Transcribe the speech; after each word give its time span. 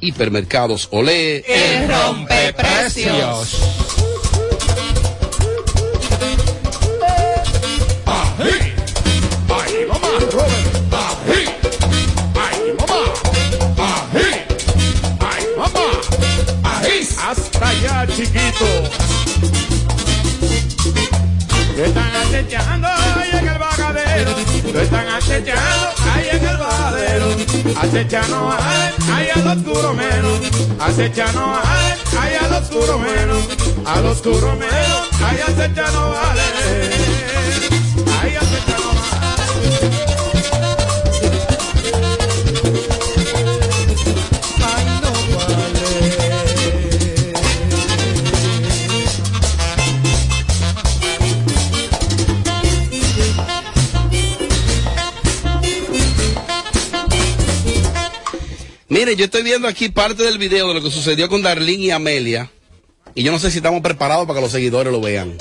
Hipermercados 0.00 0.86
Olé. 0.90 1.38
El 1.48 1.88
rompe 1.88 2.52
precios. 2.52 3.56
Ají. 8.04 8.74
Ay, 9.48 9.86
mamá, 9.88 10.08
Robert. 10.30 10.92
Ají. 10.92 11.48
Ay, 12.34 12.74
mamá. 12.78 13.02
Ají. 14.12 14.30
Ay, 15.20 15.42
mamá. 15.56 15.88
Ají. 16.64 17.08
Hasta 17.26 17.68
allá, 17.68 18.06
chiquito. 18.14 18.66
Lo 21.78 21.84
están 21.86 22.16
acechando 22.16 23.01
bagadero. 24.24 24.72
Lo 24.72 24.80
están 24.80 25.08
acechando 25.08 25.88
ahí 26.12 26.28
en 26.30 26.46
el 26.46 26.56
bagadero. 26.56 27.26
Acechando 27.76 28.50
ahí 29.14 29.28
al 29.34 29.58
oscuro 29.58 29.94
menos. 29.94 30.40
Acechando 30.78 31.60
ahí 32.20 32.34
al 32.40 32.52
oscuro 32.62 32.98
menos. 32.98 33.48
Al 33.84 34.06
oscuro 34.06 34.56
menos. 34.56 35.08
Ahí 35.22 35.38
acechando 35.40 36.10
vale. 36.10 37.01
Mire, 59.04 59.16
yo 59.16 59.24
estoy 59.24 59.42
viendo 59.42 59.66
aquí 59.66 59.88
parte 59.88 60.22
del 60.22 60.38
video 60.38 60.68
de 60.68 60.74
lo 60.74 60.80
que 60.80 60.88
sucedió 60.88 61.28
con 61.28 61.42
Darlene 61.42 61.86
y 61.86 61.90
Amelia. 61.90 62.48
Y 63.16 63.24
yo 63.24 63.32
no 63.32 63.40
sé 63.40 63.50
si 63.50 63.56
estamos 63.56 63.80
preparados 63.80 64.28
para 64.28 64.36
que 64.38 64.42
los 64.42 64.52
seguidores 64.52 64.92
lo 64.92 65.00
vean. 65.00 65.36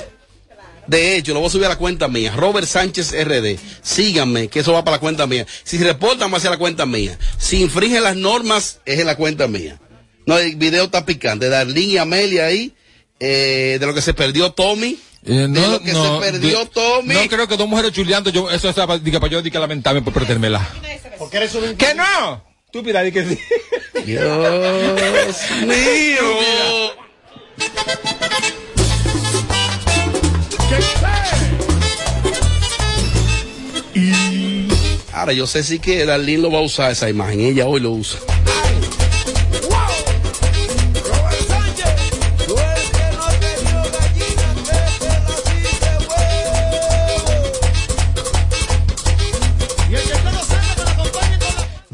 De 0.87 1.15
hecho, 1.15 1.35
lo 1.35 1.41
voy 1.41 1.47
a 1.47 1.51
subir 1.51 1.65
a 1.67 1.69
la 1.69 1.75
cuenta 1.75 2.07
mía, 2.07 2.33
Robert 2.35 2.65
Sánchez 2.65 3.11
RD. 3.13 3.59
Síganme, 3.83 4.47
que 4.47 4.61
eso 4.61 4.73
va 4.73 4.83
para 4.83 4.97
la 4.97 4.99
cuenta 4.99 5.27
mía. 5.27 5.45
Si 5.63 5.77
reportan, 5.77 6.33
va 6.33 6.37
hacia 6.37 6.49
la 6.49 6.57
cuenta 6.57 6.87
mía. 6.87 7.19
Si 7.37 7.61
infringen 7.61 8.01
las 8.01 8.15
normas, 8.15 8.79
es 8.83 8.99
en 8.99 9.05
la 9.05 9.15
cuenta 9.15 9.47
mía. 9.47 9.79
No, 10.25 10.39
el 10.39 10.55
video 10.55 10.85
está 10.85 11.05
picante. 11.05 11.47
Darlene 11.47 11.81
y 11.93 11.97
Amelia 11.99 12.47
ahí, 12.47 12.73
eh, 13.19 13.77
de 13.79 13.85
lo 13.85 13.93
que 13.93 14.01
se 14.01 14.15
perdió 14.15 14.53
Tommy. 14.53 14.97
Eh, 15.23 15.33
de 15.47 15.47
lo 15.67 15.79
que 15.83 15.91
se 15.91 16.09
perdió 16.19 16.59
de- 16.61 16.65
Tommy. 16.65 17.13
No 17.13 17.27
creo 17.29 17.47
que 17.47 17.57
dos 17.57 17.69
mujeres 17.69 17.91
chuleando, 17.91 18.31
yo, 18.31 18.49
eso 18.49 18.69
es 18.69 18.75
para, 18.75 18.97
diga, 18.97 19.19
para 19.19 19.31
yo 19.31 19.43
diga 19.43 19.59
lamentarme 19.59 20.01
por 20.01 20.13
perdérmela. 20.13 20.67
Porque 21.19 21.37
eres 21.37 21.53
un 21.53 21.75
¡Que 21.77 21.93
no! 21.93 22.49
Estúpida, 22.71 23.03
di 23.03 23.11
que 23.11 23.25
sí. 23.25 23.37
Dios 24.05 25.35
mío. 25.67 26.91
Ahora 35.11 35.33
yo 35.33 35.45
sé 35.45 35.63
sí 35.63 35.79
que 35.79 36.05
Darlene 36.05 36.43
lo 36.43 36.49
va 36.51 36.59
a 36.59 36.61
usar 36.61 36.91
esa 36.91 37.09
imagen, 37.09 37.41
ella 37.41 37.67
hoy 37.67 37.81
lo 37.81 37.91
usa. 37.91 38.19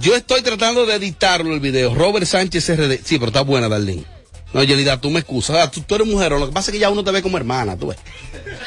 Yo 0.07 0.15
estoy 0.15 0.41
tratando 0.41 0.85
de 0.85 0.95
editarlo 0.95 1.53
el 1.53 1.59
video. 1.59 1.93
Robert 1.93 2.25
Sánchez 2.25 2.69
RD. 2.77 3.01
Sí, 3.03 3.19
pero 3.19 3.25
está 3.27 3.41
buena, 3.41 3.67
Darlene. 3.67 4.05
No, 4.53 4.63
Yelida, 4.63 5.01
tú 5.01 5.09
me 5.09 5.19
excusas. 5.19 5.57
Ah, 5.57 5.69
tú, 5.69 5.81
tú 5.81 5.95
eres 5.95 6.07
mujer, 6.07 6.31
lo 6.31 6.47
que 6.47 6.53
pasa 6.53 6.71
es 6.71 6.75
que 6.75 6.79
ya 6.79 6.89
uno 6.89 7.03
te 7.03 7.11
ve 7.11 7.21
como 7.21 7.35
hermana, 7.35 7.75
tú 7.75 7.87
ves. 7.87 7.97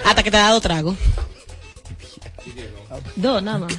Hasta 0.05 0.23
que 0.23 0.31
te 0.31 0.37
ha 0.37 0.41
dado 0.41 0.61
trago. 0.61 0.95
Dos, 3.17 3.43
nada 3.43 3.59
más. 3.61 3.73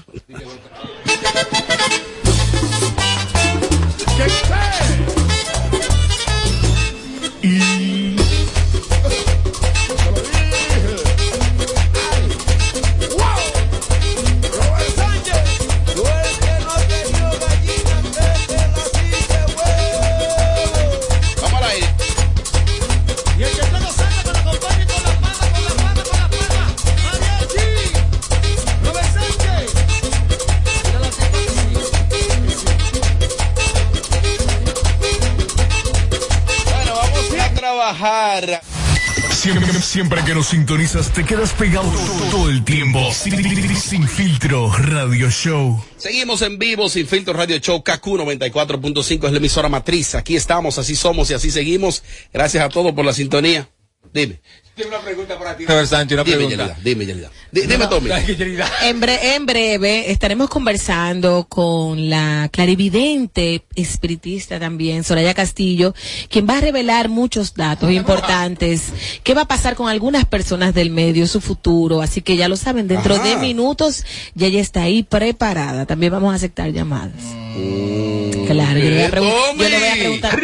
Siempre, 39.31 39.73
siempre 39.81 40.23
que 40.23 40.33
nos 40.33 40.47
sintonizas 40.47 41.11
te 41.11 41.25
quedas 41.25 41.51
pegado 41.53 41.89
todo, 41.89 42.29
todo 42.31 42.49
el 42.49 42.63
tiempo. 42.63 43.11
Sin, 43.11 43.75
sin 43.75 44.07
filtro, 44.07 44.71
radio 44.71 45.29
show. 45.29 45.83
Seguimos 45.97 46.41
en 46.41 46.57
vivo, 46.57 46.87
sin 46.87 47.07
filtro 47.07 47.33
radio 47.33 47.57
show 47.57 47.83
KQ 47.83 48.05
94.5 48.05 49.25
es 49.25 49.31
la 49.31 49.37
emisora 49.37 49.67
matriz. 49.67 50.15
Aquí 50.15 50.35
estamos, 50.35 50.77
así 50.77 50.95
somos 50.95 51.29
y 51.31 51.33
así 51.33 51.51
seguimos. 51.51 52.03
Gracias 52.31 52.63
a 52.63 52.69
todos 52.69 52.93
por 52.93 53.03
la 53.03 53.13
sintonía. 53.13 53.67
Dime. 54.13 54.39
Tengo 54.73 54.89
una 54.95 54.99
pregunta 54.99 55.37
para 55.37 55.55
ti. 55.57 55.65
Robert 55.65 55.87
Sánchez, 55.87 56.13
una 56.15 56.23
Dime, 56.23 56.37
pregunta. 56.37 56.63
Yelida. 56.65 56.77
Dime, 56.81 57.05
Yelida. 57.05 57.29
Di- 57.51 57.61
Dime, 57.67 57.87
Tommy. 57.87 58.09
Que 58.25 58.35
Yelida. 58.37 58.71
En, 58.83 59.01
bre- 59.01 59.19
en 59.35 59.45
breve 59.45 60.09
estaremos 60.11 60.49
conversando 60.49 61.45
con 61.49 62.09
la 62.09 62.49
clarividente 62.51 63.63
espiritista 63.75 64.59
también, 64.59 65.03
Soraya 65.03 65.33
Castillo, 65.33 65.93
quien 66.29 66.47
va 66.49 66.57
a 66.57 66.61
revelar 66.61 67.09
muchos 67.09 67.53
datos 67.53 67.91
importantes. 67.91 68.83
¿Qué 69.23 69.33
va 69.33 69.41
a 69.41 69.47
pasar 69.47 69.75
con 69.75 69.89
algunas 69.89 70.25
personas 70.25 70.73
del 70.73 70.89
medio, 70.89 71.27
su 71.27 71.41
futuro? 71.41 72.01
Así 72.01 72.21
que 72.21 72.37
ya 72.37 72.47
lo 72.47 72.55
saben, 72.55 72.87
dentro 72.87 73.15
Ajá. 73.15 73.23
de 73.25 73.35
minutos 73.37 74.05
ya 74.35 74.47
ella 74.47 74.61
está 74.61 74.83
ahí 74.83 75.03
preparada. 75.03 75.85
También 75.85 76.13
vamos 76.13 76.31
a 76.31 76.35
aceptar 76.37 76.71
llamadas. 76.71 77.11
Claro, 78.47 78.79
yo 78.79 78.89
le 78.89 79.09
voy 79.09 79.27
a, 79.27 79.53
yo 79.57 79.69
le 79.69 79.77
voy 79.79 79.87
a 79.87 79.93
preguntar. 79.93 80.39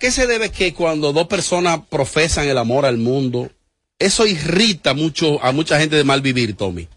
¿Qué 0.00 0.10
se 0.10 0.26
debe 0.26 0.50
que 0.50 0.72
cuando 0.72 1.12
dos 1.12 1.26
personas 1.26 1.80
profesan 1.90 2.48
el 2.48 2.56
amor 2.58 2.86
al 2.86 2.96
mundo, 2.96 3.50
eso 3.98 4.26
irrita 4.26 4.94
mucho 4.94 5.42
a 5.44 5.52
mucha 5.52 5.78
gente 5.78 5.94
de 5.94 6.04
mal 6.04 6.22
vivir, 6.22 6.56
Tommy? 6.56 6.88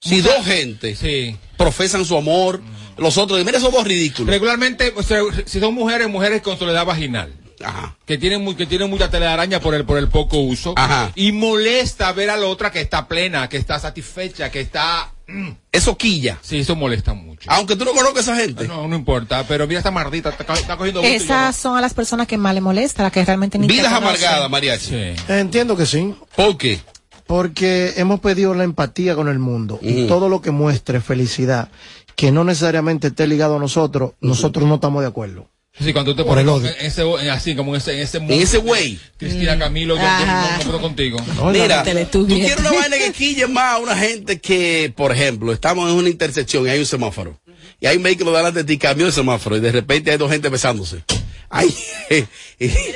Si 0.00 0.20
dos 0.20 0.44
gente 0.44 0.96
Sí. 0.96 1.36
profesan 1.56 2.04
su 2.04 2.16
amor, 2.16 2.60
los 2.98 3.16
otros, 3.16 3.42
mira 3.44 3.58
esos 3.58 3.72
dos 3.72 3.84
ridículos. 3.84 4.28
Regularmente, 4.28 4.92
o 4.96 5.02
sea, 5.02 5.20
si 5.46 5.60
son 5.60 5.72
mujeres, 5.72 6.08
mujeres 6.08 6.42
con 6.42 6.58
soledad 6.58 6.84
vaginal. 6.84 7.32
Ajá. 7.64 7.96
Que 8.06 8.18
tienen, 8.18 8.42
muy, 8.42 8.54
que 8.54 8.66
tienen 8.66 8.90
mucha 8.90 9.10
telaraña 9.10 9.60
por 9.60 9.74
el, 9.74 9.84
por 9.84 9.98
el 9.98 10.08
poco 10.08 10.38
uso. 10.38 10.74
Ajá. 10.76 11.10
Y 11.14 11.32
molesta 11.32 12.12
ver 12.12 12.30
a 12.30 12.36
la 12.36 12.46
otra 12.46 12.70
que 12.70 12.80
está 12.80 13.08
plena, 13.08 13.48
que 13.48 13.56
está 13.56 13.78
satisfecha, 13.78 14.50
que 14.50 14.60
está... 14.60 15.12
mm. 15.26 15.50
Eso 15.72 15.96
quilla. 15.96 16.38
Sí, 16.42 16.58
eso 16.60 16.76
molesta 16.76 17.14
mucho. 17.14 17.50
Aunque 17.50 17.76
tú 17.76 17.84
no 17.84 17.92
conozcas 17.92 18.28
a 18.28 18.32
esa 18.32 18.42
gente. 18.42 18.68
No, 18.68 18.86
no 18.86 18.94
importa, 18.96 19.44
pero 19.48 19.66
mira 19.66 19.78
esta 19.78 19.90
mardita, 19.90 20.30
está, 20.30 20.54
está 20.54 20.76
cogiendo 20.76 21.02
Esas 21.02 21.56
son 21.56 21.76
a 21.76 21.80
las 21.80 21.94
personas 21.94 22.26
que 22.26 22.38
más 22.38 22.54
le 22.54 22.60
molesta, 22.60 23.02
las 23.02 23.12
que 23.12 23.24
realmente 23.24 23.58
ni 23.58 23.66
Vidas 23.66 23.92
amargadas, 23.92 24.48
mariachi. 24.50 24.86
Sí. 24.86 25.22
Entiendo 25.28 25.76
que 25.76 25.86
sí. 25.86 26.14
¿Por 26.36 26.56
qué? 26.56 26.80
Porque 27.26 27.94
hemos 27.96 28.20
pedido 28.20 28.54
la 28.54 28.64
empatía 28.64 29.14
con 29.14 29.28
el 29.28 29.38
mundo 29.38 29.78
y 29.80 30.06
todo 30.06 30.28
lo 30.28 30.42
que 30.42 30.50
muestre 30.50 31.00
felicidad, 31.00 31.70
que 32.16 32.30
no 32.30 32.44
necesariamente 32.44 33.08
esté 33.08 33.26
ligado 33.26 33.56
a 33.56 33.58
nosotros, 33.58 34.12
nosotros 34.20 34.68
no 34.68 34.74
estamos 34.74 35.00
de 35.02 35.08
acuerdo. 35.08 35.48
Sí, 35.80 35.92
cuando 35.92 36.14
te 36.14 36.22
Por 36.22 36.38
el 36.38 36.48
odio. 36.48 36.68
en 36.68 36.86
ese, 36.86 37.02
en 37.02 37.30
así, 37.30 37.56
como 37.56 37.74
en 37.74 37.80
ese, 37.80 37.94
en 37.94 37.98
ese, 38.00 38.18
En 38.18 38.30
ese 38.32 38.58
güey. 38.58 38.98
Cristina 39.16 39.58
Camilo, 39.58 39.96
yo, 39.96 40.00
yo 40.02 40.06
Ajá. 40.06 40.58
no, 40.58 40.64
puedo 40.64 40.80
contigo. 40.80 41.18
Mira, 41.52 41.82
tú 42.10 42.26
quieres 42.28 42.58
una 42.60 42.70
vaina 42.70 42.96
que 42.96 43.12
quille 43.12 43.48
más 43.48 43.74
a 43.74 43.78
una 43.78 43.96
gente 43.96 44.40
que, 44.40 44.92
por 44.96 45.10
ejemplo, 45.10 45.52
estamos 45.52 45.90
en 45.90 45.96
una 45.96 46.08
intersección 46.08 46.64
y 46.66 46.70
hay 46.70 46.78
un 46.78 46.86
semáforo. 46.86 47.40
Y 47.80 47.86
hay 47.86 47.96
un 47.96 48.04
vehículo 48.04 48.32
delante 48.32 48.60
de 48.60 48.64
ti, 48.64 48.78
cambió 48.78 49.06
el 49.06 49.12
semáforo 49.12 49.56
y 49.56 49.60
de 49.60 49.72
repente 49.72 50.12
hay 50.12 50.16
dos 50.16 50.30
gente 50.30 50.48
besándose. 50.48 51.02
Ay, 51.50 51.76
eh, 52.10 52.26
eh, 52.58 52.94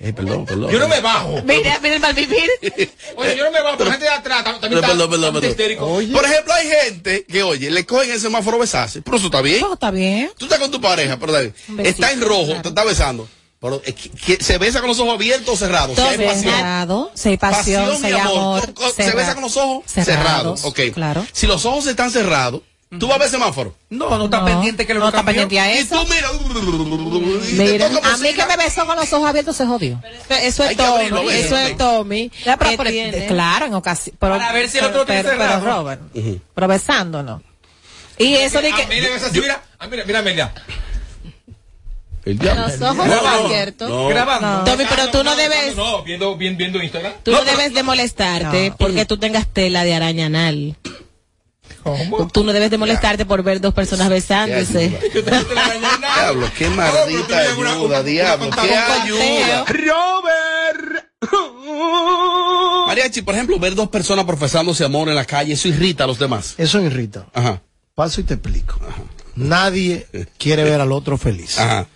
eh, 0.00 0.12
perdón, 0.12 0.44
perdón. 0.46 0.70
Yo 0.70 0.78
no 0.78 0.88
me 0.88 1.00
bajo. 1.00 1.42
Mira, 1.44 1.78
mira 1.82 1.94
el 1.96 2.00
malvivir. 2.00 2.48
Oye, 3.16 3.36
yo 3.36 3.44
no 3.44 3.50
me 3.50 3.60
bajo, 3.62 3.76
pero 3.78 3.86
la 3.90 3.92
gente 3.92 4.06
de 4.06 4.12
atrás 4.12 4.44
tam- 4.44 4.60
también 4.60 4.74
está, 4.74 4.88
perdón, 4.88 5.10
perdón, 5.10 5.24
está 5.28 5.32
perdón. 5.32 5.50
histérico. 5.50 5.86
Por 6.12 6.24
ejemplo, 6.24 6.52
hay 6.54 6.68
gente 6.68 7.24
que, 7.28 7.42
oye, 7.42 7.70
le 7.70 7.84
cogen 7.86 8.10
el 8.10 8.20
semáforo 8.20 8.58
besarse, 8.58 9.02
pero 9.02 9.16
eso 9.16 9.26
está 9.26 9.40
bien. 9.42 9.60
Todo 9.60 9.74
está 9.74 9.90
bien. 9.90 10.30
Tú 10.36 10.44
estás 10.46 10.58
con 10.60 10.70
tu 10.70 10.80
pareja, 10.80 11.18
pero 11.18 11.32
besito, 11.32 11.54
está 11.82 12.12
en 12.12 12.20
rojo, 12.20 12.46
claro. 12.46 12.62
te 12.62 12.68
está 12.68 12.84
besando. 12.84 13.28
Pero 13.60 13.80
que- 13.80 13.94
que 13.94 14.42
se 14.42 14.58
besa 14.58 14.80
con 14.80 14.88
los 14.88 14.98
ojos 14.98 15.14
abiertos 15.14 15.48
o 15.54 15.56
cerrados. 15.56 15.94
Si 15.96 16.02
hay 16.02 16.18
pasión. 16.18 16.54
Cerrado, 16.54 17.10
si 17.14 17.28
hay 17.28 17.36
pasión, 17.36 17.96
si 17.96 18.02
mi 18.02 18.06
hay 18.08 18.12
amor. 18.14 18.74
Co- 18.74 18.90
Se 18.92 19.10
besa 19.12 19.34
con 19.34 19.44
los 19.44 19.56
ojos 19.56 19.84
cerrados. 19.86 20.60
Cerrados, 20.60 20.64
Ok. 20.64 20.80
claro. 20.92 21.24
Si 21.32 21.46
los 21.46 21.64
ojos 21.64 21.86
están 21.86 22.10
cerrados, 22.10 22.62
Tú 22.98 23.06
vas 23.06 23.16
a 23.16 23.18
ver 23.20 23.28
semáforo. 23.30 23.74
No, 23.88 24.18
no 24.18 24.26
está 24.26 24.40
No, 24.40 24.44
pendiente 24.46 24.86
que 24.86 24.92
lo 24.92 25.00
no 25.00 25.08
está 25.08 25.22
pendiente 25.24 25.58
a 25.58 25.74
Y 25.74 25.78
eso. 25.78 25.98
tú 25.98 26.06
mira. 26.12 26.28
y 26.32 27.56
te 27.56 27.62
Mira, 27.72 27.88
toca 27.88 28.12
A 28.12 28.16
mí 28.18 28.34
que 28.34 28.46
me 28.46 28.56
besó 28.58 28.84
con 28.86 28.96
los 28.96 29.10
ojos 29.12 29.28
abiertos 29.28 29.56
se 29.56 29.64
jodió. 29.66 30.00
Eso 30.28 30.64
es 30.64 30.76
Tommy, 30.76 31.30
eso 31.30 31.56
es 31.56 31.76
Tommy. 31.78 32.30
Ya, 32.44 32.56
pero- 32.58 32.92
claro, 33.28 33.66
en 33.66 33.74
ocasión. 33.74 34.16
Pero, 34.18 34.34
Para 34.36 34.52
ver 34.52 34.68
si 34.68 34.78
el 34.78 34.84
otro 34.84 35.04
pero, 35.06 35.30
tiene 35.30 35.38
pero. 35.44 35.60
Robert, 35.60 36.02
pero 36.54 36.68
besándonos. 36.68 37.40
Y 38.18 38.34
eso 38.34 38.60
de 38.60 38.72
que. 38.72 38.82
Así, 38.82 39.40
mira, 39.40 39.62
ah, 39.78 39.86
mira, 39.86 40.04
mira 40.04 40.18
Amelia. 40.18 40.52
El. 42.24 42.36
Los 42.36 42.80
ojos 42.82 43.06
No, 43.06 43.22
no, 43.22 43.28
abiertos. 43.46 43.88
no. 43.88 44.06
Grabando. 44.08 44.70
Tommy, 44.70 44.84
pero 44.88 45.08
tú 45.10 45.24
no 45.24 45.34
debes- 45.34 45.74
No, 45.74 46.02
viendo, 46.04 46.36
viendo, 46.36 46.58
viendo 46.58 46.82
Instagram. 46.82 47.14
Tú 47.24 47.32
no 47.32 47.42
debes 47.44 47.74
de 47.74 47.82
molestarte 47.82 48.70
No. 48.70 48.76
porque 48.76 49.06
tú 49.06 49.16
tengas 49.16 49.46
tela 49.48 49.82
de 49.82 49.94
araña 49.94 50.26
anal. 50.26 50.76
¿Cómo? 51.82 52.28
Tú 52.28 52.44
no 52.44 52.52
debes 52.52 52.70
de 52.70 52.78
molestarte 52.78 53.24
por 53.26 53.42
ver 53.42 53.60
dos 53.60 53.74
personas 53.74 54.08
besándose. 54.08 54.88
Diablo, 56.16 56.48
qué 56.56 56.68
maldita 56.68 57.38
ayuda, 57.38 57.78
una- 57.80 58.02
diablo, 58.02 58.46
una- 58.48 58.56
qué 58.62 58.74
ayuda. 58.74 59.64
Robert. 59.66 61.06
Mariachi, 62.86 63.22
por 63.22 63.34
ejemplo, 63.34 63.58
ver 63.58 63.74
dos 63.74 63.88
personas 63.88 64.24
profesándose 64.24 64.84
amor 64.84 65.08
en 65.08 65.14
la 65.14 65.24
calle, 65.24 65.52
eso 65.54 65.68
irrita 65.68 66.04
a 66.04 66.06
los 66.06 66.18
demás. 66.18 66.54
Eso 66.58 66.80
irrita. 66.80 67.26
Ajá, 67.32 67.60
Paso 67.94 68.20
y 68.20 68.24
te 68.24 68.34
explico. 68.34 68.78
Nadie 69.34 70.06
quiere 70.38 70.64
ver 70.64 70.80
al 70.80 70.92
otro 70.92 71.16
feliz. 71.18 71.58
ajá. 71.58 71.86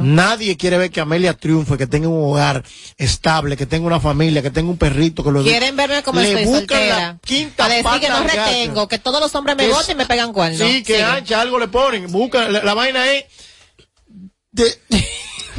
Nadie 0.00 0.56
quiere 0.56 0.78
ver 0.78 0.90
que 0.90 1.00
Amelia 1.00 1.34
triunfe, 1.34 1.76
que 1.76 1.86
tenga 1.86 2.08
un 2.08 2.30
hogar 2.32 2.62
estable, 2.96 3.56
que 3.56 3.66
tenga 3.66 3.86
una 3.86 4.00
familia, 4.00 4.42
que 4.42 4.50
tenga 4.50 4.70
un 4.70 4.78
perrito, 4.78 5.22
que 5.24 5.30
lo 5.30 5.42
Quieren 5.42 5.76
verme 5.76 6.02
como 6.02 6.20
Le 6.20 6.28
estoy 6.28 6.44
buscan 6.44 6.66
soltera. 6.78 6.98
la 6.98 7.18
quinta 7.24 7.54
Para 7.56 7.68
decir 7.70 7.84
pata 7.84 8.00
que 8.00 8.08
no 8.08 8.16
al 8.16 8.26
gato. 8.26 8.40
retengo, 8.50 8.88
que 8.88 8.98
todos 8.98 9.20
los 9.20 9.34
hombres 9.34 9.56
me 9.56 9.66
Que 9.66 9.72
votan 9.72 9.90
y 9.90 9.94
me 9.94 10.06
pegan 10.06 10.32
cuernos. 10.32 10.58
Sí, 10.60 10.82
que 10.82 10.94
Sigue. 10.94 11.02
ancha, 11.04 11.40
algo 11.40 11.58
le 11.58 11.68
ponen. 11.68 12.10
Buscan, 12.10 12.52
la, 12.52 12.62
la 12.62 12.74
vaina 12.74 13.06
es. 13.12 13.24
De, 14.52 14.64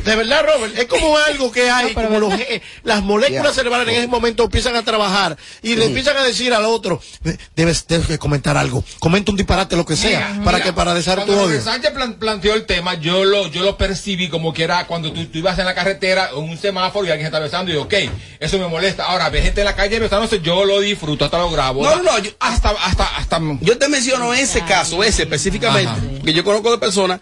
de 0.07 0.15
verdad, 0.15 0.45
Robert, 0.45 0.77
es 0.77 0.85
como 0.85 1.17
algo 1.17 1.51
que 1.51 1.69
hay, 1.69 1.93
como 1.93 2.19
los, 2.19 2.33
eh, 2.33 2.61
las 2.83 3.03
moléculas 3.03 3.43
Ya. 3.47 3.53
cerebrales 3.53 3.87
en 3.89 3.95
ese 3.95 4.07
momento 4.07 4.43
empiezan 4.45 4.75
a 4.75 4.83
trabajar 4.83 5.37
y 5.61 5.75
le 5.75 5.85
empiezan 5.85 6.17
a 6.17 6.23
decir 6.23 6.53
al 6.53 6.65
otro, 6.65 7.01
"De- 7.21 7.37
debes, 7.55 7.85
debes 7.87 8.07
de 8.07 8.17
comentar 8.17 8.57
algo, 8.57 8.83
comenta 8.99 9.31
un 9.31 9.37
disparate, 9.37 9.75
lo 9.75 9.85
que 9.85 9.95
sea, 9.95 10.29
Mira, 10.31 10.43
para 10.45 10.57
mira, 10.57 10.63
que 10.69 10.73
para 10.73 10.93
desar 10.93 11.19
tu 11.19 11.25
cuando 11.27 11.43
odio. 11.43 11.61
Sánchez 11.61 11.91
plan- 11.91 12.13
planteó 12.15 12.53
el 12.55 12.65
tema, 12.65 12.95
yo 12.95 13.23
lo, 13.25 13.47
yo 13.47 13.63
lo 13.63 13.77
percibí 13.77 14.29
como 14.29 14.53
que 14.53 14.63
era 14.63 14.87
cuando 14.87 15.11
tú, 15.11 15.25
tú 15.25 15.37
ibas 15.39 15.59
en 15.59 15.65
la 15.65 15.75
carretera, 15.75 16.29
en 16.31 16.37
un 16.37 16.57
semáforo 16.57 17.05
y 17.07 17.11
alguien 17.11 17.25
está 17.27 17.39
besando 17.39 17.71
y 17.71 17.75
yo, 17.75 17.83
ok, 17.83 17.93
eso 18.39 18.57
me 18.57 18.67
molesta. 18.67 19.05
Ahora, 19.05 19.29
ve 19.29 19.41
gente 19.41 19.61
en 19.61 19.65
la 19.65 19.75
calle 19.75 19.99
besándose, 19.99 20.39
yo 20.41 20.65
lo 20.65 20.79
disfruto, 20.79 21.25
hasta 21.25 21.37
lo 21.37 21.51
grabo. 21.51 21.83
No, 21.83 21.95
no, 21.97 22.03
no, 22.03 22.19
yo- 22.19 22.31
hasta, 22.39 22.69
hasta, 22.69 23.17
hasta. 23.17 23.39
Yo 23.61 23.77
te 23.77 23.87
menciono 23.89 24.33
ese 24.33 24.61
caso, 24.61 25.03
ese 25.03 25.23
específicamente, 25.23 25.91
que 26.23 26.33
yo 26.33 26.43
conozco 26.43 26.71
de 26.71 26.77
personas 26.77 27.19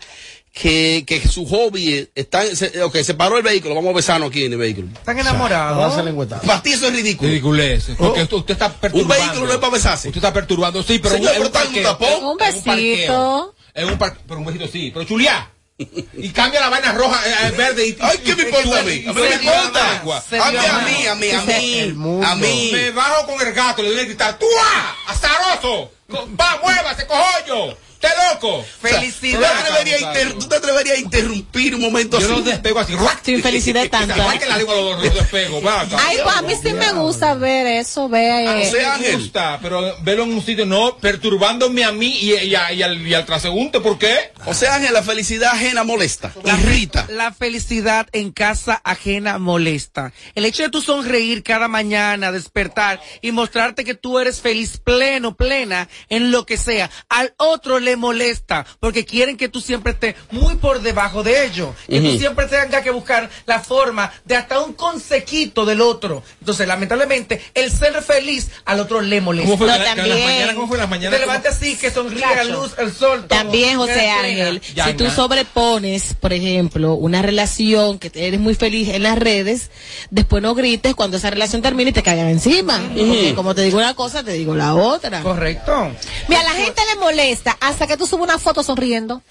que, 0.55 1.03
que 1.05 1.27
su 1.27 1.45
hobby 1.45 2.09
está, 2.15 2.43
se, 2.55 2.81
ok, 2.81 2.95
se 3.03 3.13
paró 3.13 3.37
el 3.37 3.43
vehículo, 3.43 3.75
vamos 3.75 3.91
a 3.91 3.95
besarnos 3.97 4.29
aquí 4.29 4.45
en 4.45 4.53
el 4.53 4.57
vehículo. 4.57 4.87
Están 4.87 5.19
enamorados. 5.19 6.01
Para 6.47 6.63
ti 6.63 6.71
eso 6.71 6.87
es 6.87 6.93
ridículo. 6.93 7.29
Ridiculez. 7.29 7.89
Porque 7.97 8.23
usted, 8.23 8.37
usted 8.37 8.53
está 8.53 8.71
perturbando. 8.71 9.13
Oh. 9.13 9.17
vehículo 9.17 9.47
no 9.47 9.53
es 9.53 9.59
para 9.59 9.73
besarse. 9.73 10.07
Usted 10.07 10.19
está 10.19 10.31
perturbando, 10.31 10.81
sí, 10.81 10.99
pero 10.99 11.15
Señor, 11.15 11.31
en 11.33 11.37
pero 11.39 11.47
está 11.47 11.63
en 11.63 11.75
un 11.75 11.83
tapón. 11.83 12.23
Un 12.23 12.37
besito. 12.37 13.55
En 13.73 13.89
un 13.89 13.97
par- 13.97 14.17
pero 14.25 14.39
un 14.39 14.45
besito 14.45 14.67
sí. 14.69 14.91
Pero 14.93 15.05
chulia. 15.05 15.51
Y 15.77 16.29
cambia 16.29 16.61
la 16.61 16.69
vaina 16.69 16.93
roja 16.93 17.19
eh, 17.27 17.47
eh, 17.47 17.51
verde 17.51 17.85
y 17.89 17.97
Ay, 17.99 18.19
¿qué 18.19 18.33
me 18.33 18.43
importa 18.43 18.79
a 18.79 18.83
mí? 18.83 19.03
A 19.05 19.11
mí 19.11 19.21
me 19.21 19.35
importa. 19.35 20.01
A 20.01 20.51
mí, 20.51 20.57
a 20.57 20.79
mí, 20.79 21.05
a 21.07 21.15
mí, 21.15 21.31
a 21.31 21.41
mí, 21.41 22.23
a 22.23 22.35
mí. 22.35 22.69
Me 22.71 22.91
bajo 22.91 23.25
con 23.27 23.45
el 23.45 23.53
gato, 23.53 23.81
le 23.83 23.89
doy 23.89 23.99
a 23.99 24.03
gritar, 24.05 24.39
¡Tua! 24.39 24.95
¡Azaroso! 25.07 25.91
¡Va, 26.39 26.61
muévase, 26.63 27.05
cojollo! 27.05 27.77
¡Te 27.99 28.07
loco! 28.33 28.63
¿Tú 28.81 28.87
te, 28.87 29.45
atreverías 29.45 30.03
a 30.03 30.05
inter- 30.07 30.33
tú 30.37 30.47
te 30.47 30.55
atreverías 30.57 30.97
a 30.97 30.99
interrumpir 30.99 31.75
un 31.75 31.81
momento 31.81 32.19
Yo 32.19 32.25
así? 32.27 32.35
lo 32.35 32.41
despego 32.41 32.79
así. 32.79 32.93
¡ruac! 32.95 33.21
Tu 33.23 33.31
infelicidad 33.31 33.83
es 33.83 33.87
Y 33.87 33.91
se 33.91 33.97
tanta. 34.07 34.13
arranca 34.25 34.45
la 34.47 34.57
lengua 34.59 34.75
los 34.75 35.01
despego. 35.13 35.61
Ay, 35.97 36.17
pues 36.23 36.35
a 36.35 36.41
mí 36.41 36.53
sí 36.61 36.73
me 36.73 36.91
gusta 36.93 37.33
ver 37.35 37.65
eso, 37.67 38.07
ver. 38.09 38.47
Ah, 38.47 38.61
eh, 38.61 38.67
o 38.67 38.71
sea, 38.71 38.89
Me 38.97 39.05
Ángel. 39.07 39.19
gusta, 39.19 39.59
pero 39.61 39.95
verlo 40.01 40.23
en 40.23 40.33
un 40.33 40.45
sitio 40.45 40.65
no 40.65 40.97
perturbándome 40.97 41.83
a 41.83 41.91
mí 41.91 42.07
y, 42.21 42.33
y 42.33 42.55
a- 42.55 42.71
y 42.71 42.83
al, 42.83 43.05
y 43.07 43.13
al 43.13 43.25
transeúnte, 43.25 43.79
¿por 43.79 43.97
qué? 43.97 44.31
O 44.45 44.53
sea, 44.53 44.75
Ángel, 44.75 44.93
la 44.93 45.01
felicidad 45.03 45.51
ajena 45.53 45.83
molesta, 45.83 46.31
irrita. 46.43 47.05
La 47.09 47.31
felicidad 47.33 48.07
en 48.11 48.31
casa 48.31 48.81
ajena 48.83 49.39
molesta. 49.39 50.13
El 50.35 50.45
hecho 50.45 50.63
de 50.63 50.69
tú 50.69 50.81
sonreír 50.81 51.41
cada 51.43 51.67
mañana, 51.67 52.31
despertar 52.31 53.01
y 53.21 53.31
mostrarte 53.31 53.83
que 53.83 53.95
tú 53.95 54.19
eres 54.19 54.41
feliz, 54.41 54.77
pleno, 54.83 55.35
plena, 55.35 55.87
en 56.09 56.31
lo 56.31 56.45
que 56.45 56.57
sea, 56.57 56.89
al 57.09 57.33
otro 57.37 57.79
le 57.85 57.95
molesta 57.95 58.65
porque 58.79 59.05
quieren 59.05 59.37
que 59.37 59.47
tú 59.49 59.61
siempre 59.61 59.93
estés 59.93 60.15
muy 60.31 60.55
por 60.55 60.81
debajo 60.81 61.23
de 61.23 61.45
ellos. 61.45 61.69
Que 61.87 62.01
tú 62.01 62.17
siempre 62.17 62.45
tengas 62.47 62.81
que 62.83 62.91
buscar 62.91 63.29
la 63.45 63.59
forma 63.61 64.11
de 64.25 64.35
hasta 64.35 64.59
un 64.59 64.73
consequito 64.73 65.65
del 65.65 65.81
otro. 65.81 66.23
Entonces, 66.39 66.67
lamentablemente, 66.67 67.41
el 67.53 67.71
ser 67.71 67.93
feliz 68.01 68.49
al 68.65 68.79
otro 68.79 69.01
le 69.01 69.21
molesta. 69.21 69.45
¿Cómo 69.51 69.57
fue 69.57 69.67
No, 69.67 69.77
la- 69.77 69.83
también. 69.95 70.47
las 70.47 70.99
Te 71.11 71.19
levantas 71.19 71.55
así, 71.55 71.75
que 71.77 71.91
sonríe 71.91 72.21
la 72.21 72.43
luz, 72.43 72.73
el 72.77 72.91
sol. 72.93 73.19
todo. 73.27 73.27
También, 73.27 73.77
José 73.77 74.09
Ángel, 74.09 74.61
si 74.63 74.93
tú 74.93 75.09
sobrepones, 75.09 76.15
por 76.19 76.33
ejemplo, 76.33 76.93
una 76.95 77.21
relación 77.21 77.99
que 77.99 78.11
eres 78.13 78.39
muy 78.39 78.55
feliz 78.55 78.89
en 78.89 79.03
las 79.03 79.17
redes, 79.17 79.69
después 80.09 80.41
no 80.41 80.55
grites 80.55 80.95
cuando 80.95 81.17
esa 81.17 81.29
relación 81.29 81.61
termine 81.61 81.91
y 81.91 81.93
te 81.93 82.03
caigan 82.03 82.27
encima. 82.27 82.81
Porque 82.95 83.33
como 83.35 83.53
te 83.55 83.61
digo 83.61 83.77
una 83.77 83.93
cosa, 83.93 84.23
te 84.23 84.31
digo 84.33 84.55
la 84.55 84.73
otra. 84.75 85.21
Correcto. 85.21 85.91
Mira, 86.27 86.41
a 86.41 86.43
la 86.43 86.51
gente 86.51 86.81
le 86.93 86.99
molesta 86.99 87.57
hasta 87.75 87.87
que 87.87 87.97
tú 87.97 88.07
subes 88.07 88.23
una 88.23 88.39
foto 88.39 88.63
sonriendo. 88.63 89.21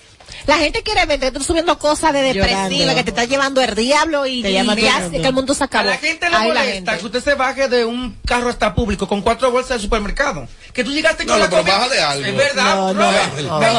La 0.47 0.59
gente 0.59 0.83
quiere 0.83 1.07
ver 1.07 1.19
que 1.21 1.31
tú 1.31 1.43
subiendo 1.43 1.79
cosas 1.79 2.13
de 2.13 2.21
depresiva, 2.23 2.69
Llorando. 2.69 2.95
que 2.97 3.03
te 3.05 3.11
está 3.11 3.25
llevando 3.25 3.61
el 3.63 3.75
diablo 3.75 4.27
y, 4.27 4.43
Te 4.43 4.51
y 4.51 4.55
llorando. 4.63 5.11
que 5.11 5.27
el 5.27 5.33
mundo 5.33 5.55
se 5.55 5.65
A 5.65 5.67
acabó. 5.67 5.89
la 5.89 5.97
gente 5.97 6.29
le 6.29 6.37
Ay, 6.37 6.49
molesta 6.49 6.73
gente. 6.73 6.99
que 6.99 7.07
usted 7.07 7.25
se 7.25 7.35
baje 7.35 7.69
de 7.69 7.85
un 7.85 8.19
carro 8.27 8.51
hasta 8.51 8.75
público 8.75 9.09
con 9.09 9.23
cuatro 9.23 9.51
bolsas 9.51 9.79
de 9.79 9.83
supermercado. 9.83 10.47
Que 10.75 10.83
tú 10.85 10.91
llegaste 10.93 11.25
No, 11.25 11.33
con 11.35 11.39
no, 11.39 11.45
la 11.45 11.51
pero 11.51 11.63
comida- 11.63 11.79
baja 11.79 11.89
de 11.89 12.01
algo. 12.03 12.27
Es 12.27 12.37
verdad, 12.37 12.75
No, 12.75 12.93
no, 12.93 12.93
no, 12.95 13.09
Hay 13.09 13.15
no, 13.15 13.21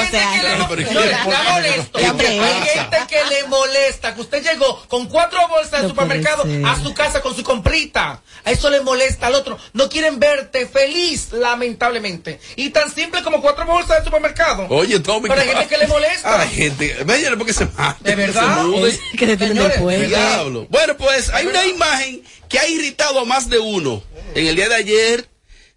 gente 0.01 0.17
que 0.17 0.43
le- 0.43 0.49
no, 0.49 0.57
no, 0.57 0.67
¿qué 0.69 0.75
le 0.75 1.11
está 1.11 1.51
molesto. 1.51 1.99
¿Qué 1.99 2.09
hombre 2.09 2.27
Hay 2.27 2.39
pasa? 2.39 2.65
gente 2.65 2.97
que 3.09 3.25
le 3.25 3.43
molesta 3.47 4.15
que 4.15 4.21
usted 4.21 4.43
llegó 4.43 4.87
con 4.87 5.05
cuatro 5.07 5.39
bolsas 5.49 5.71
de 5.71 5.83
No 5.83 5.89
supermercado 5.89 6.45
a 6.65 6.81
su 6.81 6.93
casa 6.93 7.21
con 7.21 7.35
su 7.35 7.43
comprita. 7.43 8.21
A 8.45 8.51
eso 8.51 8.69
le 8.69 8.79
molesta 8.81 9.27
al 9.27 9.35
otro. 9.35 9.57
No 9.73 9.89
quieren 9.89 10.19
verte 10.19 10.65
feliz, 10.67 11.31
lamentablemente. 11.33 12.39
Y 12.55 12.69
tan 12.69 12.89
simple 12.93 13.23
como 13.23 13.41
cuatro 13.41 13.65
bolsas 13.65 13.99
de 13.99 14.05
supermercado. 14.05 14.67
Oye, 14.69 14.99
Tommy. 14.99 15.27
Pero 15.27 15.41
hay 15.41 15.47
gente 15.47 15.67
que 15.67 15.77
le 15.77 15.87
molesta. 15.87 16.41
Hay 16.41 16.49
gente. 16.55 16.95
Porque 17.37 17.53
se 17.53 17.65
mata. 17.65 17.97
¿De 18.01 18.15
verdad? 18.15 18.57
Se 18.61 18.63
mude. 18.63 18.99
que 19.17 19.27
te 19.27 19.37
tienen 19.37 19.57
Señores, 19.57 19.73
después. 19.73 20.07
Diablo. 20.07 20.67
Bueno, 20.69 20.97
pues 20.97 21.29
hay 21.29 21.45
una 21.45 21.65
imagen 21.65 22.21
que 22.49 22.59
ha 22.59 22.67
irritado 22.67 23.19
a 23.19 23.25
más 23.25 23.49
de 23.49 23.59
uno. 23.59 24.01
En 24.33 24.47
el 24.47 24.55
día 24.55 24.69
de 24.69 24.75
ayer, 24.75 25.27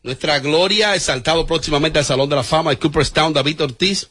nuestra 0.02 0.38
gloria, 0.38 0.94
exaltado 0.94 1.46
próximamente 1.46 1.98
al 1.98 2.04
Salón 2.04 2.28
de 2.28 2.36
la 2.36 2.44
Fama 2.44 2.70
de 2.70 2.78
Cooperstown, 2.78 3.32
David 3.32 3.62
Ortiz, 3.62 4.08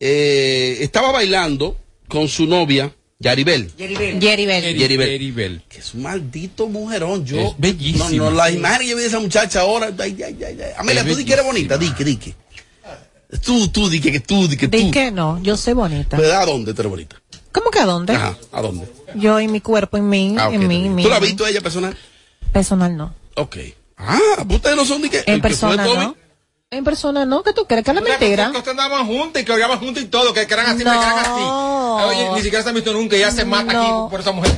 eh, 0.00 0.78
estaba 0.80 1.12
bailando 1.12 1.78
con 2.08 2.28
su 2.28 2.46
novia, 2.46 2.92
Yaribel. 3.18 3.70
Bell. 3.76 4.20
Yeribel. 4.20 4.76
Yeribel. 4.76 5.62
Que 5.68 5.78
es 5.78 5.94
un 5.94 6.02
maldito 6.02 6.68
mujerón. 6.68 7.24
Yo, 7.24 7.40
Es 7.40 7.54
bellísima. 7.58 8.10
No, 8.10 8.30
no, 8.30 8.36
la 8.36 8.50
imagen 8.50 8.80
que 8.80 8.88
yo 8.88 8.96
vi 8.96 9.02
de 9.02 9.08
esa 9.08 9.20
muchacha 9.20 9.60
ahora. 9.60 9.90
Ay, 9.98 10.16
ay, 10.22 10.36
ay, 10.44 10.58
ay. 10.60 10.72
Amelia, 10.76 11.00
Es 11.00 11.08
tú 11.08 11.16
di 11.16 11.24
que 11.24 11.32
eres 11.32 11.44
bonita, 11.46 11.78
di 11.78 11.90
que, 11.92 12.04
di 12.04 12.16
que. 12.16 12.34
Tú, 13.44 13.68
tú, 13.68 13.88
di 13.88 14.00
que, 14.00 14.12
que 14.12 14.20
tú, 14.20 14.46
di 14.48 14.56
que 14.56 14.68
tú. 14.68 14.76
Di 14.76 14.90
que 14.90 15.10
no, 15.10 15.38
yo 15.42 15.56
soy 15.56 15.72
bonita. 15.74 16.16
¿Verdad? 16.16 16.42
¿A 16.42 16.46
dónde 16.46 16.72
tú 16.74 16.82
eres 16.82 16.90
bonita? 16.90 17.16
¿Cómo 17.52 17.70
que 17.70 17.78
a 17.80 17.86
dónde? 17.86 18.14
Ajá, 18.14 18.36
¿a 18.52 18.62
dónde? 18.62 18.86
Yo 19.14 19.40
y 19.40 19.48
mi 19.48 19.60
cuerpo, 19.60 19.96
en 19.96 20.08
mí, 20.08 20.36
Ah, 20.38 20.48
ok, 20.48 20.54
en 20.54 20.68
mí, 20.68 20.86
en 20.86 20.94
mí. 20.94 21.02
¿Tú 21.02 21.08
la 21.08 21.16
has 21.16 21.22
visto 21.22 21.44
a 21.44 21.50
ella 21.50 21.60
personal? 21.60 21.96
Personal 22.52 22.96
no. 22.96 23.14
Ok. 23.34 23.56
Ah, 23.96 24.18
ustedes 24.48 24.76
no 24.76 24.84
son 24.84 25.02
de 25.02 25.10
que. 25.10 25.18
En 25.26 25.34
el 25.34 25.42
que 25.42 25.48
fue 25.48 25.48
persona 25.50 25.84
Tommy. 25.84 26.04
no. 26.06 26.16
En 26.70 26.84
persona 26.84 27.24
no, 27.24 27.42
que 27.42 27.52
tú 27.52 27.64
crees 27.66 27.84
que 27.84 27.90
es 27.92 27.94
la 27.94 28.00
mentira. 28.02 28.50
Que 28.50 28.58
ustedes 28.58 28.78
andaban 28.78 29.06
juntos 29.06 29.40
y 29.40 29.44
que 29.44 29.52
hablaban 29.52 29.78
juntos 29.78 30.02
y 30.02 30.06
todo, 30.06 30.32
que 30.34 30.46
que 30.46 30.54
eran 30.54 30.66
así, 30.66 30.78
que 30.78 30.88
eran 30.88 31.18
así. 31.18 31.30
No. 31.30 32.06
Oye, 32.08 32.28
ni 32.34 32.42
siquiera 32.42 32.62
se 32.62 32.68
han 32.70 32.74
visto 32.74 32.92
nunca 32.92 33.16
y 33.16 33.20
ya 33.20 33.30
se 33.30 33.44
mata 33.44 33.72
No. 33.72 34.04
aquí 34.04 34.10
por 34.10 34.20
esa 34.20 34.32
mujer. 34.32 34.52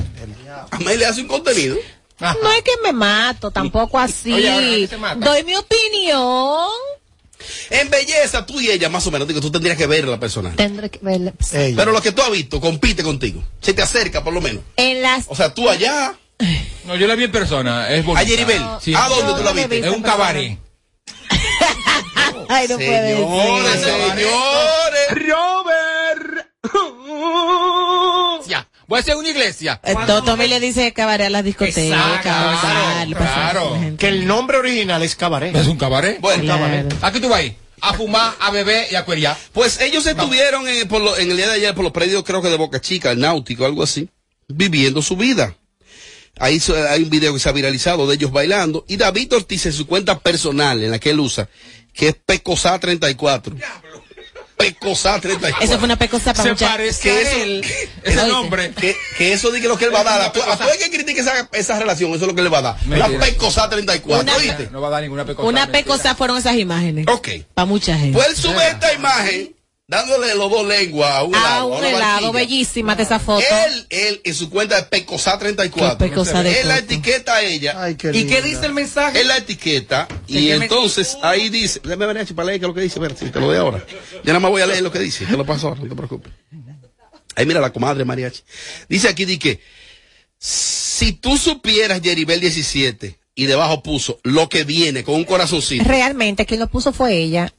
Amelia 0.71 1.09
hace 1.09 1.21
un 1.21 1.27
contenido. 1.27 1.77
Ajá. 2.19 2.35
No 2.43 2.51
es 2.51 2.63
que 2.63 2.71
me 2.83 2.91
mato, 2.91 3.49
tampoco 3.51 3.97
así. 3.97 4.33
Oye, 4.33 4.51
ahora 4.51 4.65
nadie 4.65 4.87
se 4.87 4.97
mata. 4.97 5.25
Doy 5.25 5.43
mi 5.43 5.55
opinión. 5.55 6.67
En 7.69 7.89
belleza, 7.89 8.45
tú 8.45 8.59
y 8.59 8.69
ella, 8.69 8.89
más 8.89 9.05
o 9.07 9.11
menos, 9.11 9.27
digo, 9.27 9.39
tú 9.41 9.51
tendrías 9.51 9.77
que 9.77 9.87
verla 9.87 10.19
personal. 10.19 10.55
Tendré 10.55 10.89
que 10.89 10.99
verla. 11.01 11.33
Ella. 11.53 11.75
Pero 11.77 11.91
lo 11.91 12.01
que 12.01 12.11
tú 12.11 12.21
has 12.21 12.31
visto, 12.31 12.59
compite 12.59 13.01
contigo. 13.03 13.43
Se 13.61 13.73
te 13.73 13.81
acerca, 13.81 14.23
por 14.23 14.33
lo 14.33 14.41
menos. 14.41 14.63
En 14.75 15.01
las. 15.01 15.25
O 15.27 15.35
sea, 15.35 15.53
tú 15.53 15.69
allá, 15.69 16.15
No, 16.85 16.95
yo 16.95 17.07
la 17.07 17.15
vi 17.15 17.25
en 17.25 17.31
persona, 17.31 17.89
es 17.89 18.03
bonita. 18.05 18.21
a 18.21 18.23
Yeribel. 18.23 18.61
Sí. 18.81 18.93
¿A 18.95 19.07
dónde 19.09 19.33
tú 19.33 19.43
la 19.43 19.51
viste? 19.53 19.79
Es 19.79 19.87
un 19.95 20.01
cabaret. 20.01 20.57
Ay, 22.49 22.67
no 22.67 22.75
puede 22.77 23.15
Señores, 23.15 23.79
ser. 23.81 24.01
señores. 24.17 25.27
Robert. 25.29 26.47
Ya. 28.47 28.67
Voy 28.89 28.97
a 28.97 29.01
hacer 29.01 29.15
una 29.15 29.29
iglesia. 29.29 29.79
Eh, 29.83 29.93
to- 30.07 30.23
Tommy 30.23 30.47
le 30.47 30.59
dice 30.59 30.91
cabaret 30.93 31.27
a 31.27 31.29
las 31.29 31.43
discotecas. 31.45 32.21
Claro, 32.23 33.15
claro. 33.15 33.79
Que 33.99 34.07
el 34.07 34.25
nombre 34.25 34.57
original 34.57 35.01
es 35.03 35.15
cabaret. 35.15 35.55
¿Es 35.55 35.67
un 35.67 35.77
cabaret? 35.77 36.19
Bueno, 36.19 36.43
Claro. 36.43 36.89
¿A 37.01 37.11
qué 37.11 37.19
tú 37.19 37.29
vas 37.29 37.39
ahí? 37.39 37.55
a 37.81 37.93
fumar, 37.93 38.33
a 38.41 38.51
beber 38.51 38.87
y 38.91 38.95
a 38.95 39.05
cueriar. 39.05 39.37
Pues 39.53 39.79
ellos 39.79 40.05
estuvieron 40.05 40.67
en, 40.67 40.85
por 40.89 41.01
lo- 41.01 41.15
en 41.17 41.31
el 41.31 41.37
día 41.37 41.47
de 41.47 41.53
ayer 41.53 41.73
por 41.75 41.83
los 41.85 41.93
predios, 41.93 42.23
creo 42.25 42.41
que 42.41 42.49
de 42.49 42.57
Boca 42.57 42.81
Chica, 42.81 43.11
el 43.11 43.19
Náutico, 43.19 43.63
algo 43.65 43.83
así, 43.83 44.09
viviendo 44.49 45.01
su 45.01 45.15
vida. 45.15 45.55
Ahí 46.39 46.59
hay 46.89 47.03
un 47.03 47.09
video 47.09 47.33
que 47.33 47.39
se 47.39 47.47
ha 47.47 47.51
viralizado 47.53 48.07
de 48.07 48.15
ellos 48.15 48.31
bailando. 48.31 48.83
Y 48.87 48.97
David 48.97 49.33
Ortiz 49.33 49.65
en 49.67 49.73
su 49.73 49.85
cuenta 49.87 50.19
personal, 50.19 50.83
en 50.83 50.91
la 50.91 50.99
que 50.99 51.11
él 51.11 51.19
usa, 51.19 51.47
que 51.93 52.09
es 52.09 52.15
Pecosá 52.25 52.77
34. 52.79 53.55
Pecosá 54.59 55.19
34. 55.21 55.63
Eso 55.65 55.77
fue 55.77 55.85
una 55.85 55.95
pecosa 55.95 56.33
para 56.33 56.43
Se 56.43 56.49
mucha- 56.49 56.67
parece 56.67 57.01
que 57.01 57.21
eso- 57.21 57.37
él, 57.43 57.65
ese 58.03 58.27
nombre. 58.27 58.71
Que, 58.71 58.93
que 59.17 59.31
eso 59.31 59.51
diga 59.51 59.69
lo 59.69 59.77
que 59.77 59.85
él 59.85 59.95
va 59.95 60.01
a 60.01 60.03
dar. 60.03 60.21
A 60.23 60.31
todo 60.33 60.43
el 60.71 60.77
que 60.77 60.89
critique 60.91 61.21
esa, 61.21 61.47
esa 61.53 61.79
relación, 61.79 62.11
eso 62.11 62.25
es 62.25 62.27
lo 62.27 62.35
que 62.35 62.41
le 62.41 62.49
va 62.49 62.57
a 62.57 62.61
dar. 62.61 62.75
La 62.87 63.07
Mentira. 63.07 63.25
Pecosá 63.25 63.69
34. 63.69 64.21
Una- 64.21 64.35
¿Oíste? 64.35 64.69
No 64.71 64.81
va 64.81 64.89
a 64.89 64.91
dar 64.91 65.01
ninguna 65.01 65.23
pecosa. 65.25 65.47
Una 65.47 65.61
mentira. 65.65 65.83
pecosa 65.85 66.13
fueron 66.15 66.37
esas 66.37 66.55
imágenes. 66.57 67.05
Ok. 67.07 67.29
Para 67.53 67.65
mucha 67.65 67.97
gente. 67.97 68.13
Pues 68.17 68.27
él 68.27 68.35
sube 68.35 68.67
esta 68.67 68.91
imagen 68.93 69.55
dándole 69.89 70.35
los 70.35 70.51
dos 70.51 70.67
lenguas 70.67 71.11
a 71.11 71.23
un 71.23 71.33
helado. 71.33 71.73
A 71.73 71.79
un 71.79 71.83
helado, 71.83 72.31
bellísima 72.31 72.95
de 72.95 73.03
esa 73.03 73.19
foto. 73.19 73.43
Él, 73.65 73.87
él, 73.89 74.21
en 74.23 74.35
su 74.35 74.51
cuenta 74.51 74.75
de 74.75 74.83
Pecosá 74.83 75.39
34. 75.39 75.97
Qué 75.97 76.09
Pecosá 76.09 76.43
de 76.43 76.61
él 76.61 76.67
la 76.67 76.77
etiqueta 76.77 77.35
a 77.37 77.41
ella. 77.41 77.73
Ay, 77.75 77.95
qué 77.95 78.11
¿Y 78.13 78.27
qué 78.27 78.43
dice 78.43 78.67
el 78.67 78.73
mensaje? 78.73 79.19
Él 79.19 79.27
la 79.27 79.37
etiqueta 79.37 80.07
¿De 80.27 80.39
y 80.39 80.51
entonces 80.51 81.17
ahí 81.23 81.49
dice, 81.49 81.81
déjame 81.83 82.05
ver 82.05 82.35
para 82.35 82.45
leer 82.45 82.59
qué 82.59 82.65
es 82.65 82.69
lo 82.69 82.75
que 82.75 82.81
dice, 82.81 82.99
a 82.99 83.01
ver 83.01 83.17
si 83.17 83.31
te 83.31 83.39
lo 83.39 83.47
doy 83.47 83.57
ahora. 83.57 83.83
Yo 83.89 84.27
nada 84.27 84.39
más 84.39 84.51
voy 84.51 84.61
a 84.61 84.67
leer 84.67 84.83
lo 84.83 84.91
que 84.91 84.99
dice, 84.99 85.25
te 85.25 85.35
lo 85.35 85.43
paso 85.43 85.69
ahora, 85.69 85.81
no 85.81 85.89
te 85.89 85.95
preocupes. 85.95 86.31
Ahí 87.35 87.47
mira 87.47 87.59
la 87.59 87.73
comadre 87.73 88.05
mariachi. 88.05 88.43
Dice 88.87 89.09
aquí, 89.09 89.25
di 89.25 89.39
que, 89.39 89.59
si 90.37 91.13
tú 91.13 91.35
supieras 91.35 91.99
Jeribel 92.01 92.39
17 92.39 93.17
y 93.33 93.45
debajo 93.47 93.81
puso 93.81 94.19
lo 94.21 94.49
que 94.49 94.65
viene 94.65 95.03
con 95.03 95.15
un 95.15 95.23
corazoncito. 95.23 95.83
Realmente, 95.83 96.45
quien 96.45 96.59
lo 96.59 96.67
puso 96.67 96.91
fue 96.91 97.15
ella. 97.15 97.51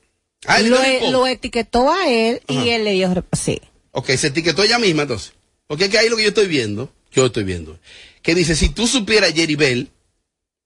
Ah, 0.47 0.61
él 0.61 0.69
lo, 0.71 0.77
lo 0.77 0.83
e- 0.85 0.89
etiquetó. 0.95 1.11
lo 1.13 1.27
etiquetó 1.27 1.93
a 1.93 2.09
él 2.09 2.43
Ajá. 2.49 2.65
y 2.65 2.71
él 2.71 2.85
le 2.85 2.93
dio, 2.93 3.25
sí. 3.33 3.61
Ok, 3.93 4.11
se 4.13 4.29
etiquetó 4.29 4.63
ella 4.63 4.79
misma 4.79 5.03
entonces. 5.03 5.33
Porque 5.67 5.85
es 5.85 5.91
que 5.91 5.99
ahí 5.99 6.09
lo 6.09 6.17
que 6.17 6.23
yo 6.23 6.29
estoy 6.31 6.47
viendo, 6.49 6.91
yo 7.13 7.27
estoy 7.27 7.45
viendo, 7.45 7.79
que 8.23 8.35
dice, 8.35 8.57
si 8.57 8.69
tú 8.71 8.87
supieras 8.87 9.33
Jeribel 9.35 9.91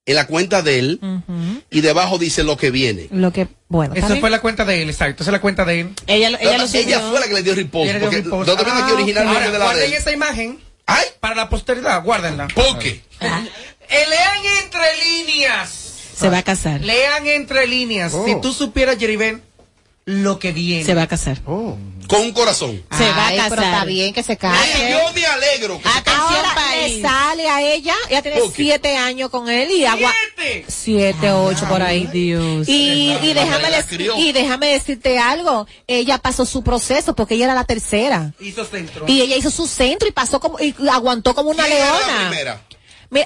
en 0.07 0.15
la 0.15 0.27
cuenta 0.27 0.63
de 0.63 0.79
él 0.79 1.01
y 1.71 1.81
debajo 1.81 2.19
dice 2.19 2.45
lo 2.45 2.57
que 2.57 2.71
viene. 2.71 3.09
Lo 3.11 3.33
que, 3.33 3.49
bueno, 3.69 3.95
Esa 3.95 4.17
fue 4.17 4.31
la 4.31 4.41
cuenta 4.41 4.65
de 4.65 4.83
él, 4.83 4.91
exacto. 4.91 5.23
Esa 5.23 5.31
es 5.31 5.33
la 5.33 5.41
cuenta 5.41 5.65
de 5.65 5.81
él. 5.81 5.89
Ella, 6.07 6.31
lo- 6.31 6.39
ella 6.39 6.59
lo. 6.59 6.65
Ella 6.73 7.01
fue 7.01 7.21
la 7.21 7.27
que 7.27 7.35
le 7.35 7.43
dio 7.43 7.55
repost. 7.55 7.91
Dio 7.91 8.01
Porque 8.01 8.17
repost. 8.23 8.47
viendo 8.47 8.63
aquí 8.63 8.91
Ah, 8.91 8.93
originalmente 8.95 9.39
Ahora, 9.39 9.47
de 9.51 9.53
la 9.53 9.59
de 9.59 9.65
guarden 9.65 9.85
él. 9.93 9.95
esa 9.95 10.13
imagen 10.13 10.59
¡Ay! 10.87 11.07
para 11.21 11.35
la 11.35 11.49
posteridad, 11.49 12.03
guárdenla. 12.05 12.49
¿Por 12.49 12.79
qué? 12.79 13.01
Eh, 13.21 14.05
lean 14.09 14.65
entre 14.65 14.81
líneas. 15.05 15.71
Se 16.17 16.29
va 16.29 16.39
a 16.39 16.43
casar. 16.43 16.81
Lean 16.83 17.27
entre 17.27 17.67
líneas. 17.67 18.13
Oh. 18.15 18.25
Si 18.27 18.41
tú 18.41 18.53
supieras, 18.53 18.99
Jeribén, 18.99 19.43
lo 20.07 20.39
que 20.39 20.53
viene. 20.53 20.85
Se 20.85 20.95
va 20.95 21.03
a 21.03 21.07
casar. 21.07 21.39
Oh. 21.47 21.77
Con 22.07 22.21
un 22.21 22.33
corazón. 22.33 22.83
Se 22.97 23.05
va 23.11 23.25
a 23.25 23.29
Ay, 23.29 23.37
pero 23.49 23.57
casar. 23.57 23.65
está 23.75 23.85
bien 23.87 24.13
que 24.13 24.23
se 24.23 24.33
Ay, 24.33 24.37
case. 24.39 24.91
yo 24.91 25.13
me 25.15 25.25
alegro. 25.27 25.81
que. 25.81 25.89
Atención, 25.89 26.15
Ahora 26.21 26.55
país. 26.55 26.97
le 26.97 27.03
sale 27.03 27.49
a 27.49 27.63
ella, 27.63 27.95
ella 28.11 28.23
tiene 28.23 28.41
siete 28.55 28.97
años 28.97 29.31
con 29.31 29.49
él 29.49 29.71
y 29.71 29.87
agua. 29.87 30.13
¡Siete! 30.37 30.65
Siete, 30.69 31.33
ocho 31.33 31.67
por 31.67 31.81
ahí. 31.81 32.07
Dios. 32.13 32.69
Y, 32.69 33.13
y, 33.23 33.33
déjame 33.33 33.69
y 34.19 34.33
déjame 34.33 34.67
decirte 34.69 35.19
algo, 35.19 35.67
ella 35.87 36.19
pasó 36.19 36.45
su 36.45 36.63
proceso 36.63 37.15
porque 37.15 37.37
ella 37.37 37.47
era 37.47 37.55
la 37.55 37.65
tercera. 37.65 38.35
Hizo 38.39 38.65
centro. 38.67 39.07
Y 39.09 39.23
ella 39.23 39.37
hizo 39.37 39.51
su 39.51 39.67
centro 39.67 40.07
y 40.07 40.13
pasó 40.13 40.41
como, 40.41 40.61
y 40.61 40.75
aguantó 40.93 41.35
como 41.35 41.51
una 41.51 41.65
¿Quién 41.65 41.79
era 41.79 41.87
leona. 41.87 42.13
La 42.23 42.29
primera, 42.29 42.61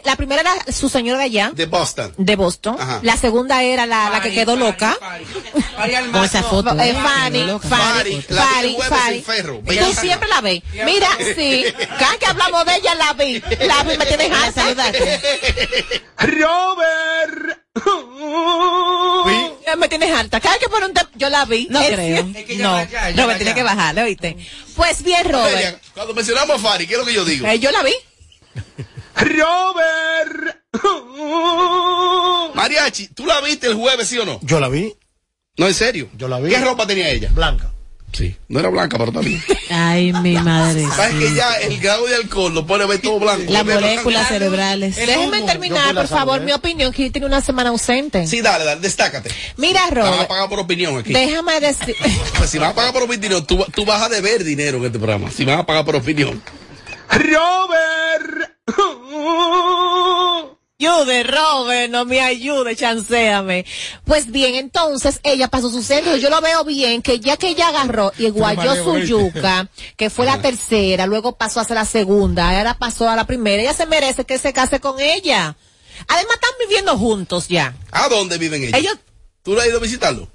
La 0.05 0.17
primera 0.17 0.41
era 0.43 0.73
su 0.73 0.89
señora 0.89 1.19
de 1.19 1.25
allá, 1.25 1.51
de 1.55 1.67
Boston. 1.67 2.15
de 2.17 2.37
Boston. 2.37 2.77
Ajá. 2.79 3.01
La 3.03 3.17
segunda 3.17 3.63
era 3.63 3.87
la, 3.87 4.11
la 4.11 4.21
que 4.21 4.33
quedó 4.33 4.53
Fari, 4.53 4.65
loca. 4.65 4.99
Fari. 5.01 6.11
Con 6.13 6.25
esa 6.25 6.43
foto. 6.43 6.79
Eh, 6.79 6.91
¿eh? 6.91 6.95
Fanny. 6.95 7.59
Fanny, 7.61 9.23
ferro. 9.23 9.63
Tú 9.67 10.01
siempre 10.01 10.29
la 10.29 10.41
ves. 10.41 10.63
Mira, 10.85 11.09
sí. 11.37 11.65
Cada 11.99 12.17
que 12.19 12.27
hablamos 12.27 12.65
de 12.67 12.77
ella 12.77 12.95
la 12.95 13.13
vi. 13.15 13.41
La 13.61 13.83
vi, 13.85 13.97
me 13.97 14.07
tienes 14.07 14.31
harta. 14.33 14.63
saludaste. 14.63 15.21
Robert. 16.19 17.59
Me 19.79 19.89
tienes 19.89 20.11
harta. 20.13 20.41
Cada 20.41 20.59
que 20.59 20.69
pone 20.69 20.87
un 20.87 20.95
yo 21.15 21.29
la 21.31 21.45
vi. 21.45 21.69
No 21.71 21.81
Es 21.81 21.91
creo. 21.93 22.27
Es 22.35 22.45
que 22.45 22.57
no, 22.57 22.83
ya, 22.85 23.11
ya 23.11 23.23
Robert 23.23 23.39
tiene 23.39 23.55
que 23.55 23.63
bajarle, 23.63 24.03
¿oíste? 24.03 24.37
Pues 24.77 25.03
bien, 25.03 25.25
Robert. 25.31 25.81
Cuando 25.95 26.15
mencionamos 26.15 26.57
a 26.57 26.59
Fari, 26.59 26.87
¿qué 26.87 26.95
es 26.95 26.99
lo 26.99 27.05
que 27.07 27.15
yo 27.15 27.25
digo? 27.25 27.47
Eh, 27.47 27.59
yo 27.59 27.71
la 27.71 27.83
vi. 27.83 27.95
Robert. 29.19 30.57
Mariachi, 32.55 33.09
¿tú 33.09 33.27
la 33.27 33.41
viste 33.41 33.67
el 33.69 33.75
jueves, 33.75 34.09
sí 34.09 34.19
o 34.19 34.25
no? 34.25 34.39
Yo 34.43 34.61
la 34.61 34.69
vi, 34.69 34.93
No, 35.57 35.67
en 35.67 35.75
serio. 35.75 36.09
Yo 36.17 36.29
la 36.29 36.39
vi. 36.41 36.51
¿Qué 36.51 36.59
ropa 36.61 36.87
tenía 36.87 37.09
ella? 37.11 37.31
blanca. 37.33 37.71
Sí. 38.11 38.35
No 38.49 38.59
era 38.59 38.71
blanca, 38.71 38.97
pero 38.97 39.13
también. 39.13 39.43
Ay, 39.71 40.13
mi 40.15 40.33
madre. 40.43 40.83
¿Sabes 40.97 41.15
que 41.17 41.35
ya 41.35 41.53
el 41.61 41.79
grado 41.79 42.07
de 42.07 42.15
alcohol 42.17 42.55
lo 42.55 42.67
pone 42.67 42.85
a 42.85 42.87
ver 42.87 43.01
todo 43.03 43.19
blanco? 43.21 43.53
Las 43.53 43.67
moléculas 43.67 44.29
cerebrales. 44.29 44.97
Déjenme 44.97 45.41
Yo 45.41 45.47
terminar, 45.47 45.95
por 45.95 46.09
favor, 46.09 46.41
mi 46.41 46.53
opinión, 46.53 46.91
que 46.93 47.11
tiene 47.11 47.27
una 47.27 47.43
semana 47.43 47.69
ausente. 47.69 48.27
Sí, 48.27 48.41
dale, 48.41 48.65
dale, 48.65 48.81
destácate. 48.81 49.31
Mira, 49.59 49.83
Te 49.91 49.97
van 49.97 50.07
a 50.07 50.11
Robert, 50.13 50.29
pagar 50.29 50.49
por 50.49 50.59
opinión 50.61 50.97
aquí. 50.99 51.13
déjame 51.13 51.61
decir. 51.61 51.95
Pues 52.39 52.49
si 52.51 52.59
vas 52.59 52.71
a 52.71 52.75
pagar 52.75 52.93
por 52.95 53.03
opinión, 53.03 53.45
tú, 53.47 53.63
tú 53.75 53.85
vas 53.85 54.01
a 54.01 54.09
deber 54.09 54.43
dinero 54.43 54.79
en 54.79 54.87
este 54.87 54.99
programa. 54.99 55.31
Si 55.31 55.45
vas 55.45 55.59
a 55.59 55.67
pagar 55.67 55.85
por 55.85 55.97
opinión. 55.97 56.41
Robert. 57.11 58.38
Ayude, 60.81 61.25
Robert, 61.25 61.91
no 61.91 62.05
me 62.05 62.21
ayude, 62.21 62.77
chanceame. 62.77 63.65
Pues 64.05 64.31
bien, 64.31 64.55
entonces 64.55 65.19
ella 65.25 65.49
pasó 65.49 65.71
su 65.71 65.83
centro. 65.83 66.17
Yo 66.17 66.31
lo 66.31 66.41
veo 66.41 66.65
bien, 66.65 67.03
que 67.03 67.19
ya 67.19 67.37
que 67.37 67.49
ella 67.49 67.69
agarró 67.69 68.13
y 68.17 68.31
guayó 68.31 68.77
su 68.85 68.99
yuca, 69.01 69.69
que 69.97 70.09
fue 70.09 70.25
la 70.25 70.41
tercera, 70.41 71.07
luego 71.07 71.37
pasó 71.37 71.59
a 71.59 71.65
ser 71.65 71.75
la 71.77 71.85
segunda, 71.85 72.57
ahora 72.57 72.79
pasó 72.79 73.09
a 73.09 73.17
la 73.17 73.27
primera, 73.27 73.61
ella 73.61 73.73
se 73.75 73.87
merece 73.87 74.25
que 74.25 74.39
se 74.39 74.53
case 74.53 74.79
con 74.79 75.01
ella. 75.01 75.57
Además, 76.07 76.35
están 76.37 76.51
viviendo 76.61 76.97
juntos 76.97 77.49
ya. 77.49 77.75
¿A 77.91 78.09
dónde 78.09 78.39
viven 78.39 78.63
ellos? 78.63 78.75
Ellos, 78.79 78.99
¿Tú 79.43 79.55
le 79.57 79.63
has 79.63 79.67
ido 79.69 79.79
a 79.79 79.81
visitarlo? 79.83 80.29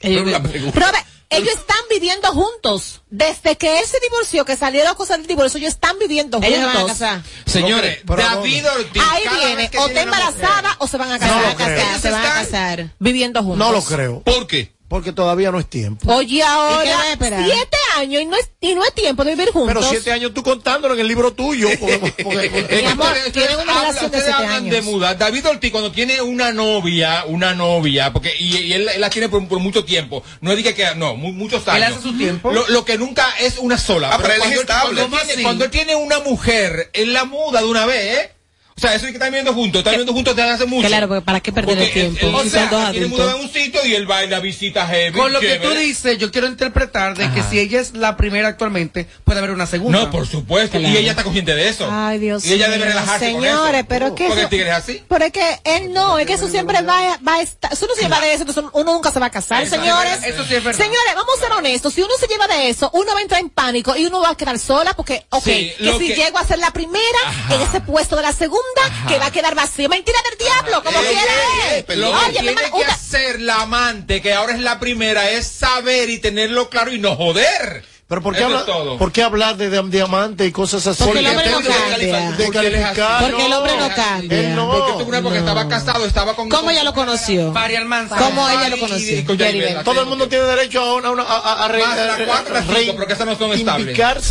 Ellos- 0.00 0.22
Pero 0.24 0.30
la 0.38 0.42
pregunta. 0.42 0.80
Robert, 0.80 1.06
ellos 1.30 1.54
están 1.54 1.76
viviendo 1.90 2.28
juntos. 2.28 3.02
Desde 3.10 3.56
que 3.56 3.78
él 3.80 3.86
se 3.86 3.98
divorció, 4.00 4.44
que 4.44 4.56
salieron 4.56 4.94
cosas 4.94 5.18
del 5.18 5.26
divorcio, 5.26 5.58
ellos 5.58 5.74
están 5.74 5.98
viviendo 5.98 6.38
Ellos 6.42 6.58
juntos. 6.60 6.74
van 6.74 6.84
a 6.84 6.88
casar. 6.88 7.22
Señores, 7.46 7.98
No, 8.04 8.16
pero- 8.16 8.28
David 8.28 8.66
Ortiz. 8.70 9.02
Ahí 9.10 9.22
viene, 9.46 9.70
o 9.78 9.86
está 9.88 10.02
embarazada 10.02 10.76
o 10.78 10.86
se 10.86 10.96
van 10.96 11.10
a 11.10 11.14
Se 11.14 11.20
casar. 11.20 11.36
van 11.36 11.44
lo 11.44 11.50
a 11.50 11.56
casar, 11.56 11.74
creo. 11.74 12.00
se 12.00 12.10
van 12.10 12.26
a 12.26 12.34
casar. 12.34 12.90
Viviendo 12.98 13.42
juntos. 13.42 13.58
No 13.58 13.72
lo 13.72 13.82
creo, 13.84 14.22
¿Por 14.22 14.46
qué? 14.46 14.75
Porque 14.88 15.12
todavía 15.12 15.50
no 15.50 15.58
es 15.58 15.68
tiempo. 15.68 16.12
Oye, 16.14 16.36
¿Y 16.36 16.38
qué 16.38 16.44
va 16.44 16.48
a 16.50 16.74
ahora, 16.76 17.16
siete 17.18 17.76
años 17.96 18.22
y 18.22 18.26
no 18.26 18.36
es, 18.36 18.50
y 18.60 18.74
no 18.74 18.84
es 18.84 18.92
tiempo 18.94 19.24
de 19.24 19.30
vivir 19.34 19.50
juntos. 19.50 19.74
Pero 19.74 19.82
siete 19.88 20.12
años 20.12 20.32
tú 20.34 20.42
contándolo 20.42 20.94
en 20.94 21.00
el 21.00 21.08
libro 21.08 21.32
tuyo. 21.32 21.68
porque- 21.80 21.98
porque- 21.98 22.22
porque- 22.24 22.46
Es 22.46 22.80
que 22.82 22.86
amor, 22.86 23.06
ustedes- 23.08 23.32
tienen 23.32 23.50
ustedes 23.50 23.64
una 23.64 23.72
hablan- 23.72 23.80
relación 23.80 24.10
de 24.10 24.16
ustedes 24.18 24.24
siete 24.24 24.32
hablan 24.42 24.52
años. 24.56 24.70
de 24.70 24.82
mudar. 24.82 25.18
David 25.18 25.46
Ortiz 25.48 25.70
cuando 25.72 25.92
tiene 25.92 26.20
una 26.22 26.52
novia, 26.52 27.24
una 27.26 27.54
novia, 27.54 28.12
porque 28.12 28.34
y, 28.38 28.56
y 28.58 28.72
él, 28.74 28.88
él 28.88 29.00
la 29.00 29.10
tiene 29.10 29.28
por, 29.28 29.46
por 29.48 29.58
mucho 29.58 29.84
tiempo. 29.84 30.22
No 30.40 30.54
diga 30.54 30.72
que 30.72 30.94
no, 30.94 31.16
mu- 31.16 31.32
muchos 31.32 31.62
Él 31.64 31.70
años. 31.82 31.92
hace 31.98 32.02
su 32.02 32.16
tiempo. 32.16 32.52
Lo, 32.52 32.66
lo 32.68 32.84
que 32.84 32.96
nunca 32.98 33.26
es 33.40 33.58
una 33.58 33.78
sola. 33.78 34.10
Ah, 34.12 34.18
pero 34.20 34.34
él 34.34 34.40
es 34.40 34.40
cuando, 34.46 34.60
estable. 34.60 35.00
cuando 35.00 35.16
¿Cómo 35.16 35.22
tiene, 35.26 35.42
cuando 35.42 35.64
él 35.64 35.70
tiene 35.70 35.94
una 35.96 36.20
mujer, 36.20 36.90
él 36.92 37.12
la 37.12 37.24
muda 37.24 37.60
de 37.60 37.66
una 37.66 37.86
vez, 37.86 38.18
¿eh? 38.18 38.32
O 38.76 38.80
sea, 38.82 38.94
eso 38.94 39.06
es 39.06 39.12
que 39.12 39.16
están 39.16 39.30
viviendo 39.30 39.54
juntos, 39.54 39.78
están 39.78 39.92
viviendo 39.92 40.12
juntos 40.12 40.36
desde 40.36 40.50
hace 40.50 40.66
mucho. 40.66 40.86
Claro, 40.86 41.08
porque 41.08 41.24
¿para 41.24 41.40
qué 41.40 41.50
perder 41.50 41.78
el 41.78 41.84
Porque 41.86 42.00
tiempo? 42.00 42.26
él- 42.42 42.42
Si 42.42 42.48
o 42.48 42.50
sea, 42.50 42.90
tiene 42.92 43.06
en 43.06 43.34
un 43.40 43.50
sitio 43.50 43.86
y 43.86 43.94
él 43.94 44.10
va 44.10 44.22
y 44.22 44.28
la 44.28 44.38
visita 44.40 44.86
heavy. 44.86 45.16
Con 45.18 45.32
lo 45.32 45.40
que 45.40 45.56
tú 45.56 45.70
dices, 45.70 46.18
yo 46.18 46.30
quiero 46.30 46.46
interpretar 46.46 47.16
de 47.16 47.30
que 47.32 47.42
si 47.44 47.58
ella 47.58 47.80
es 47.80 47.94
la 47.94 48.18
primera 48.18 48.48
actualmente, 48.48 49.06
puede 49.24 49.38
haber 49.38 49.52
una 49.52 49.64
segunda. 49.66 50.00
No, 50.00 50.10
por 50.10 50.26
supuesto. 50.26 50.78
Y 50.78 50.94
ella 50.94 51.12
está 51.12 51.24
consciente 51.24 51.54
de 51.54 51.70
eso. 51.70 51.88
Ay, 51.90 52.18
Dios 52.18 52.44
Y 52.44 52.52
ella 52.52 52.68
debe 52.68 52.84
relajarse 52.84 53.32
con 53.32 53.42
eso. 53.46 53.54
Señores, 53.62 53.84
pero 53.88 54.06
es 54.08 54.12
que 54.12 54.24
Porque 54.26 54.34
eso- 54.34 54.42
el 54.42 54.48
tigre 54.50 54.68
es 54.68 54.74
así. 54.76 55.02
Pero 55.08 55.24
es 55.24 55.32
que 55.32 55.60
él 55.64 55.92
no, 55.94 56.18
es 56.18 56.26
que 56.26 56.34
eso 56.34 56.46
siempre 56.48 56.82
va, 56.82 57.14
a- 57.14 57.18
va 57.26 57.36
a 57.36 57.40
estar. 57.40 57.74
Si 57.74 57.82
uno 57.86 57.94
se 57.94 58.02
lleva 58.02 58.20
de 58.20 58.32
eso, 58.34 58.42
entonces 58.42 58.62
uno 58.74 58.92
nunca 58.92 59.10
se 59.10 59.18
va 59.18 59.26
a 59.26 59.30
casar, 59.30 59.62
Eso 59.62 59.76
señores. 59.76 60.18
eso 60.22 60.44
sí 60.44 60.54
es 60.54 60.62
verdad. 60.62 60.78
Señores, 60.84 61.14
vamos 61.14 61.34
a 61.38 61.40
ser 61.40 61.52
honestos. 61.52 61.94
Si 61.94 62.02
uno 62.02 62.12
se 62.20 62.26
lleva 62.26 62.46
de 62.46 62.68
eso, 62.68 62.90
uno 62.92 63.10
va 63.14 63.20
a 63.20 63.22
entrar 63.22 63.40
en 63.40 63.48
pánico 63.48 63.96
y 63.96 64.04
uno 64.04 64.20
va 64.20 64.32
a 64.32 64.36
quedar 64.36 64.58
sola 64.58 64.92
porque, 64.92 65.24
ok, 65.30 65.44
Sí, 65.44 65.72
que 65.78 65.92
si 65.98 66.08
que- 66.08 66.14
llego 66.16 66.36
a 66.36 66.44
ser 66.46 66.58
la 66.58 66.72
primera 66.72 67.00
Ajá. 67.24 67.54
en 67.54 67.62
ese 67.62 67.80
puesto 67.80 68.16
de 68.16 68.22
la 68.22 68.34
segunda, 68.34 68.65
que 69.08 69.18
va 69.18 69.26
a 69.26 69.30
quedar 69.30 69.54
vacío. 69.54 69.88
Mentira 69.88 70.18
del 70.30 70.38
diablo, 70.38 70.82
como 70.84 71.00
Ey, 71.00 71.06
quiera. 71.08 71.96
Lo 71.96 72.10
que 72.10 72.16
Oye, 72.16 72.28
mi 72.42 72.46
tiene 72.54 72.62
que 72.70 72.70
una- 72.72 72.92
hacer 72.92 73.40
la 73.40 73.62
amante, 73.62 74.20
que 74.22 74.32
ahora 74.32 74.52
es 74.54 74.60
la 74.60 74.78
primera, 74.80 75.30
es 75.30 75.46
saber 75.46 76.10
y 76.10 76.18
tenerlo 76.18 76.68
claro 76.70 76.92
y 76.92 76.98
no 76.98 77.16
joder. 77.16 77.84
Pero 78.08 78.22
¿por 78.22 78.36
qué, 78.36 78.44
habla-. 78.44 78.64
¿por 78.98 79.10
qué 79.10 79.22
hablar 79.24 79.56
de, 79.56 79.68
de 79.68 79.82
diamante 79.82 80.46
y 80.46 80.52
cosas 80.52 80.86
así? 80.86 81.02
Porque 81.02 81.18
el 81.18 81.26
hombre 81.26 81.50
no 81.50 81.56
cambia. 81.60 81.98
de 81.98 82.44
Porque 82.44 82.86
Porque 83.20 83.46
el 83.46 83.52
hombre 83.52 83.76
no 83.76 83.86
Él 83.86 83.92
cambia. 83.96 84.54
no. 84.54 84.70
Porque 84.70 84.92
tuvo 84.92 85.08
una 85.08 85.18
época 85.18 85.32
que 85.34 85.38
estaba 85.40 85.68
casado, 85.68 86.04
estaba 86.06 86.34
con. 86.36 86.48
¿Cómo 86.48 86.70
ella 86.70 86.84
lo 86.84 86.94
conoció? 86.94 87.52
Fari 87.52 87.74
Almanzar. 87.74 88.18
¿Cómo 88.18 88.48
ella 88.48 88.68
lo 88.68 88.78
conoció? 88.78 89.18
y 89.18 89.24
con 89.24 89.36
Yaribel. 89.36 89.82
Todo 89.82 90.00
el 90.00 90.06
mundo 90.06 90.28
tiene 90.28 90.44
derecho 90.44 90.80
a 90.80 90.94
una, 90.94 91.08
a, 91.08 91.10
una- 91.10 91.22
a, 91.24 91.64
a 91.64 91.68
re- 91.68 91.82
no 91.82 93.36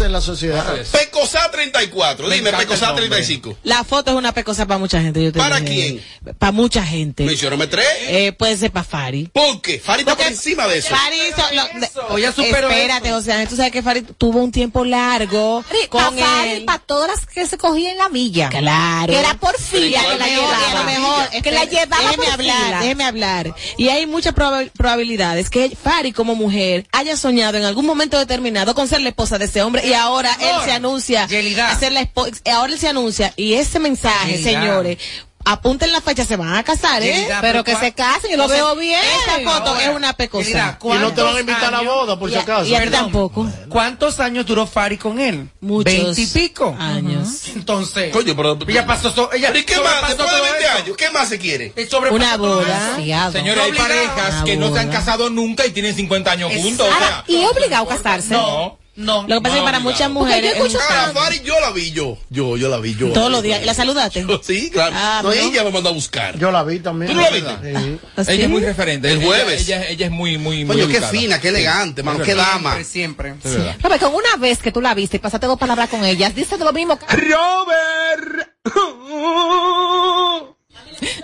en 0.06 0.12
la 0.12 0.22
sociedad. 0.22 0.66
Pecosá 0.92 1.52
34. 1.52 2.28
Me 2.28 2.36
Dime, 2.36 2.52
Pecosá 2.54 2.86
el 2.86 2.96
nombre. 2.96 3.08
35. 3.08 3.58
La 3.64 3.84
foto 3.84 4.12
es 4.12 4.18
una 4.18 4.34
pecosa 4.34 4.66
para 4.66 4.78
mucha 4.78 5.02
gente. 5.02 5.24
Yo 5.24 5.32
te 5.32 5.40
¿Para 5.40 5.60
dije. 5.60 6.02
Para 6.38 6.52
mucha 6.52 6.84
gente. 6.84 7.24
Mencióname 7.24 7.68
tres. 7.68 7.86
Eh, 8.08 8.32
puede 8.32 8.58
ser 8.58 8.72
para 8.72 8.84
Fari. 8.84 9.30
¿Por 9.34 9.62
qué? 9.62 9.80
Fari 9.80 10.02
está 10.02 10.16
por 10.16 10.26
encima 10.28 10.68
de 10.68 10.78
eso. 10.80 10.90
Fari 10.96 11.18
Oye, 12.10 12.32
superó 12.32 12.70
Espérate, 12.70 13.14
o 13.14 13.22
sea, 13.22 13.46
tú 13.48 13.56
sabes 13.66 13.72
que 13.74 13.82
Fari 13.84 14.02
tuvo 14.02 14.40
un 14.44 14.52
tiempo 14.52 14.84
largo 14.86 15.64
con 15.90 16.18
él. 16.18 16.66
para 16.66 16.80
todas 16.80 17.10
las 17.10 17.26
que 17.26 17.46
se 17.46 17.58
cogían 17.58 17.92
en 17.94 17.98
la 17.98 18.10
milla. 18.10 18.50
Claro. 18.50 19.12
Que 19.12 19.20
era 19.20 19.34
por 19.36 19.58
fila 19.60 20.02
que 20.02 20.18
la 20.18 20.28
llevaba. 20.28 20.84
mejor, 20.84 21.30
que 21.44 21.52
la 21.52 21.66
llevaba 21.66 22.02
déjeme 22.04 22.24
por 22.26 22.34
hablar, 22.34 22.64
fila. 22.66 22.80
déjeme 22.80 23.04
hablar. 23.06 23.56
Y 23.78 23.90
hay 23.90 24.06
muchas 24.08 24.34
proba- 24.36 24.70
probabilidades 24.78 25.50
que 25.50 25.76
Fari 25.76 26.12
como 26.12 26.36
mujer 26.36 26.86
haya 26.92 27.18
soñado 27.18 27.58
en 27.58 27.64
algún 27.66 27.86
momento 27.86 28.18
determinado 28.18 28.74
con 28.76 28.88
ser 28.88 29.02
la 29.02 29.10
esposa 29.10 29.38
de 29.38 29.46
ese 29.46 29.62
hombre 29.62 29.86
y 29.88 29.94
ahora 29.94 30.36
él 30.40 30.56
se 30.66 30.72
anuncia 30.72 31.28
ser 31.28 31.92
la 31.92 32.02
esposa, 32.02 32.32
ahora 32.54 32.74
él 32.74 32.80
se 32.80 32.88
anuncia 32.88 33.34
y 33.36 33.54
ese 33.54 33.80
mensaje, 33.80 34.38
Yelida. 34.38 34.52
señores, 34.52 34.98
apunten 35.46 35.92
la 35.92 36.02
fecha, 36.02 36.26
se 36.26 36.36
van 36.36 36.54
a 36.56 36.64
casar, 36.64 37.02
¿eh? 37.04 37.28
Pero 37.42 37.64
que 37.64 37.76
se 37.76 37.94
casen, 37.94 38.32
yo 38.32 38.38
lo 38.38 38.48
veo 38.48 38.76
bien. 38.76 39.00
Esa 39.28 39.40
foto 39.50 39.70
Ahora, 39.70 39.84
es 39.84 39.96
una 39.96 40.14
pecosa. 40.14 40.78
Y 40.84 40.88
no 40.98 41.14
te 41.14 41.22
van 41.22 41.36
a 41.38 41.40
invitar 41.40 41.66
a 41.66 41.72
la 41.72 41.78
¿Cuántos 41.78 41.96
boda, 41.96 42.20
por 42.20 42.30
si 42.30 42.36
Y 42.36 42.38
a- 42.38 42.42
acaso. 42.42 42.66
y 42.66 42.76
a 42.76 42.92
tampoco. 42.92 43.48
¿Cuántos 43.70 44.20
años 44.20 44.46
duró 44.46 44.66
Fari 44.68 44.98
con 44.98 45.20
él? 45.20 45.50
Muchos 45.62 45.86
Veintipico. 45.86 46.76
años. 46.80 47.48
Entonces. 47.56 48.12
Coño, 48.12 48.36
pero. 48.36 48.58
Ella 48.68 48.86
pasó. 48.86 49.12
so- 49.12 49.32
ella 49.34 49.48
¿Pero 49.50 49.60
¿Y 49.60 49.64
qué 49.64 49.76
más? 49.80 50.08
Después 50.08 50.18
de 50.18 50.24
todo 50.36 50.44
20 50.44 50.60
eso. 50.66 50.78
años, 50.78 50.98
¿qué 50.98 51.10
más 51.12 51.30
se 51.30 51.40
quiere? 51.40 51.74
Eh, 51.76 51.90
Una 52.12 52.38
boda. 52.38 52.96
Señores, 53.32 53.64
hay 53.64 53.72
parejas 53.74 54.44
que 54.44 54.58
no 54.58 54.74
se 54.74 54.80
han 54.80 54.90
casado 54.90 55.30
nunca 55.30 55.66
y 55.66 55.72
tienen 55.72 55.96
50 55.96 56.32
años 56.32 56.52
juntos. 56.56 56.88
sea, 56.88 57.24
y 57.28 57.38
es 57.44 57.50
obligado 57.50 57.86
casarse. 57.88 58.30
No. 58.34 58.78
No. 58.96 59.26
Lo 59.28 59.36
que 59.36 59.42
pasa 59.42 59.56
es 59.56 59.62
que 59.62 59.66
para 59.66 59.80
muchas 59.80 60.10
mujeres 60.10 60.52
yo 60.58 60.64
escucho 60.64 60.80
tanto. 60.88 61.20
Fari, 61.20 61.42
yo 61.42 61.60
la 61.60 61.72
vi 61.72 61.92
yo. 61.92 62.18
Yo, 62.30 62.56
yo 62.56 62.70
la 62.70 62.78
vi 62.78 62.96
yo. 62.96 63.12
todos 63.12 63.32
los 63.32 63.44
días. 63.44 63.62
¿Y 63.62 63.66
la 63.66 63.74
saludaste? 63.74 64.26
Sí, 64.42 64.70
claro. 64.72 64.96
Ah, 64.98 65.24
ella 65.36 65.64
me 65.64 65.72
mandó 65.72 65.90
a 65.90 65.94
buscar. 65.94 66.38
Yo 66.38 66.52
la 66.52 66.64
vi 66.64 66.80
también. 66.80 67.12
¿Tú 67.12 67.18
no 67.18 67.22
la 67.24 67.30
viste? 67.30 67.52
Sí. 67.62 68.00
¿Así? 68.16 68.32
Ella 68.32 68.44
es 68.46 68.50
muy 68.50 68.62
referente. 68.62 69.12
El 69.12 69.24
jueves. 69.24 69.62
Ella, 69.62 69.88
ella 69.88 70.06
es 70.06 70.12
muy, 70.12 70.38
muy, 70.38 70.64
muy 70.66 70.76
Coño, 70.76 70.88
qué 70.88 70.98
educada. 70.98 71.12
fina, 71.12 71.42
qué 71.42 71.50
elegante, 71.50 72.04
mano, 72.04 72.24
qué 72.24 72.36
dama. 72.36 72.84
Siempre, 72.84 73.36
siempre. 73.44 73.76
No, 73.84 73.90
pero 73.90 74.00
con 74.00 74.16
una 74.16 74.38
vez 74.38 74.60
que 74.60 74.72
tú 74.72 74.82
la 74.82 74.94
viste 74.94 75.18
y 75.18 75.20
pasaste 75.20 75.48
dos 75.48 75.60
palabras 75.60 75.90
con 75.90 76.04
ella, 76.06 76.30
dice 76.30 76.58
lo 76.58 76.72
mismo 76.72 76.98
que... 76.98 77.06
Robert. 77.08 78.50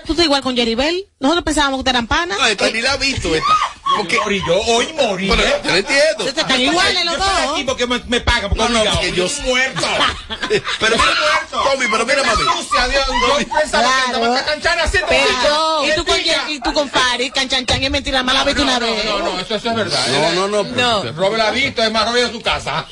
Tú 0.06 0.14
estás 0.14 0.26
igual 0.26 0.42
con 0.42 0.56
Jeribel. 0.56 1.06
Nosotros 1.20 1.44
pensábamos 1.46 1.84
que 1.84 1.90
eran 1.90 2.08
panas. 2.08 2.38
No, 2.38 2.46
esta 2.48 2.70
ni 2.70 2.82
la 2.82 2.96
he 2.96 2.98
visto. 2.98 3.34
Esta. 3.36 3.54
Porque, 3.98 4.18
Morí 4.20 4.42
yo, 4.48 4.56
hoy 4.68 4.88
morí. 4.94 5.30
¿eh? 5.30 5.36
yo 5.64 5.70
no 5.70 5.76
entiendo. 5.76 6.24
Ustedes 6.26 6.38
están 6.38 6.62
iguales 6.62 7.04
los 7.06 7.18
Yo 7.18 7.24
dos. 7.26 7.52
aquí 7.54 7.64
porque 7.66 7.88
me, 7.88 8.00
me 8.08 8.22
pagan, 8.22 8.50
porque 8.50 8.64
No, 8.64 8.70
no, 8.70 8.80
obligado. 8.80 8.98
porque 9.02 9.14
yo- 9.14 9.26
Estoy 9.26 9.46
muerto. 9.46 9.82
Pero 10.80 10.96
mira, 10.96 11.48
Tommy, 11.50 11.86
pero 11.92 12.06
mira, 12.06 12.24
mami. 12.24 12.44
Sucia, 12.44 12.88
Dios. 12.88 13.06
Yo 13.08 13.38
pensaba 13.38 13.84
que 13.84 14.12
Claro. 14.12 14.18
estaba 14.36 14.46
canchana 14.46 14.84
haciendo 14.84 15.08
Pero, 15.10 15.86
y 15.86 15.96
tú 15.96 16.06
con, 16.06 16.20
y 16.50 16.60
tú 16.60 16.74
con 16.74 16.90
Fari, 16.90 17.32
canchanchan, 17.32 17.84
es 17.84 17.92
mentira, 17.92 18.24
más 18.24 18.36
la 18.36 18.44
viste 18.46 18.62
una 18.62 18.80
no, 18.80 18.86
vez. 18.86 19.06
No, 19.06 19.20
no, 19.20 19.40
eso, 19.40 19.56
eso 19.56 19.70
es 19.70 19.76
verdad. 19.76 20.08
No, 20.08 20.48
no, 20.48 20.64
no. 20.64 20.64
No. 21.04 21.12
Robert 21.14 21.38
la 21.38 21.48
ha 21.50 21.52
visto, 21.52 21.84
es 21.84 21.92
más, 21.92 22.06
Robert 22.08 22.28
en 22.28 22.32
su 22.32 22.42
casa. 22.42 22.86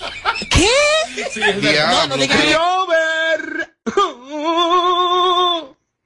¿Qué? 0.49 0.69
Sí, 1.33 1.41
es 1.41 1.61
verdad. 1.61 1.71
Diablo, 1.71 1.95
No, 1.95 2.07
no 2.07 2.17
digas 2.17 2.39
Robert. 2.55 3.69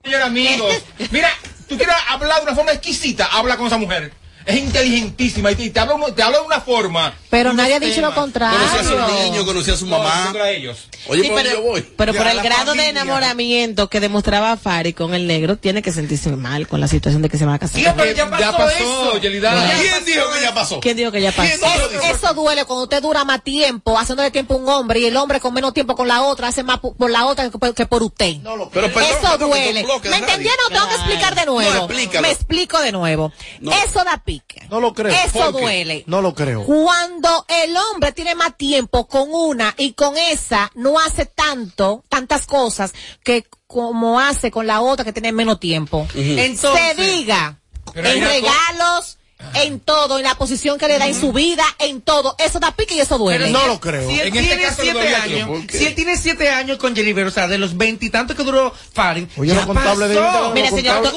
Señores 0.04 0.28
amigos, 0.28 0.76
mira, 1.12 1.30
tú 1.68 1.78
quieres 1.78 1.96
hablar 2.10 2.40
de 2.40 2.44
una 2.44 2.56
forma 2.56 2.72
exquisita, 2.74 3.26
habla 3.26 3.56
con 3.58 3.68
esa 3.68 3.78
mujer. 3.78 4.12
Es 4.46 4.56
inteligentísima 4.58 5.52
y 5.52 5.70
te, 5.70 5.80
habla, 5.80 5.96
te 6.16 6.22
habla 6.24 6.40
de 6.40 6.46
una 6.46 6.62
forma. 6.62 7.14
Pero 7.30 7.54
nadie 7.54 7.76
ha 7.76 7.80
dicho 7.80 8.02
lo 8.02 8.14
contrario. 8.14 8.60
Conocía 8.60 8.82
a 9.04 9.08
su 9.08 9.14
niño, 9.24 9.46
conocía 9.46 9.74
a 9.74 9.78
su 9.78 9.86
No, 9.88 9.98
mamá. 10.00 10.24
contra 10.26 10.50
ellos. 10.52 10.88
Oye, 11.08 11.22
Sí, 11.24 11.28
¿por 11.30 11.36
dónde 11.38 11.50
pero, 11.52 11.62
yo 11.64 11.70
voy? 11.70 11.82
pero 11.98 12.14
por 12.14 12.28
el 12.28 12.42
grado 12.42 12.74
de 12.74 12.90
enamoramiento 12.90 13.90
que 13.90 14.00
demostraba 14.00 14.56
Fari 14.58 14.94
con 14.94 15.14
el 15.14 15.28
negro, 15.28 15.58
tiene 15.58 15.82
que 15.82 15.92
sentirse 15.92 16.30
mal 16.32 16.68
con 16.68 16.80
la 16.80 16.88
situación 16.88 17.22
de 17.22 17.30
que 17.30 17.38
se 17.38 17.46
va 17.46 17.56
a 17.56 17.60
casar. 17.60 17.80
Sí, 17.82 17.86
pero 17.96 18.12
ya 18.12 18.30
pasó, 18.30 18.42
Ya 18.44 18.52
pasó, 18.58 18.70
eso. 18.70 19.18
Yelida. 19.22 19.52
¿Quién 19.82 20.06
dijo 20.06 20.32
que 20.34 20.42
ya 20.42 20.54
pasó? 20.54 20.80
¿Quién 20.80 20.98
dijo 20.98 21.12
que 21.12 21.22
ya 21.22 21.32
pasó? 21.32 21.50
¿Quién 21.60 21.92
dijo 21.92 22.04
Es- 22.04 22.16
eso 22.24 22.34
duele 22.34 22.66
cuando 22.66 22.84
usted 22.84 23.02
dura 23.02 23.24
más 23.26 23.44
tiempo 23.44 23.98
haciéndole 23.98 24.32
tiempo 24.32 24.54
a 24.56 24.58
un 24.58 24.70
hombre 24.70 25.00
y 25.00 25.06
el 25.06 25.18
hombre 25.18 25.40
con 25.40 25.54
menos 25.54 25.74
tiempo 25.74 25.96
con 25.96 26.08
la 26.08 26.22
otra 26.22 26.50
hace 26.50 26.64
más 26.64 26.80
por 26.80 27.10
la 27.10 27.26
otra 27.26 27.50
que 27.50 27.58
por, 27.58 27.74
que 27.74 27.86
por 27.86 28.04
usted. 28.04 28.36
Pero 28.44 28.92
perdón, 28.94 29.04
eso 29.04 29.38
duele. 29.38 29.84
¿Me 30.10 30.18
entendieron? 30.18 30.66
Tengo 30.72 30.88
que 30.90 30.96
explicar 30.96 31.36
de 31.36 31.46
nuevo. 31.46 31.88
No. 31.88 32.22
Me 32.22 32.32
explico 32.32 32.80
de 32.80 32.92
nuevo. 32.92 33.32
No. 33.60 33.72
Eso 33.72 34.04
da 34.04 34.22
pique. 34.40 34.68
No 34.70 34.80
lo 34.80 34.94
creo. 34.94 35.14
Eso 35.26 35.52
duele. 35.52 36.04
No 36.08 36.22
lo 36.22 36.34
creo. 36.34 36.64
Cuando 36.64 37.46
el 37.48 37.76
hombre 37.76 38.12
tiene 38.12 38.36
más 38.36 38.58
tiempo 38.58 39.08
con 39.08 39.30
una 39.32 39.74
y 39.78 39.94
con 39.94 40.18
esa 40.18 40.72
no 40.76 41.00
hace 41.00 41.26
tanto, 41.26 42.04
tantas 42.10 42.46
cosas 42.46 42.94
que 43.24 43.46
como 43.68 44.20
hace 44.20 44.52
con 44.52 44.68
la 44.68 44.82
otra 44.82 45.06
que 45.06 45.14
tiene 45.14 45.32
menos 45.32 45.60
tiempo. 45.60 46.08
Entonces, 46.16 46.96
Se 46.96 47.02
diga 47.02 47.60
en 47.96 48.04
regalos, 48.04 49.18
en 49.56 49.80
todo, 49.80 50.18
en 50.18 50.24
la 50.24 50.36
posición 50.36 50.78
que 50.78 50.88
le 50.88 50.98
da 51.00 51.08
en 51.08 51.20
su 51.20 51.32
vida, 51.32 51.64
en 51.80 52.02
todo. 52.02 52.36
Eso 52.38 52.60
da 52.60 52.72
pique 52.72 52.96
y 52.96 53.00
eso 53.00 53.18
duele. 53.18 53.46
Pero 53.46 53.60
No 53.60 53.68
lo 53.68 53.80
creo. 53.80 54.08
Si 54.10 54.20
él 54.20 54.28
En 54.28 54.36
este 54.36 54.56
tiene 54.56 54.72
siete 54.76 55.16
años, 55.16 55.50
si 55.70 55.86
él 55.86 55.96
tiene 55.96 56.18
siete 56.18 56.50
años 56.50 56.78
con 56.78 56.96
Jennifer, 56.96 57.26
o 57.26 57.32
sea, 57.32 57.48
de 57.48 57.58
los 57.58 57.78
veintitantos 57.78 58.36
que 58.36 58.44
duró 58.44 58.74
Farin, 58.94 59.30
Oye, 59.38 59.54
ya 59.54 59.62
lo 59.62 59.68
contable 59.68 60.08
de 60.08 60.20
Mira, 60.54 60.70
señor, 60.70 61.12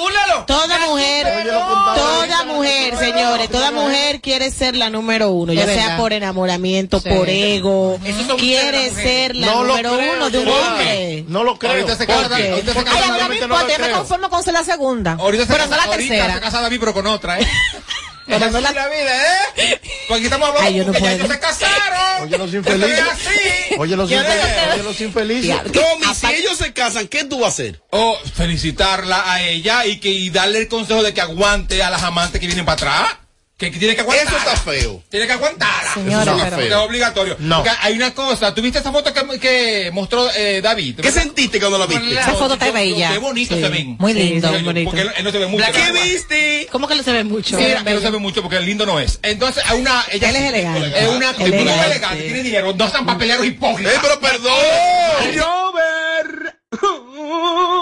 toda 0.47 0.79
mujer. 0.87 1.27
Oye, 1.27 1.51
toda 1.51 2.45
mujer, 2.45 2.99
señores, 2.99 3.51
toda 3.51 3.71
mujer 3.71 4.21
quiere 4.21 4.51
ser 4.51 4.77
la 4.77 4.91
número 4.91 5.31
uno, 5.31 5.53
ya 5.53 5.67
sea 5.67 5.97
por 5.97 6.13
enamoramiento, 6.13 7.01
Sí. 7.01 7.09
por 7.09 7.29
ego, 7.29 7.99
quiere 8.39 8.91
ser 8.91 9.37
la 9.37 9.47
No 9.47 9.65
número 9.65 9.97
creo, 9.97 10.15
uno 10.15 10.31
de 10.31 10.39
un 10.39 10.49
hombre. 10.49 11.25
No 11.29 11.45
lo 11.45 11.59
creo. 11.59 11.73
Ahorita 11.73 11.97
se 11.97 12.07
¿Por 12.07 12.17
casa, 12.17 12.39
lo 12.39 12.59
yo 12.59 13.79
me 13.79 13.91
conformo 13.93 14.31
con 14.31 14.43
ser 14.43 14.55
la 14.55 14.65
segunda. 14.65 15.17
Ahorita 15.19 15.47
se 15.47 15.55
casa 15.55 16.61
David, 16.61 16.79
pero 16.81 16.95
con 16.95 17.07
otra, 17.07 17.41
¿eh? 17.41 17.47
Pero 18.27 18.51
no 18.51 18.61
la- 18.61 18.73
la 18.73 18.89
vida, 18.89 19.23
¿eh? 19.63 19.81
Porque 20.09 20.25
estamos 20.25 20.49
hablando 20.49 20.69
Ay, 20.69 20.75
yo 20.77 20.85
no 20.85 20.93
ya 20.93 20.99
puedo. 20.99 21.15
ellos 21.15 21.29
se 21.29 21.39
casaron. 21.39 22.23
Oye, 22.25 22.39
los 22.39 22.55
infelices. 22.55 23.05
Oye, 23.79 23.97
los 23.97 24.11
infelices. 24.11 24.69
Oye, 24.75 24.83
los 24.83 25.01
infelices. 25.01 25.57
Tommy, 25.73 26.15
si 26.15 26.27
ellos 26.35 26.57
se 26.59 26.73
casan, 26.73 27.09
¿qué 27.09 27.25
tú 27.25 27.39
vas 27.41 27.47
a 27.47 27.53
hacer? 27.53 27.81
O 27.91 28.19
felicitarla 28.35 29.33
a 29.33 29.43
ella 29.43 29.87
y 29.87 29.99
que 30.01 30.09
y 30.11 30.31
darle 30.31 30.59
el 30.61 30.69
consejo 30.69 31.03
de 31.03 31.15
que 31.15 31.21
aguante 31.21 31.83
a 31.83 31.91
las 31.91 32.03
amantes 32.03 32.41
que 32.41 32.47
vienen 32.47 32.65
para 32.65 32.75
atrás. 33.01 33.17
Que, 33.59 33.71
que 33.71 33.79
tiene 33.79 33.95
que 33.95 34.03
aguantar. 34.03 34.27
Eso 34.27 34.37
está 34.37 34.55
feo. 34.55 35.03
Tiene 35.09 35.27
que 35.27 35.33
aguantarla. 35.33 35.95
Señora, 35.95 36.37
Eso 36.47 36.57
pero- 36.57 36.63
es 36.63 36.73
obligatorio. 36.75 37.37
No. 37.39 37.63
Porque 37.63 37.71
hay 37.81 37.95
una 37.97 38.13
cosa. 38.13 38.55
¿Tuviste 38.55 38.81
esa 38.81 38.93
foto 38.93 39.15
que, 39.15 39.41
que 39.41 39.91
mostró 39.95 40.29
eh, 40.37 40.61
David? 40.63 41.01
¿Qué 41.01 41.11
sentiste 41.11 41.59
cuando 41.59 41.79
la 41.79 41.87
viste? 41.87 42.13
Esa 42.13 42.35
foto 42.35 42.53
está 42.53 42.71
bella. 42.71 43.13
Qué 43.13 43.19
bonito 43.19 43.55
Sí. 43.55 43.63
se 43.63 43.69
ven. 43.71 43.97
Muy 43.99 44.13
lindo. 44.13 44.55
sí, 44.55 44.63
bonito. 44.63 44.91
Porque 44.91 45.01
él, 45.03 45.11
él 45.17 45.25
no 45.25 45.31
se 45.31 45.39
ve 45.39 45.47
mucho. 45.47 45.65
¿Qué 45.73 45.79
¿verdad? 45.81 46.03
viste? 46.05 46.69
¿Cómo 46.71 46.87
que 46.87 46.95
no 46.97 47.03
se 47.03 47.13
ve 47.13 47.25
mucho? 47.25 47.57
Sí, 47.57 47.65
que 47.65 47.95
no 47.95 48.01
se 48.01 48.11
ve 48.11 48.19
mucho 48.19 48.43
porque 48.43 48.61
lindo 48.61 48.85
no 48.85 49.01
es. 49.01 49.19
Entonces, 49.23 49.65
hay 49.67 49.81
una. 49.81 50.05
Ella 50.13 50.29
Él 50.29 50.37
es 50.37 50.43
elegante. 50.43 50.89
Es 50.89 51.09
una. 51.09 51.31
Elegante. 51.31 51.49
Muy 51.63 51.69
elegante. 51.85 52.23
Tiene 52.25 52.43
dinero. 52.43 52.75
No 52.77 52.91
sean 52.91 53.07
papeleros 53.07 53.47
hipócritas. 53.47 53.95
Eh, 53.95 53.99
pero 54.03 54.21
perdón. 54.21 54.53
Robert. 55.35 56.57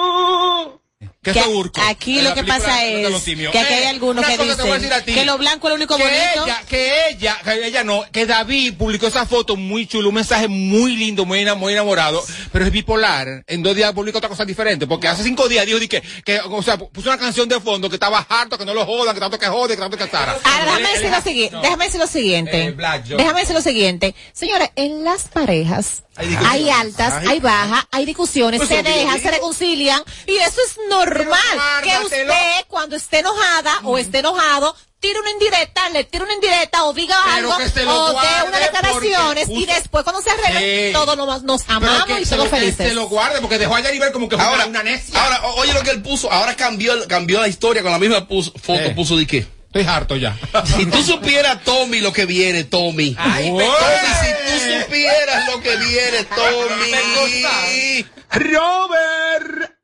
Que 1.25 1.33
Que 1.33 1.41
urco. 1.49 1.81
aquí 1.81 2.21
lo 2.21 2.35
que 2.35 2.45
pasa 2.45 2.85
es 2.85 3.09
que 3.51 3.59
aquí 3.59 3.59
hay 3.59 3.83
Eh, 3.85 3.87
algunos 3.89 4.25
que 4.27 4.33
dicen 4.39 5.05
que 5.07 5.25
lo 5.25 5.39
blanco 5.39 5.69
es 5.69 5.71
lo 5.71 5.77
único 5.77 5.97
que 5.97 6.03
bonito. 6.05 6.45
Ella, 6.45 6.63
que 6.69 7.09
ella, 7.09 7.39
que 7.43 7.67
ella 7.67 7.83
no, 7.83 8.05
que 8.13 8.27
David 8.27 8.75
publicó 8.75 9.07
esa 9.07 9.25
foto 9.27 9.57
muy 9.57 9.87
chulo, 9.87 10.11
un 10.11 10.17
mensaje 10.17 10.47
muy 10.49 10.95
lindo, 10.97 11.25
muy, 11.25 11.41
ena- 11.41 11.55
muy 11.55 11.73
enamorado, 11.73 12.23
pero 12.53 12.67
es 12.67 12.71
bipolar. 12.71 13.43
En 13.47 13.63
dos 13.63 13.75
días 13.75 13.93
publicó 13.93 14.19
otra 14.19 14.29
cosa 14.29 14.45
diferente, 14.45 14.87
porque 14.87 15.09
hace 15.09 15.23
cinco 15.25 15.49
días 15.49 15.65
dijo 15.67 15.79
di 15.81 15.89
que, 15.89 16.03
que, 16.25 16.39
o 16.41 16.63
sea, 16.63 16.77
puso 16.79 17.09
una 17.09 17.19
canción 17.19 17.49
de 17.49 17.59
fondo 17.61 17.89
que 17.89 17.97
estaba 17.97 18.25
harto, 18.29 18.57
que 18.59 18.65
no 18.65 18.75
lo 18.75 18.85
jodan, 18.87 19.15
que 19.15 19.21
tanto 19.21 19.39
que 19.39 19.47
jode, 19.47 19.75
que 19.75 19.81
tanto 19.81 19.97
que 19.97 20.05
casara. 20.05 20.39
Ahora, 20.45 20.65
déjame 20.77 20.89
decir 20.93 21.11
lo 21.11 21.21
siguiente. 21.23 21.57
Déjame 21.63 21.85
decir 21.87 22.01
lo 22.01 22.07
siguiente. 22.07 22.63
Eh, 22.69 22.75
déjame 23.17 23.41
decir 23.41 23.55
lo 23.57 23.63
siguiente. 23.63 24.15
Señores, 24.33 24.71
en 24.77 25.05
las 25.05 25.25
parejas 25.25 26.04
Hay 26.16 26.29
discusiones. 26.29 26.61
hay 26.62 26.70
altas, 26.70 27.14
hay 27.29 27.40
bajas, 27.40 27.85
hay 27.90 28.05
discusiones, 28.05 28.59
Pues 28.61 28.68
se 28.68 28.83
dejan, 28.83 29.20
se 29.20 29.31
reconcilian 29.31 30.03
y 30.27 30.37
eso 30.37 30.61
es 30.66 30.77
normal. 30.88 31.38
Que 31.83 31.98
usted, 32.05 32.29
cuando 32.68 32.96
esté 32.96 33.18
enojada 33.20 33.81
o 33.83 33.98
esté 33.98 34.18
enojado, 34.20 34.77
tire 35.00 35.18
una 35.20 35.31
indirecta, 35.31 35.88
le 35.90 36.05
tire 36.05 36.24
una 36.24 36.33
indirecta 36.33 36.85
o 36.85 36.92
diga 36.94 37.16
Pero 37.24 37.53
algo 37.53 37.53
o 37.55 38.20
dé 38.20 38.48
unas 38.48 38.61
declaraciones 38.61 39.48
y 39.50 39.66
después 39.66 40.03
cuando 40.05 40.22
se 40.22 40.31
arreglen 40.31 40.88
Sí. 40.88 40.92
todos 40.94 41.42
nos, 41.42 41.62
amamos 41.68 42.05
que 42.07 42.20
y 42.20 42.24
se 42.24 42.31
somos 42.31 42.44
lo, 42.46 42.50
que 42.50 42.57
felices. 42.59 42.88
se 42.88 42.94
lo 42.94 43.07
guarde, 43.09 43.40
porque 43.40 43.59
dejó 43.59 43.74
a 43.74 43.81
Yaribel 43.81 44.12
como 44.12 44.29
que 44.29 44.37
fue 44.37 44.44
Ahora, 44.44 44.66
una 44.66 44.83
necia. 44.83 45.22
ahora, 45.22 45.42
oye 45.57 45.72
lo 45.74 45.83
que 45.83 45.90
él 45.90 46.00
puso. 46.03 46.31
Ahora 46.33 46.57
cambió, 46.57 46.94
cambió 47.07 47.40
la 47.40 47.48
historia 47.48 47.83
con 47.83 47.90
la 47.92 47.98
misma 47.98 48.27
puso- 48.29 48.53
foto. 48.59 48.81
Eh. 48.81 48.92
Puso 48.94 49.16
de 49.16 49.27
qué. 49.27 49.46
Estoy 49.75 49.93
harto 49.93 50.15
ya. 50.15 50.37
Si 50.65 50.87
tú 50.87 51.03
supieras, 51.03 51.65
Tommy, 51.65 51.99
lo 51.99 52.13
que 52.13 52.27
viene, 52.27 52.63
Tommy. 52.63 53.17
Ay, 53.19 53.49
Tommy, 53.49 53.65
si 53.65 54.33
tú 54.53 54.85
supieras 54.85 55.49
lo 55.49 55.61
que 55.61 55.77
viene, 55.79 56.23
Tommy. 56.37 58.07
Robert. 58.31 59.75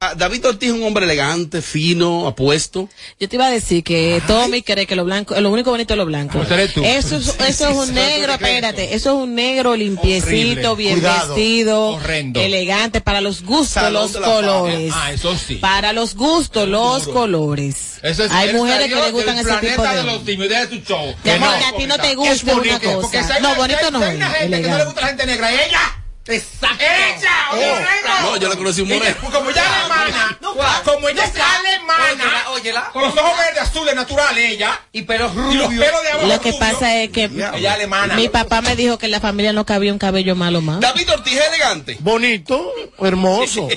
Ah, 0.00 0.14
David 0.14 0.46
Ortiz 0.46 0.68
es 0.68 0.74
un 0.76 0.84
hombre 0.84 1.04
elegante, 1.06 1.60
fino, 1.60 2.28
apuesto. 2.28 2.88
Yo 3.18 3.28
te 3.28 3.34
iba 3.34 3.46
a 3.46 3.50
decir 3.50 3.82
que 3.82 4.22
Tommy 4.28 4.62
cree 4.62 4.86
que 4.86 4.94
lo 4.94 5.04
blanco, 5.04 5.34
lo 5.40 5.50
único 5.50 5.72
bonito 5.72 5.94
es 5.94 5.98
lo 5.98 6.06
blanco. 6.06 6.38
Pues 6.38 6.48
eres 6.52 6.72
tú. 6.72 6.84
Eso, 6.84 7.16
es- 7.16 7.34
eso 7.48 7.68
es 7.68 7.76
un 7.76 7.92
negro, 7.94 8.34
espérate, 8.34 8.94
eso 8.94 9.10
es 9.10 9.16
un 9.24 9.34
negro 9.34 9.74
limpiecito, 9.74 10.28
Horrible. 10.70 10.74
bien 10.76 10.92
Cuidado. 11.00 11.34
vestido, 11.34 11.84
Horrendo. 11.96 12.38
elegante, 12.40 13.00
para 13.00 13.20
los 13.20 13.42
gustos, 13.42 13.70
Salón 13.70 14.02
los 14.04 14.12
de 14.12 14.20
la 14.20 14.26
fama. 14.28 14.36
colores. 14.40 14.92
Ah, 14.94 15.12
eso 15.12 15.36
sí. 15.36 15.56
Para 15.56 15.92
los 15.92 16.14
gustos, 16.14 16.68
los 16.68 17.08
colores. 17.08 17.98
Eso 18.00 18.22
es 18.24 18.30
Hay 18.30 18.52
mujeres 18.52 18.86
que 18.86 18.94
exterior 18.94 19.06
le 19.06 19.10
gustan 19.10 19.36
del 19.36 19.46
ese 19.48 19.54
tipo 19.56 19.82
planeta 19.82 19.90
de 19.90 19.96
de 19.96 20.02
los 20.04 20.14
hombre. 20.18 20.32
simios, 20.32 20.48
deja 20.48 20.68
tu 20.68 20.76
show. 20.76 21.06
Mi 21.08 21.14
Que 21.24 21.38
no, 21.40 21.58
que 21.58 21.64
a 21.64 21.76
ti 21.76 21.86
no 21.86 21.98
te 21.98 22.14
gusta 22.14 22.54
una 22.54 22.78
cosa. 22.78 23.34
hay 23.34 23.42
No, 23.42 23.54
bonito 23.56 23.90
no 23.90 23.98
hay 23.98 24.10
es, 24.10 24.14
una 24.14 24.30
gente 24.30 24.62
que 24.62 24.68
no 24.68 24.76
le 24.76 24.82
elegante. 24.84 24.84
gusta 24.84 25.00
la 25.00 25.06
gente 25.08 25.26
negra. 25.26 25.50
¿Y 25.52 25.54
ella? 25.56 26.04
Exacto. 26.28 26.84
¡Ella! 26.84 27.30
oye, 27.52 27.66
moreno. 27.66 28.20
No, 28.22 28.36
yo 28.36 28.48
le 28.48 28.56
conocí 28.56 28.80
un 28.82 28.90
Ella, 28.92 28.98
moreno. 28.98 29.16
Como 29.38 29.50
ella 29.50 29.62
es 29.62 29.68
alemana. 29.90 30.38
Como 30.84 31.08
ella 31.08 31.24
es 31.24 31.32
alemana. 31.34 32.50
Óyela. 32.50 32.90
Con 32.92 33.02
los 33.02 33.16
ojos 33.16 33.38
verdes 33.38 33.62
azules 33.62 33.94
naturales, 33.94 34.52
ella. 34.52 34.80
Y 34.92 35.02
pelos 35.02 35.32
Y 35.32 35.36
los 35.36 35.66
rubios. 35.66 35.84
pelos 35.84 36.02
de 36.02 36.08
abajo. 36.10 36.26
Lo 36.26 36.40
que 36.40 36.52
rubios. 36.52 36.72
pasa 36.72 36.96
es 36.96 37.10
que 37.10 37.24
Ella 37.24 37.52
es 37.56 37.66
alemana. 37.66 38.14
mi 38.14 38.28
papá 38.28 38.60
me 38.60 38.76
dijo 38.76 38.98
que 38.98 39.06
en 39.06 39.12
la 39.12 39.20
familia 39.20 39.52
no 39.52 39.64
cabía 39.66 39.92
un 39.92 39.98
cabello 39.98 40.36
malo 40.36 40.60
más. 40.60 40.80
David 40.80 41.10
Ortiz 41.12 41.34
es 41.38 41.46
elegante. 41.48 41.96
Bonito, 42.00 42.72
hermoso. 42.98 43.68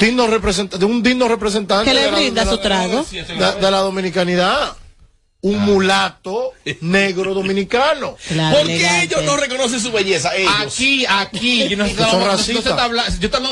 digno 0.00 0.26
representante, 0.26 0.84
un 0.84 1.02
digno 1.02 1.28
representante 1.28 1.84
Que 1.90 1.94
le 1.94 2.06
la- 2.10 2.16
brinda 2.16 2.44
la- 2.44 2.50
su 2.50 2.58
trago. 2.58 3.04
de, 3.10 3.22
de 3.24 3.70
la 3.70 3.78
dominicanidad. 3.78 4.76
Un 5.42 5.58
mulato 5.64 6.52
negro 6.82 7.32
dominicano. 7.34 8.16
Claro, 8.28 8.58
¿Por 8.58 8.66
qué 8.66 9.02
ellos 9.02 9.22
no 9.24 9.36
reconocen 9.36 9.80
su 9.80 9.90
belleza? 9.90 10.34
Ellos. 10.36 10.52
Aquí, 10.60 11.06
aquí, 11.08 11.68
yo 11.68 11.76
no 11.76 11.84
estoy 11.86 12.04
son 12.04 12.14
hablando, 12.22 12.42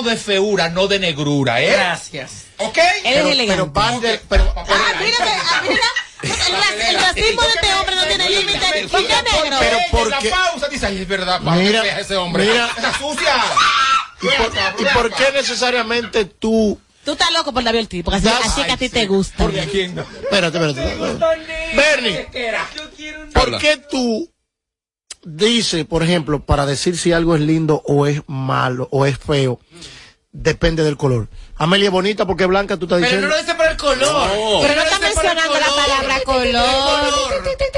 de 0.02 0.16
feura, 0.16 0.68
no 0.68 0.86
de 0.86 0.98
negrura, 0.98 1.62
¿eh? 1.62 1.72
Gracias. 1.72 2.44
¿Ok? 2.58 2.76
Él 2.76 2.84
es 3.04 3.14
Pero, 3.14 3.28
elegante. 3.30 3.54
pero, 3.54 3.72
parte- 3.72 4.20
pero- 4.28 4.54
Ah, 4.56 4.64
mírate, 5.00 5.24
ah, 5.24 5.62
mira. 5.68 5.80
El, 6.20 6.30
ra- 6.52 6.88
el 6.90 6.94
racismo 6.96 7.42
de 7.42 7.48
este 7.48 7.74
hombre 7.74 7.94
no 7.96 8.04
tiene 8.06 8.28
límite. 8.30 8.88
¿Por 8.90 9.06
qué 9.06 9.14
negro? 9.14 9.56
Pero 9.60 9.76
Ella 9.78 9.86
¿por 9.92 10.02
en 10.02 10.10
la 10.10 10.18
qué? 10.18 10.30
pausa 10.30 10.68
dice, 10.68 10.86
ay, 10.86 10.98
es 11.02 11.08
verdad, 11.08 11.40
pa, 11.42 11.54
qué 11.56 11.62
Mira, 11.62 12.00
ese 12.00 12.16
hombre. 12.16 12.44
mira. 12.44 12.66
Está 12.76 12.98
sucia. 12.98 13.34
¿y, 14.20 14.26
por, 14.26 14.52
y 14.80 14.84
por 14.94 15.14
qué 15.14 15.30
necesariamente 15.32 16.24
tú? 16.24 16.78
Tú 17.04 17.12
estás 17.12 17.32
loco 17.32 17.52
por 17.52 17.64
David 17.64 17.80
Ortiz, 17.80 18.04
porque 18.04 18.18
así, 18.28 18.62
que 18.62 18.72
a 18.72 18.76
ti 18.76 18.88
te 18.88 19.06
gusta. 19.06 19.44
Porque 19.44 19.66
quién 19.66 19.94
no. 19.94 20.02
Espérate, 20.02 20.58
espérate. 20.58 21.76
Bernie, 21.76 22.26
¿por 23.32 23.58
qué 23.58 23.80
tú 23.90 24.30
dices, 25.24 25.84
por 25.86 26.02
ejemplo, 26.02 26.44
para 26.44 26.66
decir 26.66 26.96
si 26.98 27.12
algo 27.12 27.34
es 27.34 27.40
lindo 27.40 27.82
o 27.86 28.06
es 28.06 28.22
malo 28.26 28.88
o 28.90 29.06
es 29.06 29.18
feo, 29.18 29.58
depende 30.32 30.84
del 30.84 30.96
color? 30.96 31.28
Amelia 31.56 31.86
es 31.86 31.92
bonita 31.92 32.26
porque 32.26 32.44
es 32.44 32.48
blanca, 32.48 32.76
tú 32.76 32.84
estás 32.84 33.00
Pero 33.00 33.10
diciendo. 33.10 33.28
no 33.28 33.36
color. 33.78 34.60
Pero 34.62 34.74
no 34.74 34.82
está 34.82 34.98
mencionando 34.98 35.54
la 35.58 35.66
palabra 35.66 36.20
color. 36.24 37.14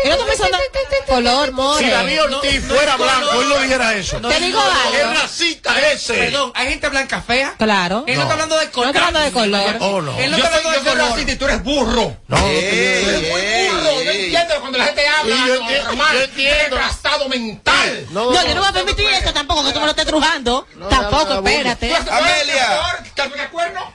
Yo 0.04 0.16
no 0.16 0.24
mencionando 0.26 0.58
color, 1.06 1.52
more. 1.52 1.84
Si 1.84 1.90
David 1.90 2.22
Ortiz 2.22 2.62
no, 2.62 2.68
no 2.68 2.74
fuera 2.74 2.96
blanco, 2.96 3.42
él 3.42 3.48
no 3.48 3.58
dijera 3.58 3.94
eso. 3.94 4.20
No 4.20 4.28
Te 4.28 4.40
digo 4.40 4.60
algo. 4.60 4.96
Es 4.96 5.20
racista 5.20 5.80
ese. 5.92 6.14
Perdón, 6.14 6.52
hay 6.54 6.68
gente 6.68 6.88
blanca 6.88 7.20
fea. 7.20 7.54
Claro. 7.58 8.04
Él 8.06 8.16
no, 8.16 8.22
está 8.22 8.34
hablando 8.34 8.56
de 8.58 8.66
No 8.66 8.72
color. 8.72 8.88
está 8.88 9.06
hablando 9.06 9.26
de 9.26 9.32
color. 9.32 9.76
Oh, 9.80 10.00
no. 10.02 10.18
Él 10.18 10.30
no 10.30 10.36
está 10.36 10.48
hablando 10.48 10.70
yo 10.72 10.78
de 10.78 10.84
soy 10.84 10.92
color. 10.98 11.10
racista 11.10 11.32
y 11.32 11.36
tú 11.36 11.44
eres 11.46 11.62
burro. 11.64 12.16
No, 12.28 12.46
eres 12.48 13.30
muy 13.30 13.68
burro. 13.68 13.82
No 14.04 14.10
entiendes 14.10 14.58
cuando 14.60 14.78
la 14.78 14.84
gente 14.86 15.08
habla. 15.08 15.34
Y 15.36 15.46
yo 15.48 15.54
entiendo, 15.56 15.84
normal. 15.86 16.14
yo 16.16 16.20
entiendo. 16.22 16.76
Retrasado 16.76 17.28
mental. 17.28 18.06
no, 18.10 18.30
No, 18.32 18.46
yo 18.46 18.54
no 18.54 18.60
voy 18.60 18.68
a 18.70 18.72
permitir 18.72 19.06
eso 19.10 19.32
tampoco, 19.32 19.64
que 19.64 19.72
tú 19.72 19.80
me 19.80 19.86
lo 19.86 19.90
estés 19.90 20.06
trujando. 20.06 20.66
Tampoco, 20.88 21.24
no, 21.34 21.40
no, 21.42 21.48
espérate. 21.48 21.88
¿Tú 21.88 21.94
haces 21.96 22.08
Amelia. 22.12 22.80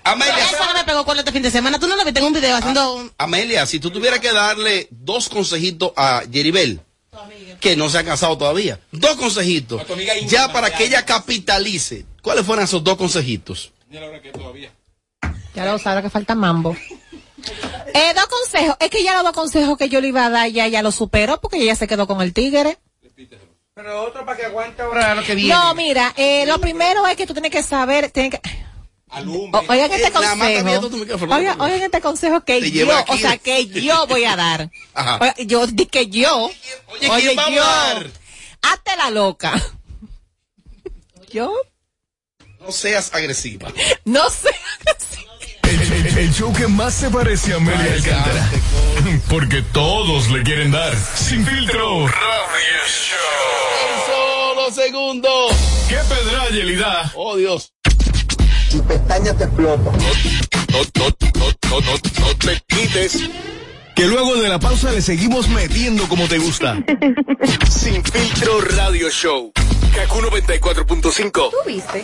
Amelia, 0.03 0.37
Eso 0.51 0.65
no 0.65 0.73
me 0.73 0.83
pegó 0.83 1.05
con 1.05 1.17
este 1.17 1.31
fin 1.31 1.41
de 1.41 1.49
semana. 1.51 1.79
Tú 1.79 1.87
no 1.87 1.94
viste 2.03 2.19
en 2.19 2.25
un 2.25 2.33
video 2.33 2.55
haciendo 2.55 2.95
un... 2.95 3.11
Amelia, 3.17 3.65
si 3.65 3.79
tú 3.79 3.91
tuvieras 3.91 4.19
que 4.19 4.31
darle 4.31 4.87
dos 4.91 5.29
consejitos 5.29 5.93
a 5.95 6.23
Yeribel, 6.29 6.81
que 7.59 7.75
no 7.75 7.89
se 7.89 7.97
ha 7.99 8.03
casado 8.03 8.37
todavía, 8.37 8.79
dos 8.91 9.15
consejitos, 9.15 9.81
ya 10.27 10.51
para 10.51 10.75
que 10.75 10.85
ella 10.85 11.05
capitalice, 11.05 12.05
¿cuáles 12.21 12.45
fueron 12.45 12.65
esos 12.65 12.83
dos 12.83 12.97
consejitos? 12.97 13.71
Ya 15.53 15.65
lo 15.65 15.77
sabe 15.79 16.01
que 16.01 16.09
falta 16.09 16.35
mambo. 16.35 16.75
Eh, 17.93 18.13
dos 18.13 18.25
consejos. 18.25 18.75
Es 18.79 18.89
que 18.89 19.03
ya 19.03 19.13
los 19.13 19.23
dos 19.23 19.33
consejos 19.33 19.77
que 19.77 19.87
yo 19.87 20.01
le 20.01 20.07
iba 20.09 20.25
a 20.25 20.29
dar 20.29 20.49
ya, 20.49 20.67
ya 20.67 20.81
lo 20.81 20.91
superó 20.91 21.39
porque 21.39 21.57
ella 21.57 21.75
se 21.75 21.87
quedó 21.87 22.07
con 22.07 22.21
el 22.21 22.33
tigre. 22.33 22.77
Pero 23.73 24.03
otro 24.03 24.25
para 24.25 24.37
que 24.37 24.45
aguante 24.45 24.81
ahora 24.81 25.15
lo 25.15 25.23
que 25.23 25.35
viene. 25.35 25.53
No, 25.53 25.75
mira, 25.75 26.13
eh, 26.15 26.45
lo 26.45 26.59
primero 26.59 27.05
es 27.07 27.15
que 27.15 27.27
tú 27.27 27.33
tienes 27.33 27.51
que 27.51 27.61
saber, 27.61 28.09
tienes 28.09 28.31
que... 28.31 28.64
O- 29.07 29.63
oigan 29.69 29.91
este 29.93 30.07
Eh, 30.07 30.11
tu 30.11 30.19
consejo. 30.19 31.35
Oigan, 31.35 31.61
oigan 31.61 31.81
este 31.83 32.01
consejo 32.01 32.43
que 32.43 32.69
yo, 32.71 32.87
o 33.07 33.17
sea, 33.17 33.37
que 33.37 33.65
yo 33.67 34.07
voy 34.07 34.25
a 34.25 34.35
dar. 34.35 34.69
Ajá. 34.93 35.33
Yo 35.45 35.67
di 35.67 35.85
que 35.85 36.07
yo. 36.07 36.49
Oye, 37.09 37.09
¿quién 37.21 37.37
va 37.37 37.45
a 37.45 37.49
yo. 37.51 37.63
hablar? 37.63 38.11
Hazte 38.61 38.95
la 38.97 39.09
loca. 39.11 39.53
Yo 41.31 41.53
No 42.61 42.71
seas 42.71 43.13
agresiva. 43.13 43.71
no 44.05 44.29
sé. 44.29 44.49
El, 45.63 45.81
el- 45.81 46.17
el 46.19 46.33
show 46.33 46.53
que 46.53 46.67
más 46.67 46.93
se 46.93 47.09
parece 47.09 47.53
a 47.53 47.57
Amelia 47.57 47.93
Alcántara. 47.93 48.49
Porque 49.29 49.61
todos 49.73 50.29
le 50.29 50.43
quieren 50.43 50.71
dar. 50.71 50.95
Sin 50.97 51.45
filtro. 51.45 52.07
Radio 52.07 52.81
Show. 52.87 54.05
Solo 54.07 54.71
segundos. 54.71 55.51
¿Qué 55.89 55.95
pedra 55.97 56.49
Yelida? 56.49 57.11
Oh, 57.15 57.35
Dios. 57.35 57.73
Tu 58.75 58.83
pestaña 58.83 59.33
te 59.33 59.45
explota. 59.45 59.89
No, 59.89 60.79
no, 60.95 61.07
no, 61.33 61.47
no, 61.69 61.79
no, 61.79 62.25
no 62.25 62.35
te 62.35 62.61
quites. 62.67 63.29
Que 63.95 64.05
luego 64.05 64.35
de 64.35 64.49
la 64.49 64.59
pausa 64.59 64.91
le 64.91 65.01
seguimos 65.01 65.47
metiendo 65.47 66.09
como 66.09 66.27
te 66.27 66.39
gusta. 66.39 66.83
Sin 67.69 68.03
filtro 68.03 68.59
Radio 68.75 69.09
Show. 69.09 69.53
Kaku 69.95 70.19
94.5. 70.19 71.51
¿Viste? 71.65 72.03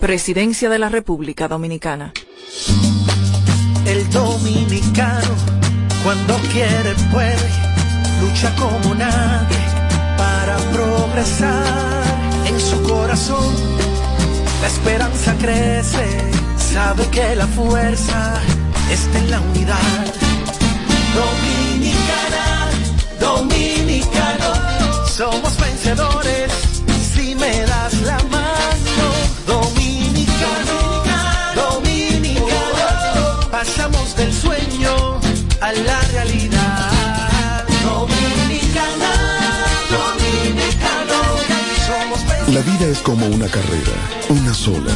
Presidencia 0.00 0.70
de 0.70 0.78
la 0.78 0.88
República 0.88 1.48
Dominicana. 1.48 2.12
El 3.84 4.08
dominicano, 4.10 5.34
cuando 6.04 6.36
quiere, 6.52 6.94
puede, 7.10 7.48
lucha 8.20 8.54
como 8.54 8.94
nadie 8.94 9.58
para 10.16 10.56
progresar. 10.72 12.04
En 12.46 12.60
su 12.60 12.80
corazón, 12.84 13.54
la 14.62 14.68
esperanza 14.68 15.34
crece, 15.40 16.06
sabe 16.56 17.04
que 17.08 17.34
la 17.34 17.48
fuerza 17.48 18.40
está 18.92 19.18
en 19.18 19.30
la 19.32 19.40
unidad. 19.40 20.14
Dominicana, 21.14 22.68
dominicano, 23.18 25.06
somos 25.08 25.58
vencedores 25.58 26.67
La 42.58 42.64
vida 42.64 42.88
es 42.88 42.98
como 42.98 43.24
una 43.26 43.46
carrera, 43.46 43.92
una 44.30 44.52
sola, 44.52 44.92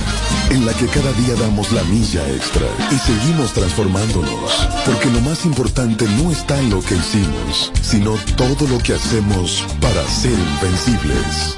en 0.51 0.67
la 0.67 0.75
que 0.75 0.87
cada 0.87 1.13
día 1.13 1.37
damos 1.37 1.71
la 1.71 1.85
milla 1.85 2.29
extra 2.29 2.67
y 2.91 2.97
seguimos 2.97 3.53
transformándonos, 3.53 4.69
porque 4.85 5.09
lo 5.11 5.21
más 5.21 5.45
importante 5.45 6.09
no 6.21 6.33
está 6.33 6.59
en 6.59 6.71
lo 6.71 6.83
que 6.83 6.97
hicimos, 6.97 7.71
sino 7.81 8.17
todo 8.37 8.67
lo 8.67 8.79
que 8.79 8.95
hacemos 8.95 9.65
para 9.81 10.05
ser 10.09 10.33
invencibles. 10.33 11.57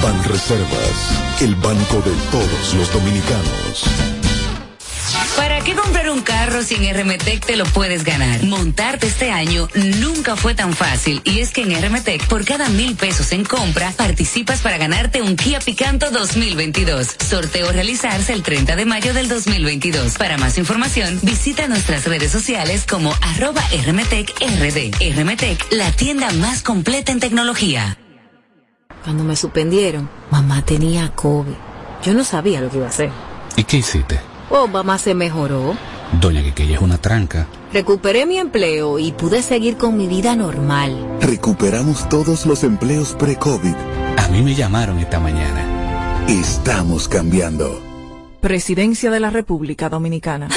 Ban 0.00 0.22
Reservas, 0.22 1.40
el 1.40 1.56
banco 1.56 1.96
de 1.96 2.14
todos 2.30 2.74
los 2.76 2.92
dominicanos. 2.92 4.19
Pero 5.70 5.82
¿Para 5.82 5.84
qué 5.84 5.88
comprar 5.88 6.10
un 6.10 6.22
carro 6.22 6.62
si 6.64 6.74
en 6.74 6.94
RMTEC 6.94 7.46
te 7.46 7.56
lo 7.56 7.64
puedes 7.64 8.02
ganar? 8.02 8.42
Montarte 8.42 9.06
este 9.06 9.30
año 9.30 9.68
nunca 10.00 10.34
fue 10.34 10.54
tan 10.54 10.72
fácil 10.72 11.20
y 11.24 11.38
es 11.38 11.52
que 11.52 11.62
en 11.62 11.80
RMTEC 11.80 12.26
por 12.26 12.44
cada 12.44 12.68
mil 12.68 12.96
pesos 12.96 13.30
en 13.30 13.44
compra 13.44 13.92
participas 13.92 14.60
para 14.62 14.78
ganarte 14.78 15.22
un 15.22 15.36
Kia 15.36 15.60
Picanto 15.60 16.10
2022. 16.10 17.16
Sorteo 17.24 17.70
realizarse 17.70 18.32
el 18.32 18.42
30 18.42 18.74
de 18.74 18.84
mayo 18.84 19.14
del 19.14 19.28
2022. 19.28 20.16
Para 20.18 20.38
más 20.38 20.58
información 20.58 21.20
visita 21.22 21.68
nuestras 21.68 22.04
redes 22.04 22.32
sociales 22.32 22.84
como 22.88 23.14
arroba 23.20 23.62
RMTEC 23.86 24.34
RD. 24.40 25.14
RMTEC, 25.16 25.72
la 25.72 25.92
tienda 25.92 26.32
más 26.32 26.62
completa 26.62 27.12
en 27.12 27.20
tecnología. 27.20 27.96
Cuando 29.04 29.22
me 29.22 29.36
suspendieron, 29.36 30.10
mamá 30.30 30.64
tenía 30.64 31.12
COVID. 31.14 31.54
Yo 32.02 32.14
no 32.14 32.24
sabía 32.24 32.60
lo 32.60 32.70
que 32.70 32.78
iba 32.78 32.86
a 32.86 32.90
hacer. 32.90 33.10
¿Y 33.56 33.62
qué 33.62 33.76
hiciste? 33.76 34.29
Oh, 34.50 34.66
mamá 34.66 34.98
se 34.98 35.14
mejoró. 35.14 35.76
Doña 36.20 36.42
Quiqueya 36.42 36.76
es 36.76 36.82
una 36.82 36.98
tranca. 36.98 37.46
Recuperé 37.72 38.26
mi 38.26 38.38
empleo 38.38 38.98
y 38.98 39.12
pude 39.12 39.42
seguir 39.42 39.76
con 39.76 39.96
mi 39.96 40.08
vida 40.08 40.34
normal. 40.34 41.18
Recuperamos 41.20 42.08
todos 42.08 42.46
los 42.46 42.64
empleos 42.64 43.14
pre-COVID. 43.18 43.74
A 44.16 44.28
mí 44.28 44.42
me 44.42 44.54
llamaron 44.54 44.98
esta 44.98 45.20
mañana. 45.20 46.26
Estamos 46.28 47.08
cambiando. 47.08 47.80
Presidencia 48.40 49.10
de 49.10 49.20
la 49.20 49.30
República 49.30 49.88
Dominicana. 49.88 50.48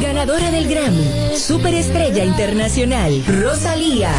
Ganadora 0.00 0.50
del 0.50 0.68
Grammy, 0.68 1.36
Superestrella 1.36 2.24
Internacional, 2.24 3.22
Rosalía. 3.26 4.12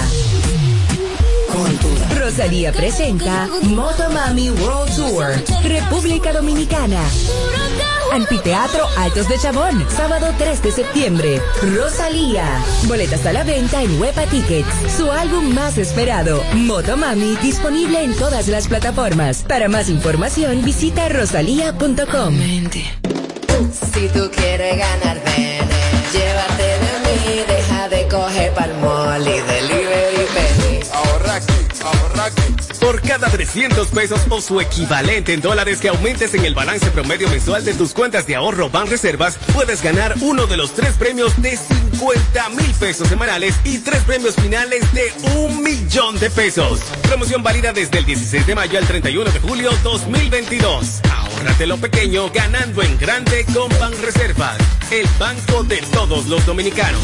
Rosalía 2.25 2.71
presenta 2.71 3.47
Motomami 3.61 4.49
World 4.49 4.95
Tour, 4.95 5.27
República 5.63 6.33
Dominicana. 6.33 6.99
Anfiteatro 8.11 8.83
Altos 8.97 9.29
de 9.29 9.37
Chabón, 9.37 9.85
sábado 9.95 10.33
3 10.35 10.63
de 10.63 10.71
septiembre. 10.71 11.41
Rosalía. 11.61 12.43
Boletas 12.87 13.23
a 13.27 13.31
la 13.31 13.43
venta 13.43 13.83
en 13.83 14.01
Huepa 14.01 14.23
Tickets. 14.23 14.67
Su 14.97 15.11
álbum 15.11 15.53
más 15.53 15.77
esperado, 15.77 16.41
Motomami, 16.55 17.35
disponible 17.43 18.03
en 18.03 18.15
todas 18.15 18.47
las 18.47 18.67
plataformas. 18.67 19.43
Para 19.43 19.69
más 19.69 19.87
información, 19.87 20.65
visita 20.65 21.07
rosalía.com. 21.09 22.33
Si 23.93 24.09
tú 24.09 24.31
quieres 24.35 24.79
ganar, 24.79 25.21
ven, 25.23 25.69
llévate 26.11 26.63
de 26.63 26.95
mí, 27.05 27.43
deja 27.47 27.87
de 27.87 28.07
coger 28.07 28.51
palmol 28.55 29.27
900 33.45 33.87
pesos 33.89 34.21
o 34.29 34.41
su 34.41 34.59
equivalente 34.59 35.33
en 35.33 35.41
dólares 35.41 35.79
que 35.79 35.89
aumentes 35.89 36.33
en 36.33 36.45
el 36.45 36.55
balance 36.55 36.89
promedio 36.89 37.29
mensual 37.29 37.63
de 37.63 37.75
tus 37.75 37.93
cuentas 37.93 38.25
de 38.25 38.35
ahorro 38.35 38.71
Banreservas, 38.71 39.37
puedes 39.53 39.83
ganar 39.83 40.15
uno 40.21 40.47
de 40.47 40.57
los 40.57 40.73
tres 40.73 40.93
premios 40.95 41.39
de 41.41 41.55
50 41.55 42.49
mil 42.49 42.73
pesos 42.79 43.07
semanales 43.07 43.55
y 43.63 43.77
tres 43.79 44.01
premios 44.03 44.35
finales 44.35 44.83
de 44.93 45.13
un 45.37 45.61
millón 45.61 46.19
de 46.19 46.31
pesos. 46.31 46.79
Promoción 47.03 47.43
válida 47.43 47.71
desde 47.71 47.99
el 47.99 48.05
16 48.05 48.47
de 48.47 48.55
mayo 48.55 48.79
al 48.79 48.87
31 48.87 49.31
de 49.31 49.39
julio 49.39 49.71
2022. 49.83 51.01
ahorrate 51.11 51.67
lo 51.67 51.77
pequeño 51.77 52.31
ganando 52.31 52.81
en 52.81 52.97
grande 52.97 53.45
con 53.53 53.69
Banreservas, 53.79 54.57
el 54.89 55.07
banco 55.19 55.63
de 55.63 55.77
todos 55.93 56.25
los 56.25 56.45
dominicanos. 56.47 57.01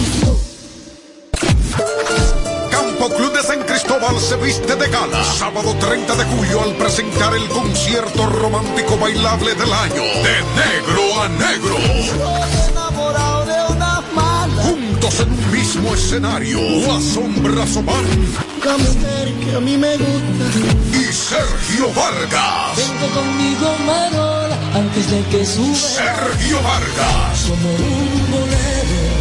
Club 3.09 3.33
de 3.33 3.41
San 3.41 3.63
Cristóbal 3.63 4.19
se 4.19 4.35
viste 4.35 4.75
de 4.75 4.87
gala. 4.87 5.23
Sábado 5.23 5.75
30 5.79 6.15
de 6.15 6.23
julio 6.25 6.61
al 6.61 6.75
presentar 6.75 7.33
el 7.33 7.47
concierto 7.49 8.27
romántico 8.27 8.95
bailable 8.95 9.55
del 9.55 9.73
año. 9.73 10.03
De 10.03 10.37
negro 10.55 11.21
a 11.21 11.27
negro. 11.29 11.75
Juntos 14.61 15.19
en 15.19 15.31
un 15.31 15.51
mismo 15.51 15.93
escenario. 15.95 16.59
La 16.87 16.99
sombra. 17.01 17.65
La 18.63 18.77
mujer 18.77 19.33
que 19.43 19.55
a 19.55 19.59
mí 19.59 19.77
me 19.77 19.97
gusta. 19.97 20.97
Y 20.99 21.11
Sergio 21.11 21.91
Vargas. 21.95 22.77
Vengo 22.77 23.07
conmigo, 23.15 23.75
Marola, 23.85 24.57
antes 24.75 25.09
de 25.09 25.23
que 25.25 25.43
suba. 25.43 25.75
Sergio 25.75 26.61
Vargas. 26.61 27.45
Como 27.49 27.69
un 27.69 28.31
bolero, 28.31 29.20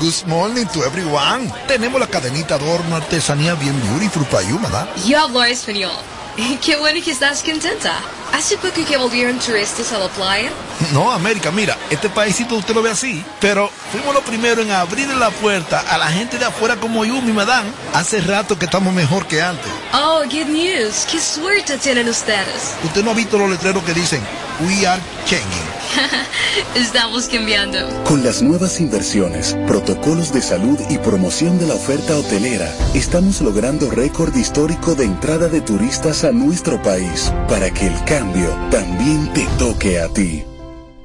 Good 0.00 0.28
morning 0.28 0.66
to 0.74 0.84
everyone. 0.84 1.52
Tenemos 1.66 1.98
la 1.98 2.06
cadenita 2.06 2.54
adorno 2.54 2.94
artesanía 2.94 3.54
bien 3.54 3.74
beautiful 3.82 4.24
para 4.26 4.48
you, 4.48 4.56
¿verdad? 4.60 4.88
Yo 5.04 5.20
hablo 5.20 5.42
español. 5.42 5.90
Qué 6.64 6.76
bueno 6.76 7.00
que 7.04 7.10
estás 7.10 7.42
contenta. 7.42 7.98
¿Hace 8.32 8.56
poco 8.56 8.84
que 8.86 8.96
volvieron 8.96 9.38
turistas 9.38 9.92
a 9.92 9.98
la 9.98 10.08
playa? 10.08 10.50
No, 10.92 11.10
América, 11.10 11.50
mira, 11.50 11.76
este 11.90 12.08
paísito 12.08 12.54
usted 12.54 12.74
lo 12.74 12.82
ve 12.82 12.90
así, 12.90 13.24
pero 13.40 13.70
fuimos 13.90 14.14
los 14.14 14.22
primeros 14.22 14.64
en 14.64 14.72
abrirle 14.72 15.16
la 15.16 15.30
puerta 15.30 15.80
a 15.80 15.98
la 15.98 16.06
gente 16.06 16.38
de 16.38 16.44
afuera 16.44 16.76
como 16.76 17.04
yo, 17.04 17.20
mi 17.20 17.32
madame. 17.32 17.70
Hace 17.94 18.20
rato 18.20 18.58
que 18.58 18.66
estamos 18.66 18.92
mejor 18.94 19.26
que 19.26 19.42
antes. 19.42 19.70
Oh, 19.92 20.22
good 20.24 20.46
news. 20.46 21.06
Qué 21.10 21.20
suerte 21.20 21.78
tienen 21.78 22.08
ustedes. 22.08 22.74
Usted 22.84 23.02
no 23.04 23.10
ha 23.10 23.14
visto 23.14 23.38
los 23.38 23.50
letreros 23.50 23.82
que 23.82 23.94
dicen, 23.94 24.22
We 24.60 24.86
are 24.86 25.00
changing. 25.24 25.78
Estamos 26.74 27.28
cambiando. 27.28 27.78
Con 28.04 28.24
las 28.24 28.42
nuevas 28.42 28.80
inversiones, 28.80 29.56
protocolos 29.66 30.32
de 30.32 30.42
salud 30.42 30.78
y 30.90 30.98
promoción 30.98 31.58
de 31.58 31.66
la 31.66 31.74
oferta 31.74 32.16
hotelera, 32.16 32.72
estamos 32.92 33.40
logrando 33.40 33.88
récord 33.90 34.34
histórico 34.34 34.96
de 34.96 35.04
entrada 35.04 35.48
de 35.48 35.60
turistas 35.60 36.24
a 36.24 36.32
nuestro 36.32 36.82
país 36.82 37.32
para 37.48 37.70
que 37.70 37.86
el 37.86 38.04
cambio 38.18 38.50
también 38.68 39.32
te 39.32 39.46
toque 39.58 40.00
a 40.00 40.08
ti. 40.08 40.42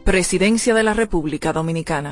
Presidencia 0.04 0.74
de 0.74 0.82
la 0.82 0.96
República 0.96 1.54
Dominicana. 1.54 2.10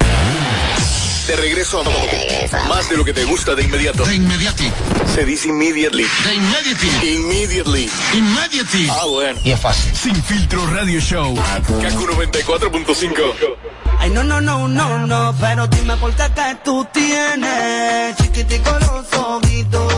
De 1.28 1.36
regreso 1.36 1.82
a 1.82 2.68
más 2.68 2.88
de 2.88 2.98
lo 2.98 3.04
que 3.04 3.12
te 3.12 3.26
gusta 3.26 3.56
de 3.56 3.64
inmediato. 3.64 4.06
De 4.06 4.16
inmediati. 4.16 4.72
Se 5.16 5.26
dice 5.26 5.50
immediately. 5.50 6.04
De 6.04 6.36
inmediati. 6.36 6.88
Immediately. 7.16 7.90
Immediati. 8.14 8.88
Ah, 8.92 9.06
bueno. 9.08 9.40
Y 9.44 9.52
es 9.52 9.60
fácil. 9.60 9.96
Sin 9.96 10.16
filtro 10.24 10.68
radio 10.68 11.00
show. 11.00 11.34
Kaku 11.82 12.06
94.5. 12.06 13.58
Ay, 13.98 14.12
no, 14.12 14.24
no, 14.24 14.40
no, 14.40 14.68
no, 14.68 15.08
no, 15.08 15.36
pero 15.40 15.66
dime 15.68 15.98
por 15.98 16.14
qué 16.14 16.26
que 16.36 16.58
tú 16.64 16.86
tienes 16.94 18.18
chiquitico 18.18 18.72
los 18.80 19.14
ojitos. 19.14 19.94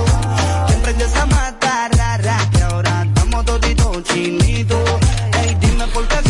Que 0.68 0.74
emprendes 0.74 1.14
a 1.16 1.26
matar, 1.26 1.92
rara, 1.98 2.38
Ey, 5.96 6.23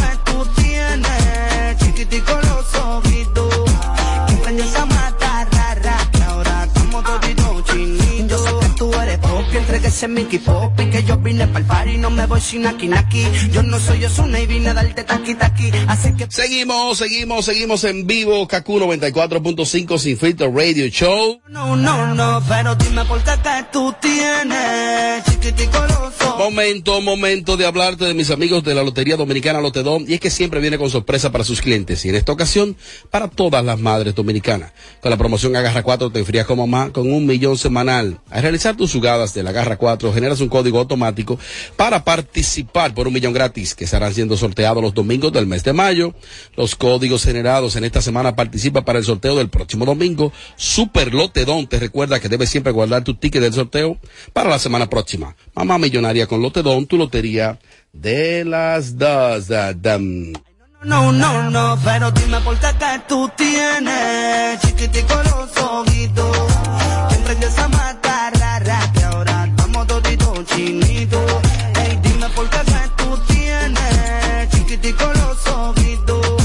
tú 9.53 9.59
eres 9.59 9.61
pop, 9.61 9.61
entre 9.61 9.81
que 9.81 9.87
ese 9.87 10.07
Mickey 10.07 10.39
Pop 10.39 10.79
y 10.79 10.89
que 10.89 11.03
yo 11.03 11.17
vine 11.17 11.47
pa'l 11.47 11.65
party 11.65 11.91
y 11.91 11.97
no 11.97 12.09
me 12.09 12.25
voy 12.25 12.41
sin 12.41 12.65
aquí, 12.65 12.89
aquí. 12.93 13.25
Yo 13.51 13.63
no 13.63 13.79
soy 13.79 14.03
Osuna 14.05 14.39
y 14.39 14.47
vine 14.47 14.69
a 14.69 14.73
darte 14.73 15.03
taqui, 15.03 15.35
taqui. 15.35 15.71
Así 15.87 16.13
que 16.13 16.27
Seguimos, 16.29 16.97
seguimos, 16.97 17.45
seguimos 17.45 17.83
en 17.83 18.07
vivo. 18.07 18.47
Kaku 18.47 18.79
94.5 18.79 19.97
Sin 19.97 20.17
Filtro 20.17 20.51
Radio 20.51 20.87
Show. 20.87 21.41
No, 21.49 21.75
no, 21.75 22.13
no, 22.15 22.41
pero 22.47 22.75
dime 22.75 23.05
por 23.05 23.23
qué 23.23 23.31
que 23.43 23.65
tú 23.71 23.93
tienes 24.01 25.23
chiquitico. 25.25 25.79
Momento, 26.37 26.99
momento 27.01 27.57
de 27.57 27.65
hablarte 27.65 28.05
de 28.05 28.13
mis 28.13 28.31
amigos 28.31 28.63
de 28.63 28.73
la 28.73 28.81
Lotería 28.81 29.15
Dominicana 29.15 29.61
Lotedom. 29.61 30.03
Y 30.07 30.15
es 30.15 30.19
que 30.19 30.29
siempre 30.29 30.59
viene 30.59 30.77
con 30.77 30.89
sorpresa 30.89 31.31
para 31.31 31.43
sus 31.43 31.61
clientes. 31.61 32.03
Y 32.05 32.09
en 32.09 32.15
esta 32.15 32.31
ocasión, 32.31 32.75
para 33.11 33.27
todas 33.27 33.63
las 33.63 33.79
madres 33.79 34.15
dominicanas. 34.15 34.71
Con 35.01 35.11
la 35.11 35.17
promoción 35.17 35.55
Agarra 35.55 35.83
4 35.83 36.09
te 36.09 36.19
enfrías 36.19 36.47
como 36.47 36.65
mamá 36.65 36.91
con 36.91 37.11
un 37.11 37.25
millón 37.25 37.57
semanal. 37.57 38.19
Al 38.29 38.41
realizar 38.41 38.75
tus 38.75 38.93
jugadas 38.93 39.33
de 39.33 39.42
la 39.43 39.51
Agarra 39.51 39.77
4, 39.77 40.13
generas 40.13 40.41
un 40.41 40.49
código 40.49 40.79
automático 40.79 41.37
para 41.75 42.03
participar 42.03 42.93
por 42.93 43.07
un 43.07 43.13
millón 43.13 43.33
gratis 43.33 43.75
que 43.75 43.85
estarán 43.85 44.13
siendo 44.13 44.37
sorteados 44.37 44.81
los 44.81 44.93
domingos 44.93 45.31
del 45.31 45.47
mes 45.47 45.63
de 45.63 45.73
mayo. 45.73 46.13
Los 46.55 46.75
códigos 46.75 47.23
generados 47.23 47.75
en 47.75 47.83
esta 47.83 48.01
semana 48.01 48.35
participan 48.35 48.83
para 48.83 48.99
el 48.99 49.05
sorteo 49.05 49.35
del 49.35 49.49
próximo 49.49 49.85
domingo. 49.85 50.31
Super 50.55 51.13
Lotedom 51.13 51.67
te 51.67 51.79
recuerda 51.79 52.19
que 52.19 52.29
debes 52.29 52.49
siempre 52.49 52.71
guardar 52.71 53.03
tu 53.03 53.15
ticket 53.15 53.41
del 53.41 53.53
sorteo 53.53 53.97
para 54.33 54.49
la 54.49 54.59
semana 54.59 54.89
próxima. 54.89 55.35
Mamá 55.53 55.77
millonaria 55.77 56.27
con 56.27 56.41
Lotedom, 56.41 56.85
tu 56.85 56.97
lotería 56.97 57.59
de 57.91 58.43
las 58.45 58.97
dos. 58.97 59.49
No, 60.83 61.13
no, 61.13 61.49
no, 61.49 61.79
pero 61.83 62.11
dime 62.11 62.41
por 62.41 62.57
qué 62.59 62.67
que 62.77 63.01
tú 63.07 63.31
tienes 63.37 64.59
chiquitico 64.61 65.15
los 65.23 65.57
ojitos. 65.57 66.37
Que 67.39 67.45
esa 67.47 67.67
mata 67.67 68.29
rara 68.29 68.91
chinitos. 70.55 71.31
Ey, 71.83 71.99
dime 72.01 72.29
por 72.35 72.49
qué 72.49 72.57
que 72.57 73.03
tú 73.03 73.17
tienes 73.27 74.49
chiquitico 74.49 75.05
los 75.13 75.47
ojitos. 75.47 76.43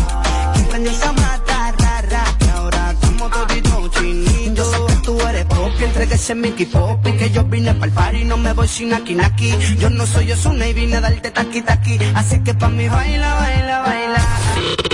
Que 0.54 0.62
prende 0.70 0.90
esa 0.90 1.12
mata 1.12 1.72
rara 1.78 2.24
que 2.38 2.50
ahora 2.50 2.92
estamos 2.92 3.30
toditos 3.30 3.90
chinitos. 3.92 4.56
Yo 4.56 4.64
sé 4.64 4.94
que 4.94 5.02
tú 5.02 5.20
eres 5.28 5.44
pop 5.46 5.72
y 5.80 5.84
entre 5.84 6.08
que 6.08 6.14
ese 6.14 6.34
Mickey 6.34 6.66
Pop 6.66 7.06
y 7.06 7.12
que 7.12 7.30
yo 7.30 7.44
vine 7.44 7.74
pa'l 7.74 7.92
party 7.92 8.18
y 8.18 8.24
no 8.24 8.36
me 8.36 8.52
voy 8.52 8.68
sin 8.68 8.92
aquí 8.92 9.14
naki. 9.14 9.54
Yo 9.78 9.90
no 9.90 10.06
soy 10.06 10.32
Osuna 10.32 10.66
y 10.68 10.72
vine 10.72 10.96
a 10.96 11.00
darte 11.00 11.30
taqui 11.30 11.62
taqui. 11.62 11.98
Así 12.14 12.40
que 12.40 12.54
pa' 12.54 12.68
mí 12.68 12.88
baila, 12.88 13.34
baila, 13.34 13.80
baila. 13.80 14.22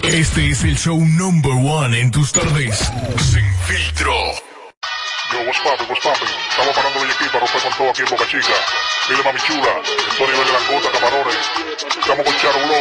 Este 0.03 0.50
es 0.50 0.62
el 0.64 0.77
show 0.77 0.98
number 0.98 1.53
one 1.53 1.98
en 1.98 2.11
tus 2.11 2.33
tardes. 2.33 2.79
Sin 3.18 3.44
filtro. 3.66 4.54
Yo, 5.35 5.40
what's? 5.40 5.59
Estamos 5.59 6.77
parando 6.77 7.01
de 7.01 7.11
aquí 7.11 7.25
para 7.27 7.40
romper 7.40 7.62
con 7.62 7.73
todo 7.73 7.90
aquí 7.90 8.03
en 8.03 8.09
Boca 8.09 8.25
Chica. 8.29 8.55
Dile 9.09 9.23
mami 9.25 9.40
chula, 9.40 9.81
estoy 9.83 10.29
nivel 10.29 10.47
de 10.47 10.53
langota, 10.53 10.90
camarones. 10.92 11.51
Estamos 11.99 12.25
con 12.25 12.37
Charo 12.38 12.59
Blow, 12.61 12.77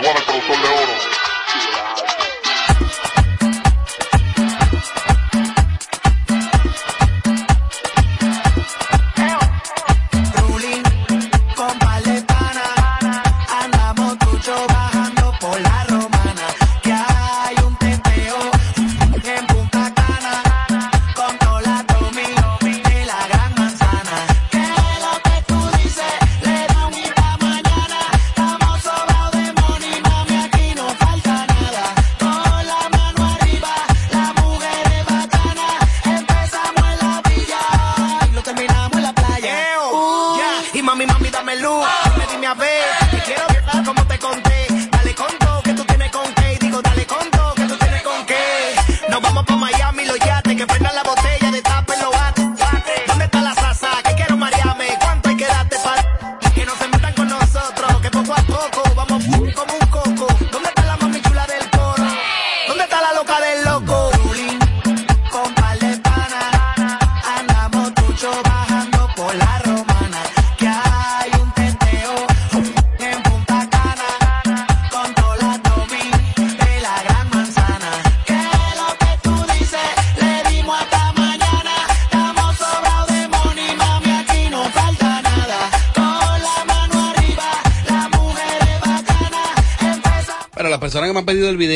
One, 0.00 0.18
el 0.18 0.24
productor 0.24 0.56
de 0.56 0.68
oro. 0.68 1.87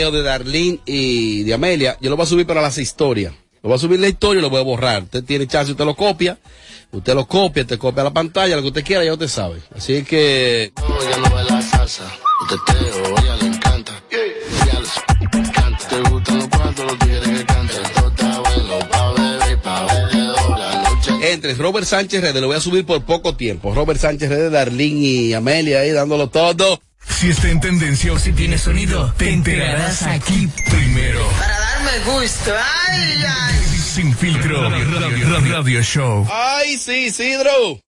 Video 0.02 0.10
de 0.10 0.22
Darlene 0.24 0.80
y 0.84 1.44
de 1.44 1.54
Amelia, 1.54 1.96
yo 2.00 2.10
lo 2.10 2.16
voy 2.16 2.24
a 2.24 2.26
subir 2.26 2.44
para 2.44 2.60
las 2.60 2.76
historias. 2.76 3.32
Lo 3.62 3.68
voy 3.68 3.76
a 3.76 3.78
subir 3.78 4.00
la 4.00 4.08
historia 4.08 4.40
y 4.40 4.42
lo 4.42 4.50
voy 4.50 4.58
a 4.58 4.64
borrar. 4.64 5.04
Usted 5.04 5.22
tiene 5.22 5.46
chance, 5.46 5.70
usted 5.70 5.84
lo 5.84 5.94
copia. 5.94 6.38
Usted 6.90 7.14
lo 7.14 7.26
copia, 7.26 7.64
te 7.64 7.78
copia 7.78 8.02
la 8.02 8.12
pantalla, 8.12 8.56
lo 8.56 8.62
que 8.62 8.68
usted 8.68 8.84
quiera, 8.84 9.04
ya 9.04 9.12
usted 9.12 9.28
sabe. 9.28 9.60
Así 9.76 10.02
que. 10.02 10.72
Entre 21.22 21.54
Robert 21.54 21.86
Sánchez 21.86 22.20
Redes, 22.20 22.40
lo 22.42 22.48
voy 22.48 22.56
a 22.56 22.60
subir 22.60 22.84
por 22.84 23.04
poco 23.04 23.36
tiempo. 23.36 23.72
Robert 23.72 24.00
Sánchez 24.00 24.28
Redes, 24.28 24.50
Darlene 24.50 24.98
y 24.98 25.32
Amelia 25.32 25.80
ahí 25.80 25.92
dándolo 25.92 26.28
todo. 26.28 26.80
Si 27.18 27.28
está 27.30 27.48
en 27.50 27.60
tendencia 27.60 28.12
o 28.12 28.18
si 28.18 28.32
tiene 28.32 28.58
sonido, 28.58 29.12
te 29.16 29.30
enterarás 29.30 30.02
aquí 30.02 30.48
primero. 30.70 31.28
Para 31.38 31.58
darme 31.58 31.98
gusto, 32.04 32.52
ay, 32.88 33.22
ay. 33.26 33.54
Sin 33.78 34.16
filtro, 34.16 34.68
radio, 34.70 35.40
radio 35.40 35.82
show. 35.82 36.26
Ay, 36.32 36.76
sí, 36.78 37.10
Sidro. 37.10 37.80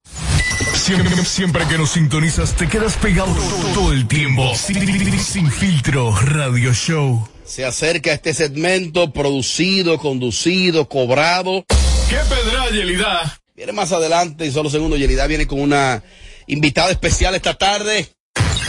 Siempre, 0.74 1.24
siempre 1.24 1.66
que 1.66 1.78
nos 1.78 1.90
sintonizas, 1.90 2.54
te 2.54 2.68
quedas 2.68 2.96
pegado 2.96 3.34
todo 3.72 3.92
el 3.92 4.06
tiempo. 4.06 4.54
Sin, 4.54 5.18
sin 5.18 5.50
filtro, 5.50 6.14
radio 6.14 6.72
show. 6.72 7.26
Se 7.44 7.64
acerca 7.64 8.12
este 8.12 8.34
segmento 8.34 9.12
producido, 9.12 9.98
conducido, 9.98 10.88
cobrado. 10.88 11.64
¡Qué 12.08 12.16
pedra, 12.28 12.70
Yelida! 12.70 13.40
Viene 13.56 13.72
más 13.72 13.92
adelante, 13.92 14.46
y 14.46 14.52
solo 14.52 14.70
segundo, 14.70 14.96
Yelida 14.96 15.26
viene 15.26 15.46
con 15.46 15.60
una 15.60 16.02
invitada 16.46 16.90
especial 16.90 17.34
esta 17.34 17.54
tarde. 17.54 18.08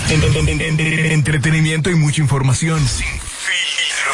En- 0.10 0.24
en- 0.24 0.48
en- 0.62 0.80
en- 0.80 1.12
entretenimiento 1.12 1.89
y 1.89 1.96
mucha 1.96 2.22
información. 2.22 2.80
Sin 2.88 3.08
filtro. 3.20 4.13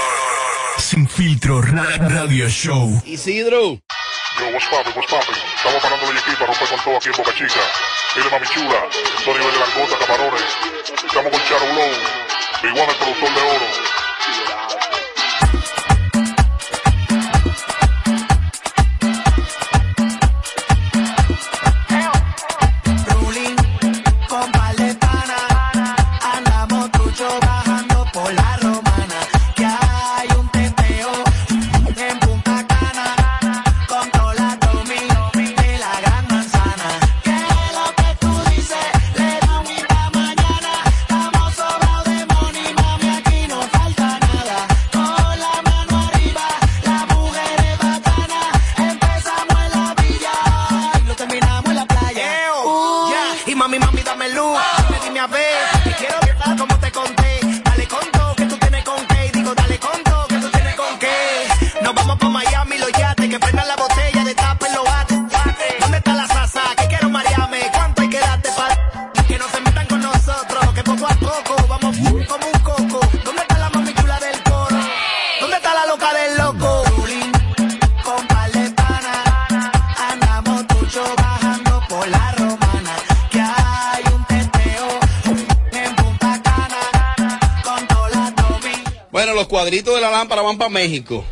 Sin 0.77 1.07
filtro, 1.07 1.61
ra- 1.61 1.97
radio 1.97 2.49
show. 2.49 3.01
Isidro. 3.05 3.77
Yo, 4.39 4.47
what's 4.53 4.65
poppin', 4.69 4.93
what's 4.95 5.09
poppin'? 5.11 5.35
Estamos 5.57 5.81
parando 5.81 6.11
de 6.11 6.19
aquí 6.19 6.31
para 6.39 6.47
romper 6.47 6.67
con 6.69 6.79
todo 6.83 6.97
aquí 6.97 7.09
en 7.09 7.15
Boca 7.17 7.33
Chica. 7.35 7.61
Dile 8.15 8.29
mami 8.31 8.47
chula, 8.47 8.79
nivel 9.37 9.53
de 9.53 9.59
langota, 9.59 9.97
camarones. 10.05 10.43
Estamos 11.05 11.31
con 11.31 11.41
Charo 11.47 11.65
Blow, 11.73 11.91
One, 12.71 12.91
el 12.91 12.97
productor 12.97 13.29
de 13.35 13.41
oro. 13.41 13.67
México. 90.71 91.23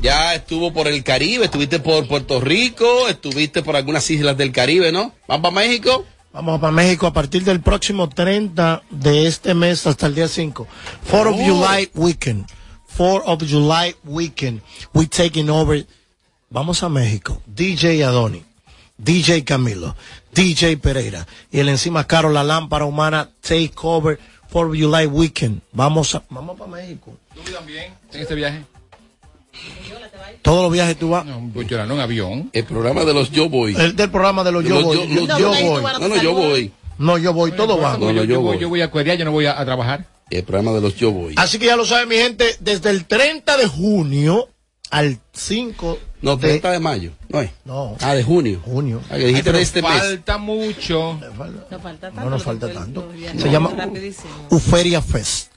Ya 0.00 0.34
estuvo 0.34 0.72
por 0.72 0.86
el 0.86 1.02
Caribe, 1.02 1.46
estuviste 1.46 1.80
por 1.80 2.06
Puerto 2.06 2.40
Rico, 2.40 3.08
estuviste 3.08 3.62
por 3.62 3.74
algunas 3.76 4.08
islas 4.10 4.36
del 4.36 4.52
Caribe, 4.52 4.92
¿no? 4.92 5.12
¿Van 5.26 5.42
para 5.42 5.54
México? 5.54 6.04
Vamos 6.32 6.60
para 6.60 6.72
México 6.72 7.06
a 7.06 7.12
partir 7.12 7.44
del 7.44 7.60
próximo 7.60 8.08
30 8.08 8.82
de 8.90 9.26
este 9.26 9.52
mes 9.54 9.86
hasta 9.86 10.06
el 10.06 10.14
día 10.14 10.28
5. 10.28 10.66
4 11.10 11.30
of 11.30 11.36
Oh. 11.38 11.44
July 11.44 11.90
weekend. 11.94 12.46
4 12.96 13.22
of 13.26 13.42
July 13.42 13.94
weekend. 14.04 14.62
We 14.94 15.06
taking 15.06 15.50
over. 15.50 15.86
Vamos 16.48 16.82
a 16.82 16.88
México. 16.88 17.42
DJ 17.46 18.04
Adoni. 18.04 18.44
DJ 18.96 19.44
Camilo. 19.44 19.94
DJ 20.34 20.76
Pereira. 20.78 21.26
Y 21.50 21.58
el 21.60 21.68
encima 21.68 22.06
Caro 22.06 22.30
La 22.30 22.44
Lámpara 22.44 22.84
Humana 22.86 23.28
Take 23.42 23.72
Over 23.82 24.18
4 24.50 24.70
of 24.70 24.76
July 24.78 25.06
weekend. 25.06 25.60
Vamos 25.72 26.14
a, 26.14 26.22
vamos 26.30 26.58
para 26.58 26.70
México. 26.70 27.12
¿Tú 27.34 27.52
también 27.52 27.92
en 28.12 28.20
este 28.20 28.34
viaje? 28.34 28.64
Todos 30.42 30.62
los 30.64 30.72
viajes 30.72 30.96
tú 30.98 31.10
vas. 31.10 31.24
No, 31.24 31.50
pues 31.52 31.68
yo 31.68 31.84
no 31.86 31.94
en 31.94 32.00
avión. 32.00 32.50
El 32.52 32.64
programa 32.64 33.04
de 33.04 33.14
los 33.14 33.30
Yo 33.30 33.48
Voy. 33.48 33.74
El 33.76 33.94
del 33.94 34.10
programa 34.10 34.42
de 34.44 34.52
los 34.52 34.64
Yo 34.64 34.82
Voy. 34.82 34.96
Yo- 34.96 35.26
los 35.26 35.38
Yo 35.38 35.48
Voy. 35.50 35.82
No, 36.00 36.08
no, 36.08 36.22
yo 36.22 36.32
voy. 36.34 36.72
No, 36.98 37.18
yo 37.18 37.32
voy, 37.32 37.52
todo 37.52 37.78
va. 37.78 37.96
No, 37.98 38.06
no, 38.12 38.12
yo, 38.12 38.24
yo 38.24 38.40
voy, 38.40 38.58
yo 38.58 38.68
voy 38.68 38.80
a 38.82 38.90
cuerear, 38.90 39.16
yo 39.18 39.24
no 39.24 39.32
voy 39.32 39.46
a, 39.46 39.58
a 39.60 39.64
trabajar. 39.64 40.06
El 40.30 40.44
programa 40.44 40.72
de 40.72 40.80
los 40.80 40.94
Yo 40.96 41.10
Voy. 41.10 41.34
Así 41.36 41.58
que 41.58 41.66
ya 41.66 41.76
lo 41.76 41.84
saben, 41.84 42.08
mi 42.08 42.16
gente, 42.16 42.56
desde 42.60 42.90
el 42.90 43.04
30 43.06 43.56
de 43.56 43.66
junio 43.66 44.48
al 44.90 45.18
5 45.32 45.98
No, 46.22 46.36
de... 46.36 46.48
30 46.48 46.70
de 46.70 46.78
mayo. 46.80 47.10
No 47.28 47.40
es. 47.40 47.50
No. 47.64 47.96
Ah, 48.00 48.14
de 48.14 48.22
junio. 48.22 48.60
Junio. 48.64 49.00
Ah, 49.10 49.16
que 49.16 49.26
dijiste 49.26 49.36
Ay, 49.38 49.42
pero 49.44 49.56
de 49.58 49.62
este 49.62 49.82
mes. 49.82 49.90
falta 49.98 50.38
mucho. 50.38 51.18
No 52.14 52.30
nos 52.30 52.42
falta 52.42 52.72
tanto. 52.72 53.10
Se 53.38 53.50
llama 53.50 53.70
Uferia 54.50 55.02
Fest. 55.02 55.50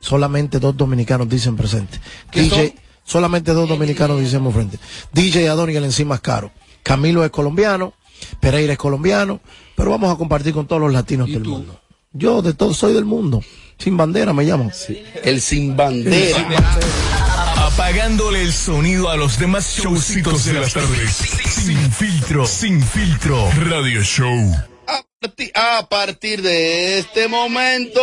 Solamente 0.00 0.58
dos 0.58 0.76
dominicanos 0.76 1.28
dicen 1.28 1.56
presente. 1.56 1.98
¿Qué 2.30 2.42
DJ, 2.42 2.68
son? 2.68 2.80
Solamente 3.10 3.52
dos 3.52 3.68
dominicanos 3.68 4.20
dicen 4.20 4.50
frente. 4.52 4.78
DJ 5.12 5.48
Adoni 5.48 5.74
el 5.74 5.84
encima 5.84 6.14
es 6.16 6.20
caro. 6.20 6.52
Camilo 6.82 7.24
es 7.24 7.30
colombiano, 7.30 7.94
Pereira 8.40 8.72
es 8.74 8.78
colombiano, 8.78 9.40
pero 9.76 9.90
vamos 9.90 10.12
a 10.14 10.16
compartir 10.16 10.52
con 10.54 10.66
todos 10.66 10.80
los 10.80 10.92
latinos 10.92 11.28
del 11.28 11.44
mundo. 11.44 11.80
Yo 12.12 12.42
de 12.42 12.54
todo 12.54 12.72
soy 12.74 12.92
del 12.94 13.04
mundo. 13.04 13.42
Sin 13.78 13.96
bandera 13.96 14.32
me 14.32 14.44
llaman. 14.46 14.70
El 15.24 15.40
sin 15.40 15.76
bandera. 15.76 16.36
Apagándole 17.56 18.42
el 18.42 18.52
sonido 18.52 19.08
a 19.10 19.16
los 19.16 19.38
demás 19.38 19.76
showcitos 19.76 20.44
de 20.44 20.52
las 20.54 20.72
tardes. 20.74 21.10
Sin 21.10 21.92
filtro, 21.92 22.46
sin 22.46 22.82
filtro. 22.82 23.50
Radio 23.68 24.02
Show. 24.02 24.54
A 24.86 25.02
parti- 25.20 25.50
A 25.54 25.88
partir 25.88 26.42
de 26.42 26.98
este 26.98 27.28
momento. 27.28 28.00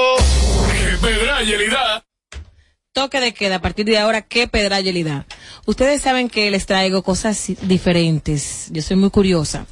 Toque 2.98 3.20
de 3.20 3.32
queda 3.32 3.58
a 3.58 3.62
partir 3.62 3.86
de 3.86 4.00
ahora, 4.00 4.24
qué 4.24 4.48
pedralidad. 4.48 5.28
Ustedes 5.68 6.02
saben 6.02 6.30
que 6.30 6.50
les 6.50 6.66
traigo 6.66 7.04
cosas 7.04 7.52
diferentes. 7.62 8.70
Yo 8.72 8.82
soy 8.82 8.98
muy 8.98 9.12
curiosa. 9.12 9.68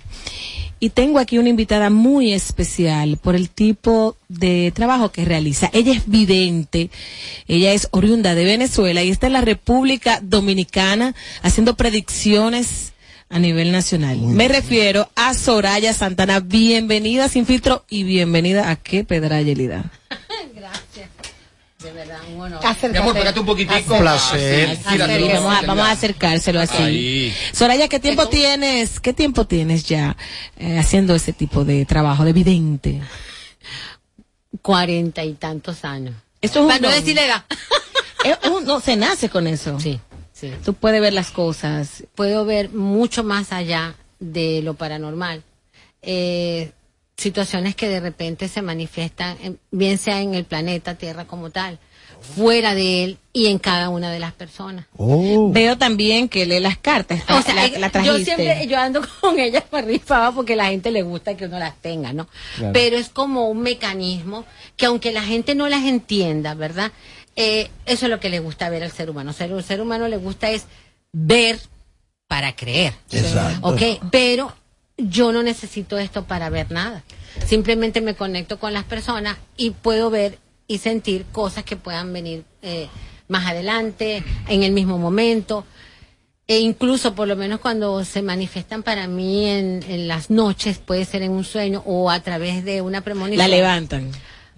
Y 0.80 0.92
tengo 0.92 1.18
aquí 1.18 1.40
una 1.40 1.50
invitada 1.50 1.90
muy 1.90 2.34
especial 2.34 3.18
por 3.18 3.36
el 3.36 3.50
tipo 3.50 4.16
de 4.28 4.72
trabajo 4.76 5.12
que 5.12 5.26
realiza. 5.26 5.72
Ella 5.74 5.94
es 5.94 6.08
vidente, 6.08 6.92
ella 7.48 7.74
es 7.74 7.88
oriunda 7.90 8.36
de 8.36 8.44
Venezuela 8.44 9.02
y 9.02 9.10
está 9.10 9.26
en 9.26 9.34
la 9.34 9.42
República 9.42 10.20
Dominicana 10.22 11.16
haciendo 11.42 11.76
predicciones 11.76 12.94
a 13.30 13.40
nivel 13.40 13.72
nacional. 13.72 14.20
Me 14.20 14.48
refiero 14.50 15.10
a 15.16 15.34
Soraya 15.34 15.94
Santana. 15.94 16.42
Bienvenida 16.42 17.28
sin 17.28 17.48
filtro 17.48 17.86
y 17.90 18.04
bienvenida 18.04 18.70
a 18.70 18.76
qué 18.76 19.04
pedralidad. 19.04 19.86
De 21.86 21.92
verdad, 21.94 22.18
un 22.34 22.42
honor. 22.42 22.60
Mi 22.92 22.98
amor, 22.98 23.14
pégate 23.14 23.40
un 23.40 23.46
poquitico. 23.46 23.94
Un 23.94 24.00
placer. 24.02 24.70
Así, 24.72 24.84
tíralo. 24.90 25.28
Vamos 25.28 25.54
a, 25.56 25.62
vamos 25.68 25.86
a 25.88 25.92
acercárselo 25.92 26.60
así. 26.60 26.82
Ahí. 26.82 27.36
Soraya, 27.54 27.88
¿qué 27.88 28.00
tiempo 28.00 28.28
tienes? 28.28 29.00
¿Qué 29.00 29.14
tiempo 29.14 29.46
tienes 29.46 29.84
ya 29.86 30.18
eh, 30.58 30.80
haciendo 30.80 31.14
ese 31.16 31.32
tipo 31.34 31.64
de 31.64 31.86
trabajo 31.86 32.26
de 32.26 32.34
vidente? 32.34 33.02
Cuarenta 34.62 35.24
y 35.24 35.34
tantos 35.34 35.86
años. 35.86 36.16
Esto 36.42 36.60
es 36.60 36.64
un 36.64 36.68
Para 36.70 36.80
no 36.80 36.90
decir 36.90 37.16
la 37.16 37.26
edad. 37.26 37.46
Es- 38.24 38.38
es 38.44 38.50
un- 38.50 38.66
no, 38.66 38.80
se 38.80 38.96
nace 38.96 39.30
con 39.30 39.48
eso. 39.48 39.80
Sí, 39.80 40.00
sí. 40.34 40.52
Tú 40.64 40.74
puedes 40.74 41.02
ver 41.02 41.14
las 41.14 41.32
cosas. 41.32 42.04
Puedo 42.16 42.46
ver 42.46 42.70
mucho 42.70 43.24
más 43.24 43.52
allá 43.52 43.96
de 44.20 44.62
lo 44.64 44.74
paranormal. 44.74 45.44
Eh, 46.02 46.72
situaciones 47.18 47.76
que 47.76 47.88
de 47.90 48.00
repente 48.00 48.48
se 48.48 48.62
manifiestan, 48.62 49.38
en- 49.42 49.60
bien 49.72 49.98
sea 49.98 50.22
en 50.22 50.36
el 50.36 50.46
planeta 50.46 50.96
Tierra 50.96 51.26
como 51.26 51.50
tal, 51.50 51.80
fuera 52.36 52.74
de 52.74 53.04
él 53.04 53.18
y 53.34 53.48
en 53.48 53.60
cada 53.60 53.90
una 53.90 54.12
de 54.12 54.20
las 54.20 54.34
personas. 54.34 54.86
Veo 54.98 55.78
también 55.78 56.28
que 56.28 56.46
lee 56.46 56.60
las 56.60 56.78
cartas. 56.78 57.22
O 57.30 57.42
sea, 57.42 57.54
la, 57.54 57.66
eh, 57.66 57.80
la 57.80 57.92
yo 58.04 58.18
siempre, 58.18 58.66
yo 58.68 58.78
ando 58.80 59.02
con 59.22 59.40
ellas 59.40 59.64
para 59.70 59.86
arriba 59.86 60.04
abajo 60.18 60.36
porque 60.38 60.54
a 60.54 60.58
la 60.58 60.66
gente 60.68 60.92
le 60.92 61.04
gusta 61.04 61.38
que 61.38 61.46
uno 61.46 61.60
las 61.60 61.76
tenga, 61.82 62.14
¿no? 62.14 62.28
Claro. 62.58 62.74
Pero 62.74 62.98
es 62.98 63.10
como 63.10 63.50
un 63.50 63.62
mecanismo 63.62 64.46
que 64.76 64.88
aunque 64.88 65.12
la 65.12 65.22
gente 65.24 65.56
no 65.56 65.68
las 65.70 65.84
entienda, 65.84 66.54
¿verdad? 66.56 66.92
Eh, 67.36 67.70
eso 67.86 68.06
es 68.06 68.10
lo 68.10 68.20
que 68.20 68.30
le 68.30 68.40
gusta 68.40 68.70
ver 68.70 68.84
al 68.84 68.92
ser 68.92 69.10
humano. 69.10 69.32
O 69.32 69.34
sea, 69.34 69.48
al 69.48 69.64
ser 69.64 69.82
humano 69.82 70.08
le 70.08 70.18
gusta 70.18 70.50
es 70.50 70.66
ver 71.12 71.60
para 72.28 72.56
creer. 72.56 72.94
Exacto. 73.12 73.68
¿Ok? 73.68 73.82
Pero 74.10 74.54
yo 74.98 75.32
no 75.32 75.44
necesito 75.44 75.98
esto 75.98 76.26
para 76.26 76.50
ver 76.50 76.72
nada. 76.72 77.04
Simplemente 77.46 78.02
me 78.02 78.16
conecto 78.16 78.60
con 78.60 78.74
las 78.74 78.86
personas 78.86 79.38
y 79.58 79.72
puedo 79.72 80.10
ver 80.10 80.40
y 80.68 80.78
sentir 80.80 81.26
cosas 81.32 81.64
que 81.64 81.76
puedan 81.76 82.12
venir 82.14 82.44
eh, 82.62 82.88
más 83.28 83.46
adelante, 83.46 84.24
en 84.48 84.64
el 84.64 84.72
mismo 84.72 84.98
momento. 84.98 85.66
E 86.48 86.60
incluso, 86.60 87.16
por 87.16 87.28
lo 87.28 87.36
menos 87.36 87.60
cuando 87.60 88.06
se 88.06 88.22
manifiestan 88.22 88.84
para 88.84 89.08
mí 89.08 89.48
en, 89.48 89.84
en 89.88 90.08
las 90.08 90.30
noches, 90.30 90.78
puede 90.78 91.04
ser 91.06 91.24
en 91.24 91.32
un 91.32 91.44
sueño 91.44 91.82
o 91.86 92.12
a 92.12 92.20
través 92.20 92.64
de 92.64 92.82
una 92.82 93.02
premonición. 93.02 93.40
La 93.40 93.48
levantan. 93.48 94.12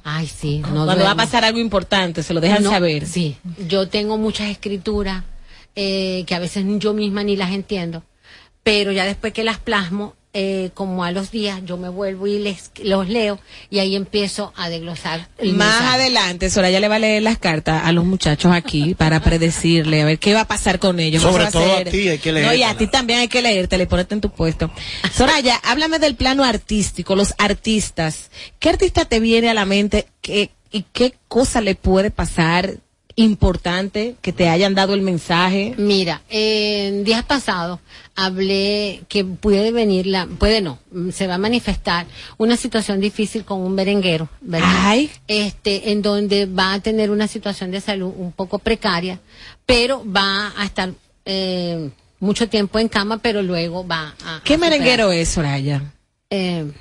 Ay, 0.04 0.28
sí. 0.28 0.60
No 0.60 0.86
Cuando 0.86 1.04
va 1.04 1.12
a 1.12 1.16
pasar 1.16 1.44
algo 1.44 1.60
importante, 1.60 2.24
se 2.24 2.34
lo 2.34 2.42
dejan 2.42 2.64
No, 2.64 2.70
saber. 2.70 3.06
Sí, 3.06 3.38
yo 3.68 3.88
tengo 3.90 4.18
muchas 4.18 4.50
escrituras 4.50 5.24
eh, 5.76 6.24
que 6.28 6.36
a 6.36 6.40
veces 6.40 6.66
yo 6.80 6.94
misma 6.94 7.24
ni 7.24 7.36
las 7.36 7.52
entiendo, 7.52 8.04
pero 8.64 8.92
ya 8.92 9.06
después 9.06 9.32
que 9.34 9.44
las 9.44 9.58
plasmo, 9.58 10.16
eh, 10.40 10.70
como 10.76 11.04
a 11.04 11.10
los 11.12 11.32
días, 11.32 11.62
yo 11.66 11.78
me 11.78 11.90
vuelvo 11.90 12.28
y 12.28 12.38
les, 12.38 12.70
los 12.84 13.10
leo 13.10 13.40
y 13.72 13.80
ahí 13.80 13.96
empiezo 13.96 14.54
a 14.56 14.70
desglosar. 14.70 15.30
el 15.40 15.54
Más 15.54 15.68
mensaje. 15.80 15.96
adelante, 15.96 16.50
Soraya 16.52 16.80
le 16.80 16.88
va 16.88 16.96
a 16.98 17.00
leer 17.00 17.24
las 17.24 17.40
cartas 17.40 17.82
a 17.84 17.92
los 17.92 18.06
muchachos 18.06 18.52
aquí 18.54 18.94
para 18.94 19.20
predecirle 19.20 20.04
a 20.04 20.06
ver 20.06 20.20
qué 20.20 20.36
va 20.36 20.42
a 20.42 20.48
pasar 20.48 20.78
con 20.78 21.00
ellos. 21.00 21.24
Sobre 21.24 21.48
todo 21.48 21.64
a 21.74 21.78
ser- 21.78 21.90
ti 21.90 22.08
hay 22.08 22.20
que 22.20 22.32
No, 22.34 22.54
y 22.54 22.62
a 22.62 22.78
ti 22.78 22.86
también 22.86 23.20
hay 23.20 23.28
que 23.30 23.42
leerte, 23.42 23.80
le 23.80 23.88
ponerte 23.88 24.14
en 24.14 24.22
tu 24.22 24.30
puesto. 24.30 24.70
Soraya, 25.12 25.56
háblame 25.64 25.98
del 25.98 26.16
plano 26.16 26.44
artístico, 26.44 27.16
los 27.16 27.34
artistas. 27.40 28.30
¿Qué 28.60 28.70
artista 28.70 29.06
te 29.06 29.20
viene 29.20 29.50
a 29.50 29.54
la 29.56 29.66
mente 29.66 30.06
¿Qué- 30.22 30.52
y 30.72 30.84
qué 30.94 31.16
cosa 31.28 31.62
le 31.62 31.74
puede 31.76 32.12
pasar 32.12 32.76
importante 33.18 34.16
que 34.22 34.32
te 34.32 34.48
hayan 34.48 34.76
dado 34.76 34.94
el 34.94 35.02
mensaje? 35.02 35.74
Mira, 35.78 36.22
en 36.30 37.04
días 37.04 37.24
pasados 37.26 37.80
hablé 38.16 39.02
que 39.10 39.26
puede 39.26 39.72
venir 39.72 40.06
la, 40.08 40.28
puede 40.28 40.62
no, 40.62 40.78
se 41.12 41.26
va 41.28 41.36
a 41.36 41.38
manifestar 41.40 42.06
una 42.38 42.56
situación 42.58 43.00
difícil 43.02 43.44
con 43.44 43.60
un 43.62 43.76
berenguero, 43.76 44.30
¿verdad? 44.40 44.70
Este, 45.28 45.92
en 45.92 46.02
donde 46.04 46.46
va 46.46 46.74
a 46.74 46.80
tener 46.80 47.10
una 47.12 47.28
situación 47.28 47.72
de 47.72 47.82
salud 47.82 48.14
un 48.16 48.32
poco 48.32 48.60
precaria, 48.60 49.20
pero 49.66 50.04
va 50.10 50.54
a 50.56 50.66
estar 50.66 50.92
eh, 51.26 51.90
mucho 52.20 52.48
tiempo 52.48 52.78
en 52.80 52.88
cama, 52.88 53.18
pero 53.18 53.42
luego 53.42 53.86
va 53.86 54.16
a. 54.26 54.42
¿Qué 54.44 54.54
a 54.54 54.58
merenguero 54.60 55.12
es, 55.12 55.30
Soraya? 55.30 55.82
Eh, 56.30 56.72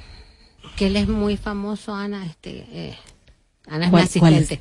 que 0.76 0.88
él 0.88 0.96
es 0.96 1.08
muy 1.08 1.38
famoso, 1.38 1.94
Ana, 1.94 2.26
este, 2.26 2.66
eh, 2.72 2.96
Ana 3.66 3.86
es 3.86 3.92
mi 3.92 3.98
¿Cuál- 3.98 4.08
cuál 4.20 4.34
es? 4.34 4.58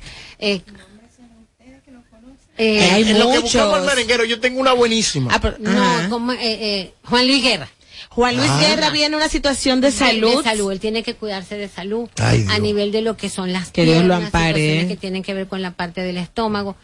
Eh, 2.58 2.78
Eh, 2.78 2.96
eh, 2.98 3.10
en 3.10 3.18
lo 3.18 3.30
que 3.30 3.38
buscamos 3.40 3.78
el 3.80 3.84
merenguero, 3.84 4.24
yo 4.24 4.40
tengo 4.40 4.60
una 4.60 4.72
buenísima. 4.72 5.30
Ah, 5.34 5.40
pero 5.40 5.56
no, 5.58 6.08
como, 6.10 6.32
eh, 6.32 6.38
eh, 6.42 6.94
Juan 7.04 7.26
Luis 7.26 7.42
Guerra. 7.42 7.68
Juan 8.10 8.36
Luis 8.36 8.48
Ah. 8.50 8.60
Guerra 8.60 8.90
viene 8.90 9.08
en 9.08 9.14
una 9.16 9.28
situación 9.28 9.80
de 9.82 9.90
salud. 9.90 10.38
De 10.38 10.42
salud, 10.50 10.72
él 10.72 10.80
tiene 10.80 11.02
que 11.02 11.14
cuidarse 11.14 11.56
de 11.58 11.68
salud 11.68 12.08
Ay, 12.18 12.46
a 12.48 12.58
nivel 12.58 12.90
de 12.92 13.02
lo 13.02 13.16
que 13.16 13.28
son 13.28 13.52
las 13.52 13.70
Que 13.72 13.84
Dios 13.84 14.04
lo 14.04 14.14
ampare. 14.14 14.54
situaciones 14.54 14.86
que 14.88 14.96
tienen 14.96 15.22
que 15.22 15.34
ver 15.34 15.48
con 15.48 15.60
la 15.60 15.72
parte 15.72 16.00
del 16.02 16.16
estómago. 16.16 16.76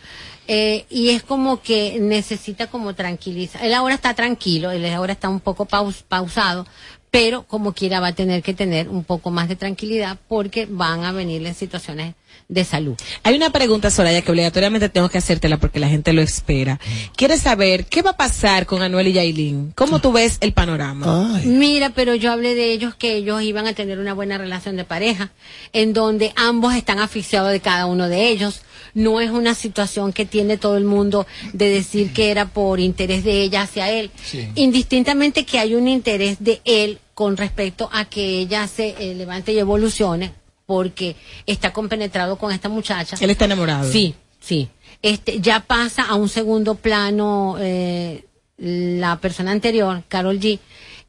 Eh, 0.48 0.84
y 0.90 1.10
es 1.10 1.22
como 1.22 1.62
que 1.62 1.96
necesita 2.00 2.66
como 2.66 2.94
tranquilizar. 2.94 3.64
Él 3.64 3.72
ahora 3.72 3.94
está 3.94 4.12
tranquilo, 4.14 4.72
él 4.72 4.84
ahora 4.92 5.12
está 5.14 5.28
un 5.30 5.40
poco 5.40 5.64
paus- 5.64 6.02
pausado, 6.06 6.66
pero 7.10 7.44
como 7.44 7.72
quiera 7.72 8.00
va 8.00 8.08
a 8.08 8.14
tener 8.14 8.42
que 8.42 8.52
tener 8.52 8.88
un 8.88 9.04
poco 9.04 9.30
más 9.30 9.48
de 9.48 9.56
tranquilidad 9.56 10.18
porque 10.28 10.66
van 10.68 11.04
a 11.04 11.12
venirle 11.12 11.54
situaciones 11.54 12.14
de 12.52 12.64
salud. 12.64 12.94
Hay 13.22 13.34
una 13.34 13.50
pregunta, 13.50 13.90
Soraya, 13.90 14.22
que 14.22 14.30
obligatoriamente 14.30 14.88
tengo 14.88 15.08
que 15.08 15.18
hacértela 15.18 15.56
porque 15.58 15.80
la 15.80 15.88
gente 15.88 16.12
lo 16.12 16.20
espera. 16.20 16.78
¿Quieres 17.16 17.40
saber 17.40 17.86
qué 17.86 18.02
va 18.02 18.10
a 18.10 18.16
pasar 18.16 18.66
con 18.66 18.82
Anuel 18.82 19.08
y 19.08 19.12
Yailin? 19.14 19.72
¿Cómo 19.74 20.00
tú 20.00 20.12
ves 20.12 20.36
el 20.40 20.52
panorama? 20.52 21.40
Mira, 21.44 21.90
pero 21.90 22.14
yo 22.14 22.30
hablé 22.30 22.54
de 22.54 22.72
ellos 22.72 22.94
que 22.94 23.14
ellos 23.14 23.42
iban 23.42 23.66
a 23.66 23.72
tener 23.72 23.98
una 23.98 24.12
buena 24.12 24.38
relación 24.38 24.76
de 24.76 24.84
pareja, 24.84 25.32
en 25.72 25.92
donde 25.92 26.32
ambos 26.36 26.74
están 26.74 26.98
asfixiados 26.98 27.50
de 27.52 27.60
cada 27.60 27.86
uno 27.86 28.08
de 28.08 28.28
ellos. 28.28 28.62
No 28.94 29.20
es 29.20 29.30
una 29.30 29.54
situación 29.54 30.12
que 30.12 30.26
tiene 30.26 30.58
todo 30.58 30.76
el 30.76 30.84
mundo 30.84 31.26
de 31.54 31.70
decir 31.70 32.12
que 32.12 32.30
era 32.30 32.46
por 32.46 32.80
interés 32.80 33.24
de 33.24 33.42
ella 33.42 33.62
hacia 33.62 33.90
él. 33.90 34.10
Indistintamente 34.54 35.46
que 35.46 35.58
hay 35.58 35.74
un 35.74 35.88
interés 35.88 36.36
de 36.40 36.60
él 36.64 36.98
con 37.14 37.38
respecto 37.38 37.88
a 37.92 38.04
que 38.04 38.40
ella 38.40 38.66
se 38.66 38.94
eh, 38.98 39.14
levante 39.14 39.52
y 39.52 39.58
evolucione 39.58 40.41
porque 40.66 41.16
está 41.46 41.72
compenetrado 41.72 42.36
con 42.36 42.52
esta 42.52 42.68
muchacha. 42.68 43.16
Él 43.20 43.30
está 43.30 43.44
enamorado. 43.46 43.90
Sí, 43.90 44.14
sí. 44.40 44.68
Este, 45.02 45.40
ya 45.40 45.60
pasa 45.60 46.04
a 46.04 46.14
un 46.14 46.28
segundo 46.28 46.76
plano 46.76 47.56
eh, 47.58 48.24
la 48.56 49.18
persona 49.18 49.50
anterior, 49.50 50.02
Carol 50.08 50.38
G. 50.38 50.58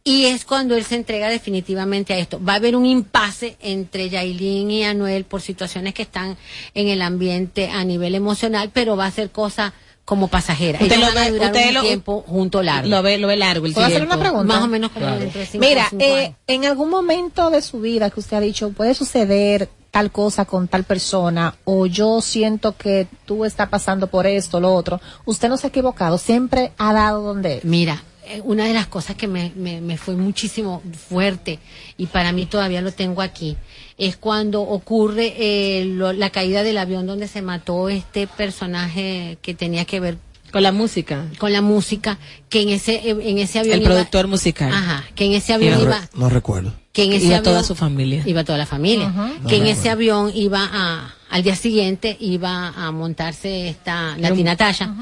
Y 0.05 0.25
es 0.25 0.43
cuando 0.43 0.75
él 0.75 0.83
se 0.83 0.95
entrega 0.95 1.29
definitivamente 1.29 2.13
a 2.13 2.17
esto. 2.17 2.43
Va 2.43 2.53
a 2.53 2.55
haber 2.57 2.75
un 2.75 2.85
impasse 2.85 3.55
entre 3.61 4.09
Yailin 4.09 4.69
y 4.69 4.83
Anuel 4.83 5.23
por 5.23 5.41
situaciones 5.41 5.93
que 5.93 6.01
están 6.01 6.35
en 6.73 6.89
el 6.89 7.01
ambiente 7.01 7.69
a 7.69 7.85
nivel 7.85 8.15
emocional, 8.15 8.69
pero 8.73 8.97
va 8.97 9.05
a 9.05 9.11
ser 9.11 9.29
cosa 9.31 9.73
como 10.05 10.27
pasajera. 10.27 10.79
Usted 10.81 10.95
Ellos 10.97 11.09
lo 11.09 11.15
van 11.15 11.17
a 11.23 11.25
ve- 11.27 11.31
durar 11.31 11.51
usted 11.51 11.67
un 11.69 11.73
lo- 11.75 11.81
tiempo 11.81 12.23
junto 12.27 12.61
largo. 12.61 12.89
Lo 12.89 13.01
ve, 13.01 13.17
lo 13.17 13.27
ve 13.27 13.37
largo 13.37 13.65
el 13.65 13.73
¿Puedo 13.73 13.85
hacer 13.87 13.99
tiempo. 13.99 14.15
una 14.15 14.21
pregunta? 14.23 14.53
Más 14.55 14.63
o 14.63 14.67
menos 14.67 14.91
como 14.91 15.05
Claro. 15.05 15.21
entre 15.23 15.45
cinco 15.45 15.65
Mira, 15.65 15.87
cinco 15.89 16.03
eh, 16.03 16.25
años. 16.25 16.35
en 16.47 16.65
algún 16.65 16.89
momento 16.89 17.49
de 17.49 17.61
su 17.61 17.79
vida 17.79 18.09
que 18.09 18.19
usted 18.19 18.37
ha 18.37 18.41
dicho, 18.41 18.69
puede 18.71 18.93
suceder 18.95 19.69
tal 19.91 20.11
cosa 20.11 20.45
con 20.45 20.67
tal 20.67 20.83
persona, 20.85 21.55
o 21.65 21.85
yo 21.85 22.19
siento 22.19 22.75
que 22.75 23.07
tú 23.25 23.45
estás 23.45 23.69
pasando 23.69 24.07
por 24.07 24.25
esto, 24.25 24.59
lo 24.59 24.73
otro, 24.73 24.99
usted 25.25 25.49
no 25.49 25.55
se 25.57 25.67
ha 25.67 25.69
equivocado, 25.69 26.17
siempre 26.17 26.71
ha 26.79 26.93
dado 26.93 27.21
donde 27.21 27.57
es. 27.59 27.63
Mira, 27.65 28.03
una 28.43 28.65
de 28.65 28.73
las 28.73 28.87
cosas 28.87 29.15
que 29.15 29.27
me, 29.27 29.51
me, 29.55 29.81
me 29.81 29.97
fue 29.97 30.15
muchísimo 30.15 30.81
fuerte 31.09 31.59
y 31.97 32.07
para 32.07 32.31
mí 32.31 32.45
todavía 32.45 32.81
lo 32.81 32.91
tengo 32.91 33.21
aquí 33.21 33.57
es 33.97 34.17
cuando 34.17 34.61
ocurre 34.61 35.33
eh, 35.37 35.85
lo- 35.85 36.13
la 36.13 36.29
caída 36.29 36.63
del 36.63 36.77
avión 36.77 37.05
donde 37.05 37.27
se 37.27 37.41
mató 37.41 37.89
este 37.89 38.27
personaje 38.27 39.37
que 39.41 39.53
tenía 39.53 39.85
que 39.85 39.99
ver 39.99 40.17
Con 40.53 40.63
la 40.63 40.71
música. 40.71 41.25
con 41.39 41.51
la 41.51 41.61
música 41.61 42.17
que 42.47 42.61
en 42.61 42.69
ese 42.69 43.01
en 43.09 43.37
ese 43.39 43.59
avión 43.59 43.73
El 43.75 43.81
iba- 43.81 43.89
productor 43.91 44.27
musical. 44.27 44.71
ajá 44.71 45.03
que 45.15 45.25
en 45.25 45.33
ese 45.33 45.51
avión 45.53 45.73
No, 45.75 45.81
iba 45.81 45.99
re- 45.99 46.07
no 46.15 46.29
recuerdo. 46.29 46.71
que 46.93 47.03
en 47.03 47.11
ese 47.13 47.25
Iba 47.25 47.37
avión, 47.37 47.43
toda 47.43 47.63
su 47.63 47.73
familia. 47.75 48.23
Iba 48.25 48.43
toda 48.45 48.57
la 48.59 48.65
familia. 48.67 49.09
No 49.09 49.49
que 49.49 49.57
en 49.57 49.65
ese 49.65 49.89
avión 49.89 50.31
iba 50.35 50.61
a, 50.71 51.15
al 51.31 51.41
día 51.43 51.55
siguiente 51.55 52.15
iba 52.19 52.67
a 52.69 52.91
montarse 52.91 53.67
esta 53.67 54.15
Latina 54.19 54.55
Tasha. 54.55 54.95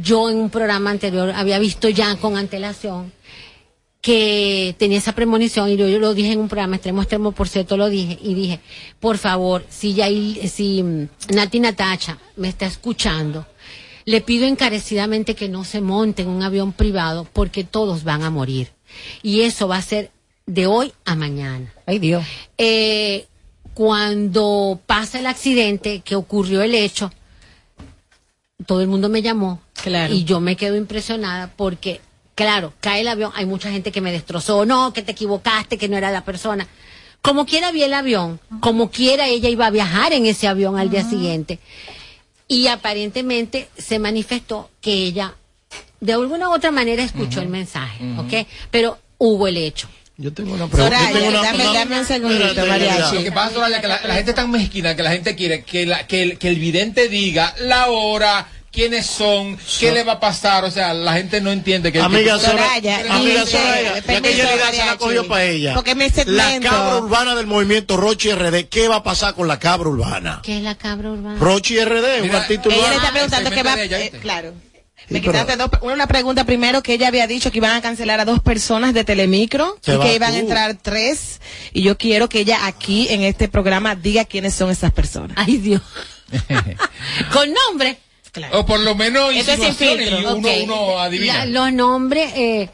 Yo 0.00 0.30
en 0.30 0.38
un 0.38 0.48
programa 0.50 0.90
anterior 0.90 1.30
había 1.36 1.58
visto 1.58 1.88
ya 1.90 2.16
con 2.16 2.36
antelación 2.38 3.12
que 4.00 4.74
tenía 4.78 4.98
esa 4.98 5.12
premonición 5.14 5.70
y 5.70 5.76
yo, 5.76 5.88
yo 5.88 5.98
lo 5.98 6.12
dije 6.12 6.32
en 6.32 6.40
un 6.40 6.48
programa 6.48 6.76
extremo 6.76 7.00
extremo 7.00 7.32
por 7.32 7.48
cierto 7.48 7.76
lo 7.78 7.88
dije 7.88 8.18
y 8.22 8.34
dije 8.34 8.60
por 9.00 9.16
favor 9.16 9.64
si 9.70 9.94
ya 9.94 10.08
si 10.08 10.82
mm, 10.82 11.08
Nati 11.34 11.58
Natacha 11.60 12.18
me 12.36 12.48
está 12.48 12.66
escuchando 12.66 13.46
le 14.04 14.20
pido 14.20 14.46
encarecidamente 14.46 15.34
que 15.34 15.48
no 15.48 15.64
se 15.64 15.80
monte 15.80 16.22
en 16.22 16.28
un 16.28 16.42
avión 16.42 16.72
privado 16.72 17.26
porque 17.32 17.64
todos 17.64 18.04
van 18.04 18.22
a 18.22 18.30
morir. 18.30 18.70
Y 19.22 19.42
eso 19.42 19.66
va 19.68 19.76
a 19.78 19.82
ser 19.82 20.10
de 20.46 20.66
hoy 20.66 20.92
a 21.04 21.14
mañana. 21.14 21.72
Ay 21.86 21.98
Dios. 21.98 22.24
Eh, 22.58 23.26
cuando 23.74 24.80
pasa 24.86 25.18
el 25.18 25.26
accidente 25.26 26.00
que 26.00 26.14
ocurrió 26.16 26.62
el 26.62 26.74
hecho 26.74 27.12
todo 28.66 28.80
el 28.80 28.86
mundo 28.88 29.08
me 29.08 29.20
llamó 29.20 29.60
Claro. 29.82 30.14
y 30.14 30.24
yo 30.24 30.40
me 30.40 30.56
quedo 30.56 30.76
impresionada 30.76 31.52
porque 31.56 32.00
claro 32.36 32.72
cae 32.80 33.00
el 33.00 33.08
avión 33.08 33.32
hay 33.34 33.46
mucha 33.46 33.70
gente 33.70 33.90
que 33.90 34.00
me 34.00 34.12
destrozó 34.12 34.64
no 34.64 34.92
que 34.92 35.02
te 35.02 35.12
equivocaste 35.12 35.76
que 35.76 35.88
no 35.88 35.96
era 35.96 36.12
la 36.12 36.24
persona 36.24 36.66
como 37.20 37.44
quiera 37.46 37.72
vi 37.72 37.82
el 37.82 37.92
avión 37.92 38.38
como 38.60 38.90
quiera 38.90 39.26
ella 39.26 39.48
iba 39.48 39.66
a 39.66 39.70
viajar 39.70 40.12
en 40.12 40.24
ese 40.26 40.46
avión 40.46 40.78
al 40.78 40.88
día 40.88 41.02
siguiente 41.02 41.58
y 42.48 42.66
aparentemente 42.68 43.68
se 43.76 43.98
manifestó 43.98 44.70
que 44.80 44.92
ella 44.92 45.34
de 46.00 46.12
alguna 46.12 46.48
u 46.50 46.52
otra 46.54 46.70
manera 46.70 47.02
escuchó 47.02 47.40
el 47.40 47.48
mensaje 47.48 48.04
¿ok? 48.18 48.46
pero 48.70 48.98
hubo 49.18 49.48
el 49.48 49.56
hecho 49.56 49.88
Yo 50.16 50.32
tengo 50.32 50.54
una 50.54 50.66
pregunta. 50.68 50.96
Soraya, 50.98 51.12
tengo 51.12 51.28
una- 51.28 51.42
dame, 51.42 51.64
una- 51.68 51.78
dame 51.80 51.98
un 52.00 52.06
segundito, 52.06 52.66
mariachi. 52.66 53.16
Lo 53.16 53.22
que 53.24 53.32
pasa 53.32 53.54
Soraya, 53.54 53.80
que 53.80 53.88
la, 53.88 54.00
la 54.06 54.14
gente 54.14 54.30
es 54.30 54.34
tan 54.36 54.50
mezquina 54.50 54.94
que 54.94 55.02
la 55.02 55.10
gente 55.12 55.34
quiere 55.34 55.64
que, 55.64 55.86
la- 55.86 56.06
que, 56.06 56.22
el, 56.22 56.38
que 56.38 56.48
el 56.48 56.56
vidente 56.60 57.08
diga 57.08 57.54
la 57.60 57.88
hora, 57.90 58.46
quiénes 58.74 59.06
son, 59.06 59.56
qué 59.78 59.92
le 59.92 60.02
va 60.02 60.14
a 60.14 60.20
pasar. 60.20 60.64
O 60.64 60.70
sea, 60.70 60.92
la 60.92 61.14
gente 61.14 61.40
no 61.40 61.50
entiende 61.52 61.92
que. 61.92 62.00
Amiga 62.00 62.38
Soraya, 62.38 63.00
amiga 63.14 63.46
Soraya, 63.46 64.00
ya 64.00 64.20
que 64.20 64.34
se 64.34 64.84
la 64.84 64.96
cogió 64.98 65.26
para 65.26 65.44
ella. 65.44 65.74
Porque 65.74 65.94
mi 65.94 66.08
La 66.26 66.60
cabra 66.60 66.98
urbana 66.98 67.34
del 67.34 67.46
movimiento 67.46 67.96
Rochi 67.96 68.32
RD, 68.32 68.68
¿qué 68.68 68.88
va 68.88 68.96
a 68.96 69.02
pasar 69.02 69.34
con 69.34 69.48
la 69.48 69.58
cabra 69.58 69.88
urbana? 69.88 70.40
¿qué 70.42 70.58
es 70.58 70.62
la 70.62 70.74
cabra 70.74 71.10
urbana? 71.10 71.38
Rochi 71.38 71.82
RD, 71.82 72.22
un 72.24 72.34
artista 72.34 72.68
Ella 72.68 72.76
le 72.76 72.78
urbano. 72.78 72.94
está 72.96 73.12
preguntando 73.12 73.50
qué 73.50 73.62
va. 73.62 73.80
ella, 73.82 74.00
eh, 74.00 74.10
claro. 74.20 74.52
Me 75.10 75.20
quitaste 75.20 75.56
dos, 75.56 75.68
una 75.82 76.06
pregunta 76.06 76.44
primero 76.44 76.82
que 76.82 76.94
ella 76.94 77.08
había 77.08 77.26
dicho 77.26 77.50
que 77.52 77.58
iban 77.58 77.72
a 77.76 77.82
cancelar 77.82 78.20
a 78.20 78.24
dos 78.24 78.40
personas 78.40 78.94
de 78.94 79.04
Telemicro 79.04 79.76
Se 79.82 79.94
y 79.96 79.98
que 79.98 80.14
iban 80.14 80.32
a 80.32 80.38
entrar 80.38 80.78
tres 80.80 81.42
y 81.74 81.82
yo 81.82 81.98
quiero 81.98 82.30
que 82.30 82.40
ella 82.40 82.64
aquí 82.66 83.08
en 83.10 83.22
este 83.22 83.48
programa 83.48 83.96
diga 83.96 84.24
quiénes 84.24 84.54
son 84.54 84.70
esas 84.70 84.92
personas. 84.92 85.36
ay 85.38 85.58
Dios 85.58 85.82
con 87.32 87.52
nombre 87.52 87.98
O 88.52 88.66
por 88.66 88.80
lo 88.80 88.94
menos 88.94 89.34
Esto 89.34 89.52
es 89.52 89.76
sin 89.76 90.00
y 90.00 90.12
uno, 90.14 90.30
Ok. 90.32 90.46
uno 90.64 90.98
adivina. 90.98 91.44
La- 91.44 91.46
los 91.46 91.72
nombres 91.72 92.32
eh, 92.36 92.68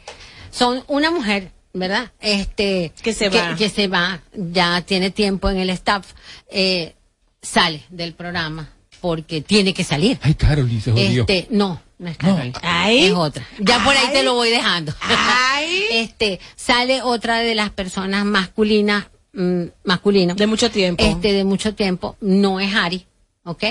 son 0.49 0.83
una 0.87 1.11
mujer, 1.11 1.51
¿verdad? 1.73 2.11
Este 2.19 2.91
Que 3.01 3.13
se 3.13 3.29
va. 3.29 3.55
que 3.55 3.69
se 3.69 3.87
va, 3.87 4.21
ya 4.33 4.81
tiene 4.81 5.11
tiempo 5.11 5.49
en 5.49 5.57
el 5.57 5.69
staff, 5.71 6.07
eh, 6.49 6.95
sale 7.41 7.83
del 7.89 8.13
programa 8.13 8.69
porque 8.99 9.41
tiene 9.41 9.73
que 9.73 9.83
salir. 9.83 10.19
Ay, 10.21 10.35
Carol, 10.35 10.69
se 10.81 10.91
jodió. 10.91 11.21
Este, 11.21 11.47
no, 11.49 11.81
no 11.97 12.09
es 12.09 12.17
Carol. 12.17 12.53
Ay. 12.61 13.05
Es 13.05 13.13
otra. 13.13 13.45
Ya 13.59 13.83
por 13.83 13.95
ahí 13.95 14.05
Ay. 14.07 14.13
te 14.13 14.23
lo 14.23 14.35
voy 14.35 14.49
dejando. 14.49 14.93
Ay. 15.01 15.83
Este, 15.91 16.39
sale 16.55 17.01
otra 17.01 17.39
de 17.39 17.53
las 17.55 17.69
personas 17.69 18.25
masculinas, 18.25 19.07
mm, 19.33 19.63
masculinas. 19.83 20.37
De 20.37 20.47
mucho 20.47 20.71
tiempo. 20.71 21.03
Este, 21.03 21.33
de 21.33 21.43
mucho 21.43 21.73
tiempo. 21.75 22.15
No 22.21 22.59
es 22.59 22.73
Ari, 22.75 23.05
¿ok? 23.43 23.63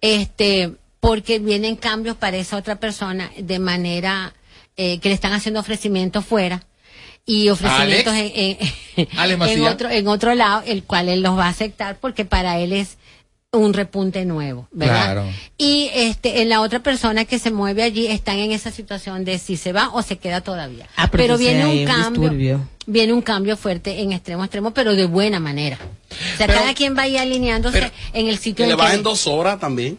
Este, 0.00 0.72
porque 1.02 1.40
vienen 1.40 1.74
cambios 1.74 2.14
para 2.16 2.36
esa 2.36 2.56
otra 2.56 2.76
persona 2.76 3.28
de 3.36 3.58
manera 3.58 4.34
eh, 4.76 5.00
que 5.00 5.08
le 5.08 5.16
están 5.16 5.32
haciendo 5.32 5.58
ofrecimientos 5.58 6.24
fuera 6.24 6.62
y 7.26 7.48
ofrecimientos 7.48 8.12
Alex. 8.14 9.50
en, 9.50 9.62
otro 9.66 9.90
en 9.90 10.06
otro 10.06 10.32
lado, 10.36 10.62
el 10.64 10.84
cual 10.84 11.08
él 11.08 11.20
los 11.20 11.36
va 11.36 11.46
a 11.46 11.48
aceptar 11.48 11.98
porque 11.98 12.24
para 12.24 12.60
él 12.60 12.72
es 12.72 12.98
un 13.50 13.72
repunte 13.74 14.24
nuevo, 14.24 14.68
¿verdad? 14.70 15.02
Claro. 15.06 15.24
Y 15.58 15.90
este, 15.92 16.40
en 16.40 16.48
la 16.48 16.60
otra 16.60 16.84
persona 16.84 17.24
que 17.24 17.40
se 17.40 17.50
mueve 17.50 17.82
allí 17.82 18.06
están 18.06 18.38
en 18.38 18.52
esa 18.52 18.70
situación 18.70 19.24
de 19.24 19.40
si 19.40 19.56
se 19.56 19.72
va 19.72 19.90
o 19.92 20.02
se 20.02 20.18
queda 20.18 20.40
todavía. 20.40 20.86
Ah, 20.96 21.10
pero 21.10 21.36
viene 21.36 21.66
un 21.66 21.84
cambio, 21.84 22.20
disturbio. 22.30 22.68
viene 22.86 23.12
un 23.12 23.22
cambio 23.22 23.56
fuerte 23.56 24.00
en 24.02 24.12
extremo 24.12 24.42
a 24.42 24.46
extremo, 24.46 24.70
pero 24.72 24.94
de 24.94 25.06
buena 25.06 25.40
manera. 25.40 25.78
O 25.82 26.36
sea, 26.38 26.46
Pero- 26.46 26.60
cada 26.60 26.74
quien 26.74 26.96
va 26.96 27.02
a 27.02 27.08
ir 27.08 27.18
alineándose 27.18 27.80
pero- 27.80 27.90
en 28.12 28.28
el 28.28 28.36
Que 28.36 28.42
sitio 28.44 28.66
le 28.66 28.70
en 28.70 28.76
que 28.78 28.82
bajen 28.84 29.02
dos 29.02 29.26
horas 29.26 29.58
también. 29.58 29.98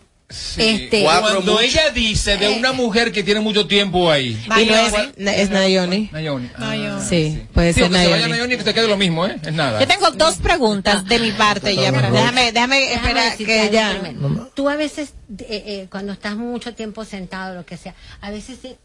Este, 0.57 1.03
Cuando 1.03 1.41
mucho. 1.41 1.59
ella 1.59 1.89
dice 1.91 2.37
de 2.37 2.49
una 2.49 2.71
mujer 2.73 3.11
que 3.11 3.23
tiene 3.23 3.39
mucho 3.39 3.67
tiempo 3.67 4.09
ahí. 4.11 4.41
Y 4.45 4.65
no 4.65 4.75
es, 4.75 4.93
es 5.17 5.49
Nayoni. 5.49 6.09
Nayoni. 6.11 6.49
Ah, 6.57 6.99
Sí, 7.07 7.43
puede 7.53 7.73
Sí, 7.73 7.81
ser 7.81 7.91
se 7.91 7.97
vaya 7.97 8.09
Nayoni. 8.15 8.31
Nayoni 8.31 8.57
que 8.57 8.63
te 8.63 8.73
quede 8.73 8.87
lo 8.87 8.97
mismo, 8.97 9.25
¿eh? 9.25 9.37
Es 9.43 9.53
nada. 9.53 9.79
Yo 9.79 9.87
tengo 9.87 10.09
dos 10.11 10.35
preguntas 10.37 11.05
de 11.05 11.19
mi 11.19 11.31
parte 11.31 11.75
ya. 11.75 11.91
para- 11.91 12.09
Déjame, 12.11 12.51
déjame 12.51 12.79
Déjame 12.79 12.93
esperar 12.93 13.37
que 13.37 13.99
primero. 14.01 14.51
Tú 14.53 14.69
a 14.69 14.75
veces, 14.75 15.13
eh, 15.39 15.63
eh, 15.65 15.87
cuando 15.89 16.13
estás 16.13 16.35
mucho 16.35 16.73
tiempo 16.73 17.05
sentado, 17.05 17.55
lo 17.55 17.65
que 17.65 17.77
sea, 17.77 17.93
a 18.21 18.31
veces 18.31 18.59
te, 18.59 18.77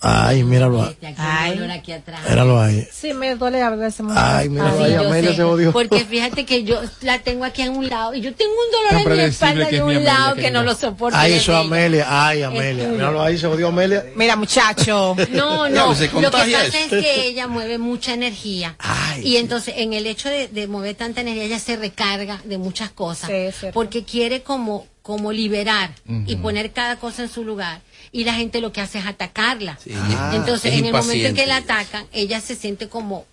Ay, 0.00 0.44
míralo 0.44 0.80
ahí. 0.84 0.96
Ay. 1.16 1.60
aquí 1.72 1.90
atrás. 1.90 2.20
Míralo 2.28 2.60
ahí. 2.60 2.86
Sí, 2.92 3.12
me 3.14 3.34
duele 3.34 3.60
a 3.60 3.70
veces 3.70 4.02
mucho. 4.02 4.16
Ay, 4.16 4.48
míralo 4.48 4.84
ahí. 4.84 5.24
sé, 5.24 5.34
se 5.34 5.42
odió. 5.42 5.72
Porque 5.72 6.04
fíjate 6.08 6.46
que 6.46 6.62
yo 6.62 6.80
la 7.00 7.18
tengo 7.18 7.44
aquí 7.44 7.62
en 7.62 7.76
un 7.76 7.88
lado 7.88 8.14
y 8.14 8.20
yo 8.20 8.32
tengo 8.32 8.52
un 8.52 8.92
dolor 8.92 9.10
en 9.12 9.18
mi 9.18 9.24
espalda 9.24 9.66
de 9.66 9.82
un 9.82 9.90
Amelia, 9.90 10.14
lado 10.14 10.36
que 10.36 10.52
no 10.52 10.62
lo 10.62 10.76
soporto. 10.76 11.18
Ay, 11.18 11.32
eso 11.32 11.50
es. 11.50 11.58
Amelia. 11.58 12.06
Ay, 12.08 12.44
Amelia. 12.44 12.86
Míralo 12.86 13.20
ahí, 13.20 13.38
se 13.38 13.48
odió 13.48 13.68
Amelia. 13.68 14.04
Mira, 14.14 14.36
muchacho. 14.36 15.16
No, 15.30 15.68
no. 15.68 15.86
pues, 15.86 16.12
Lo 16.12 16.20
que 16.20 16.30
pasa 16.30 16.66
es 16.66 16.86
que 16.90 17.26
ella 17.28 17.48
mueve 17.48 17.78
mucha 17.78 18.14
energía. 18.14 18.76
Ay, 18.78 19.22
y 19.26 19.36
entonces, 19.36 19.74
en 19.78 19.92
el 19.94 20.06
hecho 20.06 20.28
de, 20.28 20.46
de 20.46 20.68
mover 20.68 20.94
tanta 20.94 21.20
energía, 21.22 21.44
ella 21.44 21.58
se 21.58 21.76
recarga 21.76 22.40
de 22.44 22.56
muchas 22.56 22.90
cosas. 22.90 23.30
Sí, 23.30 23.66
porque 23.72 24.04
quiere 24.04 24.42
como, 24.42 24.86
como 25.02 25.32
liberar 25.32 25.90
y 26.26 26.36
poner 26.36 26.70
cada 26.72 26.96
cosa 26.96 27.22
en 27.22 27.28
su 27.28 27.42
lugar. 27.44 27.80
Y 28.12 28.24
la 28.24 28.34
gente 28.34 28.60
lo 28.60 28.72
que 28.72 28.80
hace 28.80 28.98
es 28.98 29.06
atacarla. 29.06 29.78
Sí, 29.82 29.92
entonces, 30.32 30.72
es 30.72 30.78
en 30.78 30.86
el 30.86 30.92
momento 30.92 31.28
en 31.28 31.34
que 31.34 31.46
la 31.46 31.58
atacan, 31.58 32.06
ella 32.12 32.40
se 32.40 32.54
siente 32.54 32.88
como, 32.88 33.26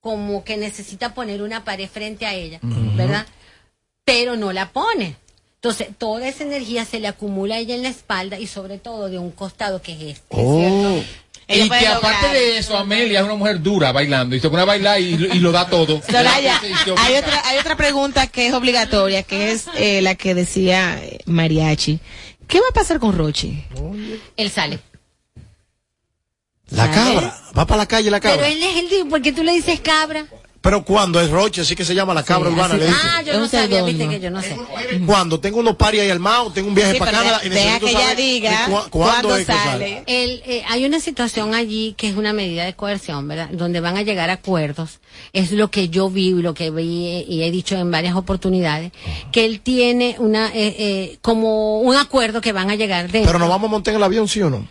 como 0.00 0.44
que 0.44 0.56
necesita 0.56 1.14
poner 1.14 1.42
una 1.42 1.64
pared 1.64 1.88
frente 1.88 2.26
a 2.26 2.34
ella, 2.34 2.58
¿verdad? 2.62 3.26
Pero 4.04 4.36
no 4.36 4.52
la 4.52 4.70
pone. 4.70 5.16
Entonces, 5.62 5.88
toda 5.96 6.26
esa 6.26 6.42
energía 6.42 6.84
se 6.84 6.98
le 6.98 7.06
acumula 7.06 7.54
a 7.54 7.58
ella 7.58 7.76
en 7.76 7.84
la 7.84 7.88
espalda 7.88 8.36
y 8.36 8.48
sobre 8.48 8.78
todo 8.78 9.08
de 9.08 9.20
un 9.20 9.30
costado 9.30 9.80
que 9.80 9.92
es 9.92 10.16
este. 10.16 10.26
Oh. 10.30 11.00
Ella 11.46 11.64
y 11.64 11.68
que 11.68 11.86
aparte 11.86 12.26
lograr. 12.26 12.32
de 12.32 12.58
eso, 12.58 12.76
Amelia 12.76 13.20
es 13.20 13.24
una 13.24 13.34
mujer 13.34 13.62
dura 13.62 13.92
bailando. 13.92 14.34
Y 14.34 14.40
se 14.40 14.48
pone 14.50 14.62
a 14.62 14.64
bailar 14.64 15.00
y, 15.00 15.14
y 15.14 15.38
lo 15.38 15.52
da 15.52 15.68
todo. 15.68 16.02
Soraya, 16.10 16.60
hay 16.96 17.14
otra, 17.14 17.42
hay 17.44 17.58
otra 17.58 17.76
pregunta 17.76 18.26
que 18.26 18.48
es 18.48 18.54
obligatoria, 18.54 19.22
que 19.22 19.52
es 19.52 19.66
eh, 19.76 20.02
la 20.02 20.16
que 20.16 20.34
decía 20.34 20.98
eh, 21.00 21.20
Mariachi. 21.26 22.00
¿Qué 22.48 22.60
va 22.60 22.66
a 22.70 22.74
pasar 22.74 22.98
con 22.98 23.16
Rochi? 23.16 23.64
Él 24.36 24.50
sale. 24.50 24.78
La 26.70 26.90
cabra. 26.90 27.38
Va 27.56 27.66
para 27.66 27.78
la 27.78 27.86
calle 27.86 28.10
la 28.10 28.20
Pero 28.20 28.34
cabra. 28.34 28.48
él 28.48 28.62
es 28.62 28.76
el 28.78 28.88
tipo, 28.88 29.08
¿por 29.10 29.22
qué 29.22 29.32
tú 29.32 29.42
le 29.42 29.52
dices 29.52 29.80
cabra? 29.80 30.26
Pero 30.62 30.84
cuando 30.84 31.20
es 31.20 31.28
Roche, 31.28 31.62
así 31.62 31.74
que 31.74 31.84
se 31.84 31.92
llama 31.92 32.14
la 32.14 32.22
cabra 32.22 32.48
urbana. 32.48 32.76
le. 32.76 32.88
Ah, 32.88 33.20
yo 33.26 33.36
no 33.38 33.48
sabía, 33.48 33.82
viste 33.82 34.08
que 34.08 34.20
yo 34.20 34.30
no 34.30 34.40
sé. 34.40 34.56
Cuando 35.04 35.40
tengo 35.40 35.58
unos 35.58 35.74
paris 35.74 36.02
ahí 36.02 36.10
armados, 36.10 36.54
tengo 36.54 36.68
un 36.68 36.74
viaje 36.76 36.92
Sí, 36.92 36.98
para 37.00 37.10
Canadá 37.10 37.40
y 37.44 37.48
necesito 37.48 37.86
que 37.86 37.92
ella 37.92 38.14
diga 38.14 38.50
de 38.50 38.72
cua- 38.72 38.88
¿cuándo 38.88 39.36
es 39.36 39.44
que 39.46 39.52
sale? 39.52 40.04
El, 40.06 40.40
eh, 40.46 40.62
hay 40.68 40.84
una 40.84 41.00
situación 41.00 41.52
allí 41.54 41.94
que 41.96 42.08
es 42.08 42.16
una 42.16 42.32
medida 42.32 42.64
de 42.64 42.74
coerción, 42.74 43.26
¿verdad? 43.26 43.48
Donde 43.50 43.80
van 43.80 43.96
a 43.96 44.02
llegar 44.02 44.30
a 44.30 44.34
acuerdos. 44.34 45.00
Es 45.32 45.50
lo 45.50 45.68
que 45.68 45.88
yo 45.88 46.08
vi 46.10 46.28
y 46.28 46.42
lo 46.42 46.54
que 46.54 46.70
vi 46.70 47.06
eh, 47.08 47.26
y 47.28 47.42
he 47.42 47.50
dicho 47.50 47.74
en 47.76 47.90
varias 47.90 48.14
oportunidades, 48.14 48.92
que 49.32 49.44
él 49.44 49.60
tiene 49.60 50.14
una, 50.20 50.46
eh, 50.54 50.76
eh, 50.78 51.18
como 51.22 51.80
un 51.80 51.96
acuerdo 51.96 52.40
que 52.40 52.52
van 52.52 52.70
a 52.70 52.76
llegar 52.76 53.10
de... 53.10 53.22
Pero 53.22 53.40
nos 53.40 53.48
vamos 53.48 53.66
a 53.68 53.70
montar 53.72 53.94
en 53.94 53.96
el 53.98 54.04
avión, 54.04 54.28
¿sí 54.28 54.40
o 54.42 54.48
no? 54.48 54.64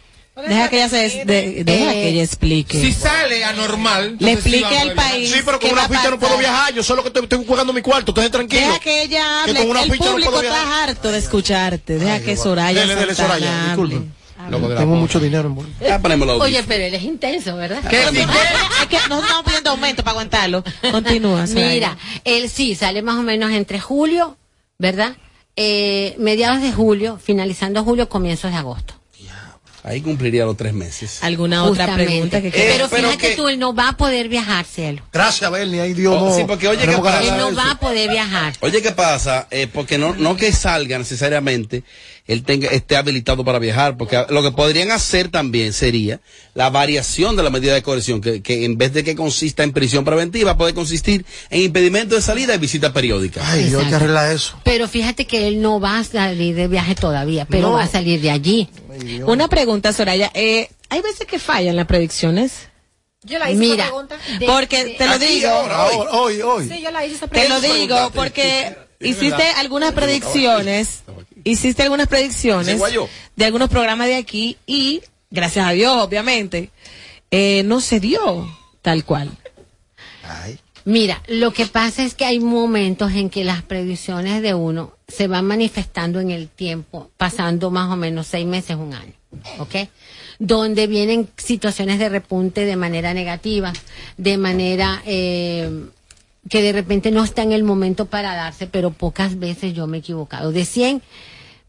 Deja 0.50 0.70
que 0.70 0.76
ella 0.78 0.90
se 0.90 0.98
des- 0.98 1.26
de- 1.28 1.64
deja 1.64 1.92
que 1.92 2.08
ella 2.10 2.24
explique. 2.24 2.80
Si 2.82 2.94
sale 2.94 3.44
anormal. 3.44 4.18
Le 4.20 4.32
entonces 4.32 4.54
explique 4.54 4.78
al 4.78 4.94
país. 4.94 5.30
Sí, 5.32 5.40
pero 5.46 5.60
con 5.60 5.70
¿qué 5.70 5.74
una 5.74 5.88
ficha 5.88 6.10
no 6.10 6.20
puedo 6.20 6.38
viajar. 6.38 6.74
Yo 6.74 6.84
solo 6.84 7.02
que 7.04 7.08
estoy, 7.10 7.24
estoy 7.24 7.46
jugando 7.46 7.74
mi 7.74 7.82
cuarto. 7.82 8.12
Ustedes 8.12 8.32
tranquilos. 8.32 8.66
Deja 8.66 8.80
que 8.80 9.04
ella 9.04 9.42
Que 9.46 9.52
hable. 9.52 9.60
con 9.62 9.70
una 9.70 9.84
el 9.84 9.92
ficha 9.92 10.06
no 10.06 10.12
público 10.12 10.32
puedo 10.32 10.44
está 10.44 10.84
harto 10.84 11.12
de 11.12 11.18
escucharte. 11.20 11.98
Deja 12.00 12.20
que 12.22 12.36
Soraya 12.38 12.82
Dele, 12.82 12.96
dele, 12.96 13.16
Soraya, 13.16 13.72
hable. 13.72 13.86
disculpe. 13.96 14.12
Tengo 14.50 14.96
mucho 14.96 15.20
dinero 15.20 15.48
en 15.50 15.56
bolsa. 15.56 15.72
Ya 15.80 16.00
ponemos 16.00 16.28
los 16.28 16.42
Oye, 16.42 16.64
pero 16.68 16.84
él 16.84 16.94
es 16.96 17.04
intenso, 17.04 17.56
¿verdad? 17.56 17.80
Es 17.84 17.90
que 17.90 18.98
nosotros 19.08 19.22
estamos 19.24 19.46
pidiendo 19.46 19.70
aumento 19.70 20.04
para 20.04 20.12
aguantarlo. 20.12 20.64
Continúa. 20.92 21.46
Mira, 21.48 21.96
él 22.24 22.50
sí 22.50 22.74
sale 22.76 23.02
más 23.04 23.18
o 23.18 23.22
menos 23.22 23.52
entre 23.52 23.80
julio, 23.80 24.38
¿verdad? 24.80 25.16
Eh, 25.56 26.16
mediados 26.18 26.62
de 26.62 26.72
julio, 26.72 27.20
finalizando 27.24 27.84
julio, 27.84 28.10
comienzos 28.10 28.52
de 28.52 28.58
agosto. 28.58 28.96
Ahí 29.84 30.02
cumpliría 30.02 30.46
los 30.46 30.56
tres 30.58 30.74
meses. 30.74 31.20
¿Alguna 31.24 31.64
otra 31.64 31.96
pregunta 31.96 32.40
que 32.40 32.50
Eh, 32.50 32.52
pero 32.54 32.88
pero 32.90 33.08
fíjate 33.10 33.30
que- 33.30 33.36
tú, 33.36 33.48
él 33.48 33.58
no 33.58 33.74
va 33.74 33.90
a 33.90 33.98
poder 33.98 34.30
viajar, 34.30 34.64
cielo. 34.66 35.02
Gracias, 35.12 35.50
Bernie. 35.50 35.82
Ahí 35.82 35.94
Dios 35.94 36.16
Oh, 36.20 36.30
no. 36.30 36.36
sí, 36.36 36.44
porque 36.48 36.68
oye, 36.68 36.82
tenemos 36.82 37.02
¿qué 37.06 37.12
que 37.12 37.18
pasa? 37.18 37.34
Él 37.36 37.38
no 37.42 37.56
va 37.56 37.72
a 37.72 37.80
poder 37.80 38.10
viajar. 38.12 38.54
Oye, 38.60 38.82
¿qué 38.82 38.92
pasa? 38.92 39.48
Eh, 39.50 39.68
porque 39.72 39.98
no, 39.98 40.14
no 40.16 40.36
que 40.38 40.52
salga 40.54 41.00
necesariamente, 41.00 41.84
él 42.28 42.44
tenga, 42.44 42.70
esté 42.70 42.96
habilitado 42.96 43.44
para 43.44 43.58
viajar, 43.58 43.98
porque 43.98 44.24
lo 44.30 44.44
que 44.44 44.52
podrían 44.52 44.92
hacer 44.92 45.30
también 45.30 45.74
sería 45.74 46.20
la 46.54 46.70
variación 46.70 47.36
de 47.36 47.42
la 47.42 47.50
medida 47.50 47.74
de 47.74 47.82
coerción, 47.82 48.22
que, 48.22 48.42
que 48.44 48.66
en 48.66 48.78
vez 48.78 48.94
de 48.94 49.04
que 49.04 49.16
consista 49.16 49.64
en 49.64 49.72
prisión 49.74 50.06
preventiva, 50.06 50.56
puede 50.58 50.76
consistir 50.76 51.26
en 51.50 51.62
impedimento 51.64 52.14
de 52.16 52.22
salida 52.22 52.54
y 52.54 52.60
visita 52.60 52.94
periódica. 52.94 53.42
Ay, 53.44 53.64
Dios, 53.64 53.84
hay 53.84 53.90
que 53.90 53.96
arreglar 53.96 54.32
eso. 54.32 54.56
Pero 54.64 54.88
fíjate 54.88 55.26
que 55.26 55.48
él 55.48 55.60
no 55.62 55.80
va 55.80 55.98
a 55.98 56.04
salir 56.04 56.54
de 56.56 56.68
viaje 56.68 56.94
todavía, 56.94 57.46
pero 57.50 57.70
No. 57.70 57.74
va 57.74 57.84
a 57.84 57.88
salir 57.88 58.22
de 58.22 58.30
allí. 58.30 58.70
Una 59.26 59.48
pregunta, 59.48 59.94
Soraya. 59.94 60.32
Eh, 60.34 60.70
hay 60.90 61.02
veces 61.02 61.26
que 61.26 61.40
fallan 61.40 61.76
las 61.76 61.88
predicciones. 61.88 62.70
Yo 63.24 63.38
la 63.38 63.52
hice 63.52 63.60
Mira, 63.60 63.86
esa 63.86 63.86
pregunta. 63.86 64.18
Porque 64.48 64.96
te 64.98 65.06
lo 65.06 65.14
Aquí, 65.14 65.26
digo. 65.26 65.50
ahora, 65.50 65.86
hoy. 65.86 66.08
Hoy, 66.12 66.42
hoy. 66.42 66.70
Sí, 66.70 66.82
yo 66.82 66.92
la 66.92 67.06
hice 67.06 67.16
esa 67.16 67.28
Te 67.28 67.48
lo 67.48 67.62
digo 67.62 68.12
porque 68.14 68.76
hiciste 69.00 69.44
algunas 69.58 69.94
predicciones, 69.94 71.04
hiciste 71.44 71.84
algunas 71.84 72.08
predicciones 72.08 72.82
de 73.36 73.46
algunos 73.46 73.70
programas 73.70 74.08
de 74.08 74.16
aquí 74.16 74.58
y, 74.66 75.02
gracias 75.30 75.68
a 75.68 75.72
Dios, 75.72 75.96
obviamente, 75.98 76.72
eh, 77.30 77.64
no 77.64 77.80
se 77.80 78.00
dio 78.00 78.48
tal 78.82 79.06
cual. 79.06 79.32
Mira, 80.86 81.22
lo 81.28 81.52
que 81.54 81.68
pasa 81.68 82.04
es 82.04 82.16
que 82.16 82.26
hay 82.26 82.40
momentos 82.40 83.12
en 83.12 83.30
que 83.30 83.44
las 83.44 83.62
predicciones 83.62 84.42
de 84.42 84.54
uno 84.54 84.94
se 85.08 85.28
van 85.28 85.46
manifestando 85.46 86.20
en 86.20 86.32
el 86.32 86.48
tiempo, 86.48 87.12
pasando 87.18 87.70
más 87.70 87.92
o 87.92 87.96
menos 87.96 88.28
seis 88.28 88.46
meses, 88.48 88.78
un 88.78 88.94
año, 88.94 89.14
¿ok? 89.60 89.76
Donde 90.40 90.88
vienen 90.88 91.30
situaciones 91.38 92.00
de 92.00 92.10
repunte 92.10 92.66
de 92.66 92.76
manera 92.76 93.14
negativa, 93.14 93.74
de 94.18 94.38
manera 94.38 95.04
eh, 95.06 95.70
que 96.50 96.62
de 96.62 96.72
repente 96.72 97.12
no 97.12 97.24
está 97.24 97.44
en 97.44 97.52
el 97.52 97.64
momento 97.64 98.06
para 98.06 98.36
darse, 98.36 98.66
pero 98.66 98.92
pocas 98.92 99.38
veces 99.38 99.74
yo 99.74 99.86
me 99.86 99.98
he 99.98 100.00
equivocado. 100.00 100.52
De 100.52 100.66
100, 100.66 101.04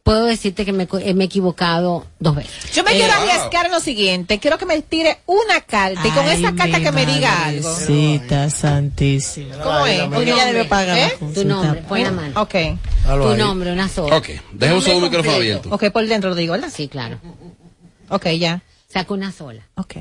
puedo 0.02 0.24
decirte 0.26 0.64
que 0.64 0.72
me, 0.72 0.88
eh, 1.00 1.14
me 1.14 1.24
he 1.24 1.26
equivocado 1.26 2.06
dos 2.18 2.34
veces. 2.34 2.72
Yo 2.74 2.82
me 2.84 2.90
Eh, 2.92 2.94
quiero 2.96 3.12
wow. 3.14 3.22
arriesgar 3.30 3.66
en 3.66 3.72
lo 3.72 3.80
siguiente. 3.80 4.38
Quiero 4.40 4.58
que 4.58 4.66
me 4.66 4.80
tire 4.82 5.18
una 5.26 5.60
carta 5.60 6.00
y 6.06 6.10
con 6.10 6.26
Ay, 6.28 6.38
esa 6.42 6.54
carta 6.54 6.80
que 6.80 6.92
me 6.92 7.06
diga 7.06 7.46
algo. 7.46 7.70
madrecita 7.70 8.50
santísima. 8.50 9.58
¿Cómo 9.58 9.86
es? 9.86 10.02
Porque 10.08 10.32
ella 10.32 10.46
debe 10.46 10.64
pagar 10.64 10.98
¿Eh? 10.98 11.12
Tu 11.34 11.44
nombre, 11.44 11.82
pon 11.82 12.02
la 12.02 12.10
mano. 12.10 12.40
Ok. 12.42 12.54
Tu 13.06 13.36
nombre, 13.36 13.72
una 13.72 13.88
sola. 13.88 14.16
Ok, 14.16 14.28
deja 14.52 14.74
un 14.74 14.82
solo 14.82 15.00
micrófono 15.00 15.36
abierto. 15.36 15.68
Ok, 15.70 15.90
por 15.90 16.06
dentro 16.06 16.30
lo 16.30 16.36
digo, 16.36 16.52
¿verdad? 16.52 16.70
Sí, 16.74 16.88
claro. 16.88 17.18
Ok, 18.08 18.26
ya. 18.38 18.62
Saca 18.92 19.14
una 19.14 19.32
sola. 19.32 19.62
Ok. 19.76 19.94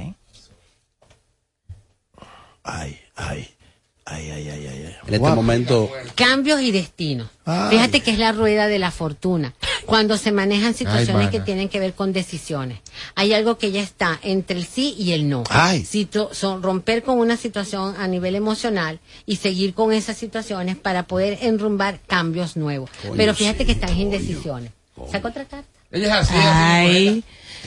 Ay, 2.63 2.99
ay. 3.15 3.47
Ay, 4.05 4.29
ay, 4.31 4.49
ay, 4.49 4.67
ay. 4.67 4.85
ay. 4.87 4.95
En 5.07 5.13
este 5.13 5.29
momento, 5.29 5.89
Cambios 6.15 6.59
y 6.61 6.71
destinos. 6.71 7.29
Fíjate 7.69 8.01
que 8.01 8.11
es 8.11 8.19
la 8.19 8.31
rueda 8.33 8.67
de 8.67 8.77
la 8.79 8.91
fortuna. 8.91 9.53
Cuando 9.91 10.17
se 10.17 10.31
manejan 10.31 10.73
situaciones 10.73 11.27
Ay, 11.27 11.31
que 11.31 11.39
tienen 11.41 11.69
que 11.69 11.79
ver 11.79 11.93
con 11.93 12.13
decisiones. 12.13 12.79
Hay 13.15 13.33
algo 13.33 13.57
que 13.57 13.71
ya 13.71 13.81
está 13.81 14.19
entre 14.23 14.57
el 14.57 14.65
sí 14.65 14.95
y 14.97 15.11
el 15.11 15.29
no. 15.29 15.43
Ay. 15.49 15.85
Son 16.31 16.63
romper 16.63 17.03
con 17.03 17.19
una 17.19 17.37
situación 17.37 17.95
a 17.97 18.07
nivel 18.07 18.35
emocional 18.35 18.99
y 19.25 19.35
seguir 19.35 19.73
con 19.73 19.91
esas 19.93 20.17
situaciones 20.17 20.77
para 20.77 21.03
poder 21.03 21.39
enrumbar 21.41 21.99
cambios 22.07 22.55
nuevos. 22.55 22.89
Coño, 23.01 23.15
Pero 23.17 23.33
fíjate 23.33 23.59
sí, 23.59 23.65
que 23.65 23.71
están 23.73 23.89
en 23.89 23.99
indecisiones. 23.99 24.71
Saca 25.11 25.27
otra 25.27 25.45
carta. 25.45 25.67
Ella 25.91 26.21
es 26.21 26.29
así, 26.29 26.35
Ay, 26.37 27.23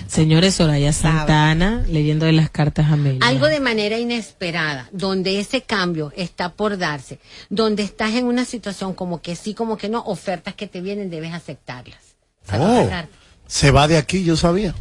señores 0.08 0.54
Soraya 0.54 0.94
Santana, 0.94 1.84
leyendo 1.86 2.24
de 2.24 2.32
las 2.32 2.48
cartas 2.48 2.86
a 2.86 2.94
Amelia. 2.94 3.20
Algo 3.22 3.46
de 3.46 3.60
manera 3.60 3.98
inesperada, 3.98 4.88
donde 4.92 5.40
ese 5.40 5.60
cambio 5.62 6.10
está 6.16 6.52
por 6.52 6.78
darse, 6.78 7.18
donde 7.50 7.82
estás 7.82 8.14
en 8.14 8.24
una 8.24 8.46
situación 8.46 8.94
como 8.94 9.20
que 9.20 9.36
sí, 9.36 9.52
como 9.52 9.76
que 9.76 9.90
no, 9.90 10.00
ofertas 10.06 10.54
que 10.54 10.66
te 10.66 10.80
vienen, 10.80 11.10
debes 11.10 11.34
aceptarlas. 11.34 11.98
Oh, 12.52 12.90
se 13.46 13.70
va 13.70 13.88
de 13.88 13.96
aquí, 13.96 14.22
yo 14.24 14.36
sabía. 14.36 14.74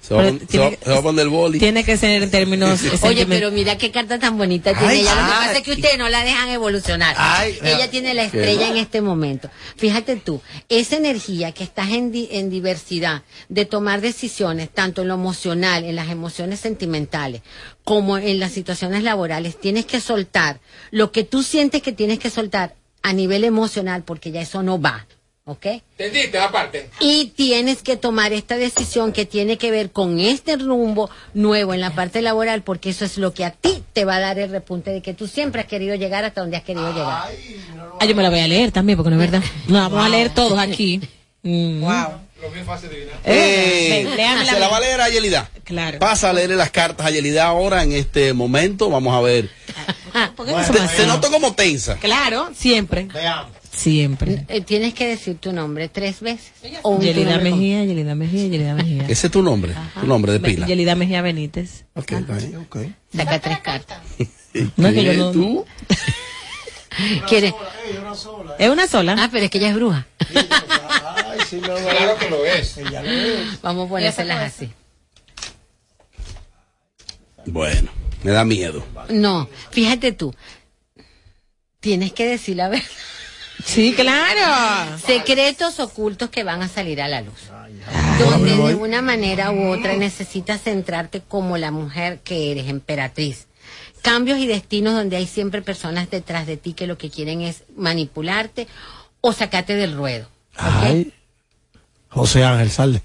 se 0.00 0.14
va, 0.14 0.24
se 0.30 0.38
que- 0.46 0.78
se 0.82 0.90
va 0.90 0.98
a 0.98 1.02
poner 1.02 1.24
el 1.24 1.28
boli. 1.30 1.58
Tiene 1.58 1.82
que 1.84 1.96
ser 1.96 2.22
en 2.22 2.30
términos 2.30 2.80
Oye, 3.02 3.26
pero 3.26 3.50
mira 3.50 3.76
qué 3.76 3.90
carta 3.90 4.18
tan 4.18 4.38
bonita 4.38 4.72
tiene 4.72 4.86
Ay, 4.92 5.00
ella. 5.00 5.10
Lo 5.14 5.16
que 5.16 5.32
ay. 5.32 5.46
pasa 5.46 5.56
es 5.58 5.62
que 5.62 5.72
ustedes 5.72 5.98
no 5.98 6.08
la 6.08 6.22
dejan 6.24 6.48
evolucionar. 6.50 7.14
Ay, 7.18 7.58
ella 7.62 7.90
tiene 7.90 8.14
la 8.14 8.22
estrella 8.24 8.68
en 8.68 8.76
este 8.76 9.00
momento. 9.00 9.50
Fíjate 9.76 10.16
tú, 10.16 10.40
esa 10.68 10.96
energía 10.96 11.52
que 11.52 11.64
estás 11.64 11.90
en, 11.90 12.12
di- 12.12 12.28
en 12.30 12.50
diversidad 12.50 13.22
de 13.48 13.64
tomar 13.64 14.00
decisiones, 14.00 14.68
tanto 14.70 15.02
en 15.02 15.08
lo 15.08 15.14
emocional, 15.14 15.84
en 15.84 15.96
las 15.96 16.08
emociones 16.10 16.60
sentimentales, 16.60 17.42
como 17.84 18.16
en 18.18 18.38
las 18.38 18.52
situaciones 18.52 19.02
laborales, 19.02 19.60
tienes 19.60 19.86
que 19.86 20.00
soltar 20.00 20.60
lo 20.90 21.10
que 21.10 21.24
tú 21.24 21.42
sientes 21.42 21.82
que 21.82 21.92
tienes 21.92 22.18
que 22.20 22.30
soltar 22.30 22.74
a 23.02 23.12
nivel 23.12 23.44
emocional, 23.44 24.02
porque 24.04 24.30
ya 24.30 24.40
eso 24.40 24.62
no 24.62 24.80
va. 24.80 25.06
¿Ok? 25.48 25.64
¿Entendiste? 25.96 26.38
Aparte. 26.40 26.90
Y 26.98 27.26
tienes 27.36 27.82
que 27.82 27.96
tomar 27.96 28.32
esta 28.32 28.56
decisión 28.56 29.12
que 29.12 29.26
tiene 29.26 29.58
que 29.58 29.70
ver 29.70 29.92
con 29.92 30.18
este 30.18 30.56
rumbo 30.56 31.08
nuevo 31.34 31.72
en 31.72 31.80
la 31.80 31.94
parte 31.94 32.20
laboral, 32.20 32.62
porque 32.62 32.90
eso 32.90 33.04
es 33.04 33.16
lo 33.16 33.32
que 33.32 33.44
a 33.44 33.52
ti 33.52 33.80
te 33.92 34.04
va 34.04 34.16
a 34.16 34.20
dar 34.20 34.40
el 34.40 34.50
repunte 34.50 34.90
de 34.90 35.02
que 35.02 35.14
tú 35.14 35.28
siempre 35.28 35.60
has 35.60 35.68
querido 35.68 35.94
llegar 35.94 36.24
hasta 36.24 36.40
donde 36.40 36.56
has 36.56 36.64
querido 36.64 36.92
llegar. 36.92 37.28
Ah, 38.00 38.04
yo 38.04 38.14
me 38.16 38.24
la 38.24 38.30
voy 38.30 38.40
a 38.40 38.48
leer 38.48 38.72
también, 38.72 38.96
porque 38.96 39.10
no 39.14 39.22
es 39.22 39.30
verdad. 39.30 39.46
No, 39.68 39.78
vamos 39.88 40.04
a 40.04 40.08
leer 40.08 40.34
todos 40.34 40.58
aquí. 40.58 41.00
Mm. 41.42 41.84
Lo 42.42 42.50
bien 42.50 42.66
fácil 42.66 42.90
de 42.90 42.96
adivinar. 42.96 43.18
Eh, 43.24 44.12
léamela 44.16 44.52
se 44.52 44.60
la 44.60 44.68
va 44.68 44.76
a 44.78 44.80
leer 44.80 45.00
a 45.00 45.08
Yelida. 45.08 45.48
Claro. 45.64 45.98
Pasa 46.00 46.30
a 46.30 46.32
leerle 46.32 46.56
las 46.56 46.70
cartas 46.70 47.06
a 47.06 47.10
Yelida 47.10 47.44
ahora 47.46 47.82
en 47.84 47.92
este 47.92 48.32
momento. 48.34 48.90
Vamos 48.90 49.14
a 49.14 49.20
ver. 49.20 49.48
¿Por 50.36 50.44
qué 50.44 50.52
no 50.52 50.58
Te- 50.58 50.66
somos 50.66 50.90
se 50.90 51.02
así? 51.02 51.06
noto 51.06 51.30
como 51.30 51.54
tensa. 51.54 51.96
Claro, 51.98 52.50
siempre. 52.54 53.08
Siempre. 53.76 54.44
Eh, 54.48 54.62
Tienes 54.62 54.94
que 54.94 55.06
decir 55.06 55.36
tu 55.36 55.52
nombre 55.52 55.88
tres 55.90 56.20
veces. 56.20 56.50
O 56.82 56.90
un 56.92 57.02
Yelida 57.02 57.32
nombre 57.32 57.50
Mejía, 57.50 57.84
Yelida 57.84 58.14
Mejía, 58.14 58.48
Yelida 58.48 58.74
Mejía. 58.74 59.02
Ese 59.06 59.26
es 59.26 59.30
tu 59.32 59.42
nombre. 59.42 59.74
Tu 60.00 60.06
nombre 60.06 60.32
de 60.32 60.40
pila. 60.40 60.66
Yelida 60.66 60.94
Mejía 60.94 61.20
Benítez. 61.20 61.84
Ok, 61.94 62.12
está 62.12 62.34
bien. 62.38 62.56
Ok. 62.56 62.76
Saca 63.14 63.38
tres 63.38 63.60
cartas. 63.60 64.00
No 64.78 64.88
es 64.88 64.94
que 64.94 65.04
yo 65.04 65.10
¿Qué? 65.12 65.16
no- 65.18 65.32
¿Tú? 65.32 65.66
¿Quieres? 67.28 67.52
¿Es 68.58 68.70
una 68.70 68.86
sola? 68.88 69.14
Ah, 69.18 69.28
pero 69.30 69.44
es 69.44 69.50
que 69.50 69.58
ella 69.58 69.68
es 69.68 69.74
bruja. 69.74 70.06
Ay, 70.34 71.38
sí, 71.46 71.56
a- 71.58 71.60
Claro 71.60 72.16
que 72.18 72.30
lo 72.30 72.42
es. 72.46 72.78
Ella 72.78 73.02
lo 73.02 73.10
es. 73.10 73.60
Vamos 73.60 73.84
a 73.84 73.88
ponérselas 73.90 74.54
así. 74.54 74.72
Bueno, 77.44 77.90
me 78.22 78.30
da 78.32 78.46
miedo. 78.46 78.82
No, 79.10 79.46
fíjate 79.70 80.12
tú. 80.12 80.34
Tienes 81.80 82.12
que 82.14 82.26
decir 82.26 82.56
la 82.56 82.68
verdad. 82.70 82.86
Sí, 83.64 83.94
claro. 83.94 84.98
Secretos 84.98 85.80
ocultos 85.80 86.30
que 86.30 86.44
van 86.44 86.62
a 86.62 86.68
salir 86.68 87.00
a 87.00 87.08
la 87.08 87.22
luz. 87.22 87.50
Donde 88.18 88.54
de 88.54 88.74
una 88.74 89.02
manera 89.02 89.50
u 89.52 89.68
otra 89.68 89.96
necesitas 89.96 90.62
centrarte 90.62 91.20
como 91.20 91.56
la 91.58 91.70
mujer 91.70 92.20
que 92.20 92.50
eres, 92.52 92.68
emperatriz. 92.68 93.46
Cambios 94.02 94.38
y 94.38 94.46
destinos 94.46 94.94
donde 94.94 95.16
hay 95.16 95.26
siempre 95.26 95.62
personas 95.62 96.10
detrás 96.10 96.46
de 96.46 96.56
ti 96.56 96.74
que 96.74 96.86
lo 96.86 96.96
que 96.96 97.10
quieren 97.10 97.40
es 97.40 97.64
manipularte 97.76 98.68
o 99.20 99.32
sacarte 99.32 99.74
del 99.74 99.96
ruedo. 99.96 100.28
Ay. 100.56 101.12
José 102.08 102.44
Ángel, 102.44 102.70
sal. 102.70 103.02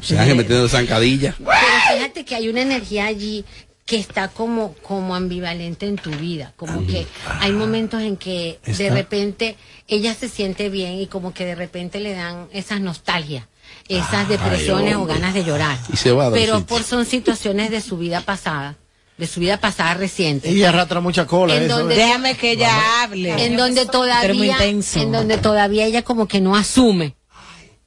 Se 0.00 0.18
han 0.18 0.36
metiendo 0.36 0.68
zancadilla. 0.68 1.34
Pero 1.38 1.96
fíjate 1.96 2.24
que 2.24 2.34
hay 2.34 2.48
una 2.48 2.60
energía 2.60 3.06
allí 3.06 3.44
que 3.86 3.96
está 3.96 4.28
como, 4.28 4.74
como 4.82 5.14
ambivalente 5.14 5.86
en 5.86 5.96
tu 5.96 6.10
vida, 6.10 6.54
como 6.56 6.86
que 6.86 7.06
hay 7.40 7.52
momentos 7.52 8.00
en 8.00 8.16
que 8.16 8.58
de 8.64 8.90
repente 8.90 9.56
ella 9.88 10.14
se 10.14 10.28
siente 10.28 10.70
bien 10.70 10.94
y 10.94 11.06
como 11.06 11.34
que 11.34 11.44
de 11.44 11.54
repente 11.54 12.00
le 12.00 12.14
dan 12.14 12.48
esas 12.52 12.80
nostalgias, 12.80 13.46
esas 13.88 14.28
depresiones 14.28 14.96
o 14.96 15.04
ganas 15.04 15.34
de 15.34 15.44
llorar. 15.44 15.78
Y 15.92 15.96
se 15.96 16.12
va 16.12 16.30
Pero 16.32 16.64
por 16.64 16.82
son 16.82 17.04
situaciones 17.04 17.70
de 17.70 17.82
su 17.82 17.98
vida 17.98 18.22
pasada, 18.22 18.76
de 19.18 19.26
su 19.26 19.40
vida 19.40 19.58
pasada 19.58 19.92
reciente. 19.92 20.48
Ella 20.48 20.70
arrastra 20.70 21.00
mucha 21.00 21.26
cola. 21.26 21.54
En 21.54 21.64
eso, 21.64 21.78
donde-. 21.78 21.96
Déjame 21.96 22.36
que 22.38 22.52
ella 22.52 23.02
hable. 23.02 23.44
en 23.44 23.56
donde 23.58 23.84
todavía 23.84 24.56
en 24.64 25.12
donde 25.12 25.36
todavía 25.36 25.84
ella 25.84 26.02
como 26.02 26.26
que 26.26 26.40
no 26.40 26.56
asume 26.56 27.16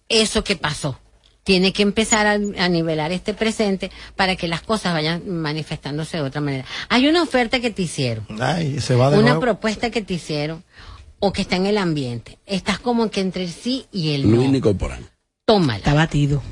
eso 0.09 0.43
que 0.43 0.55
pasó 0.55 0.99
tiene 1.47 1.71
que 1.71 1.81
empezar 1.81 2.27
a, 2.27 2.33
a 2.33 2.67
nivelar 2.67 3.13
este 3.13 3.33
presente 3.33 3.89
para 4.17 4.35
que 4.35 4.49
las 4.49 4.61
cosas 4.61 4.91
vayan 4.91 5.29
manifestándose 5.29 6.17
de 6.17 6.23
otra 6.23 6.41
manera. 6.41 6.65
Hay 6.89 7.07
una 7.07 7.23
oferta 7.23 7.61
que 7.61 7.71
te 7.71 7.83
hicieron. 7.83 8.25
Ay, 8.41 8.81
se 8.81 8.95
va 8.95 9.09
de 9.09 9.15
una 9.15 9.27
nuevo. 9.27 9.39
propuesta 9.39 9.89
que 9.89 10.01
te 10.01 10.15
hicieron 10.15 10.65
o 11.19 11.31
que 11.31 11.43
está 11.43 11.55
en 11.55 11.65
el 11.65 11.77
ambiente. 11.77 12.37
Estás 12.45 12.79
como 12.79 13.09
que 13.09 13.21
entre 13.21 13.45
el 13.45 13.49
sí 13.49 13.85
y 13.93 14.13
el 14.13 14.23
Luis 14.23 14.47
no. 14.47 14.51
Nicorporal. 14.51 14.99
tómala. 15.45 15.77
Está 15.77 15.93
batido. 15.93 16.43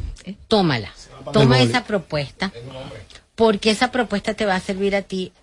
tómala. 0.48 0.94
Toma 1.34 1.60
esa 1.60 1.84
propuesta 1.84 2.54
porque 3.36 3.72
esa 3.72 3.92
propuesta 3.92 4.34
te 4.34 4.46
va 4.46 4.56
a 4.56 4.62
servir 4.62 4.96
a 4.96 5.02
ti 5.02 5.34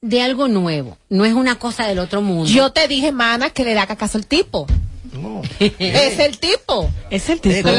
de 0.00 0.22
algo 0.22 0.48
nuevo. 0.48 0.98
No 1.08 1.24
es 1.24 1.34
una 1.34 1.56
cosa 1.56 1.86
del 1.86 2.00
otro 2.00 2.20
mundo. 2.20 2.50
Yo 2.50 2.72
te 2.72 2.88
dije, 2.88 3.12
mana, 3.12 3.50
que 3.50 3.64
le 3.64 3.74
da 3.74 3.86
caso 3.86 4.18
el 4.18 4.26
tipo. 4.26 4.66
Es 5.78 6.18
el 6.18 6.38
tipo. 6.38 6.90
Es 7.10 7.28
el 7.28 7.40
tipo. 7.40 7.68
¿cómo- 7.68 7.74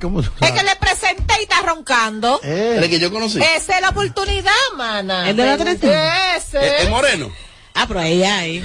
cómo 0.00 0.22
tú 0.22 0.30
Claro. 0.36 0.50
Es 0.54 0.60
que 0.60 0.62
le 0.66 0.76
presenté 0.76 1.34
y 1.40 1.42
está 1.42 1.62
roncando. 1.62 2.40
Eh, 2.42 2.76
¿El 2.80 2.88
que 2.90 2.98
yo 2.98 3.10
conocí? 3.12 3.38
Esa 3.40 3.76
es 3.76 3.80
la 3.80 3.90
oportunidad, 3.90 4.52
mana. 4.76 5.28
¿El 5.30 5.36
de 5.36 5.46
la 5.46 5.56
30? 5.58 6.36
Ese. 6.36 6.58
¿El, 6.58 6.82
el 6.86 6.90
moreno? 6.90 7.30
Ah, 7.74 7.84
pero 7.88 8.00
ahí 8.00 8.22
hay. 8.22 8.64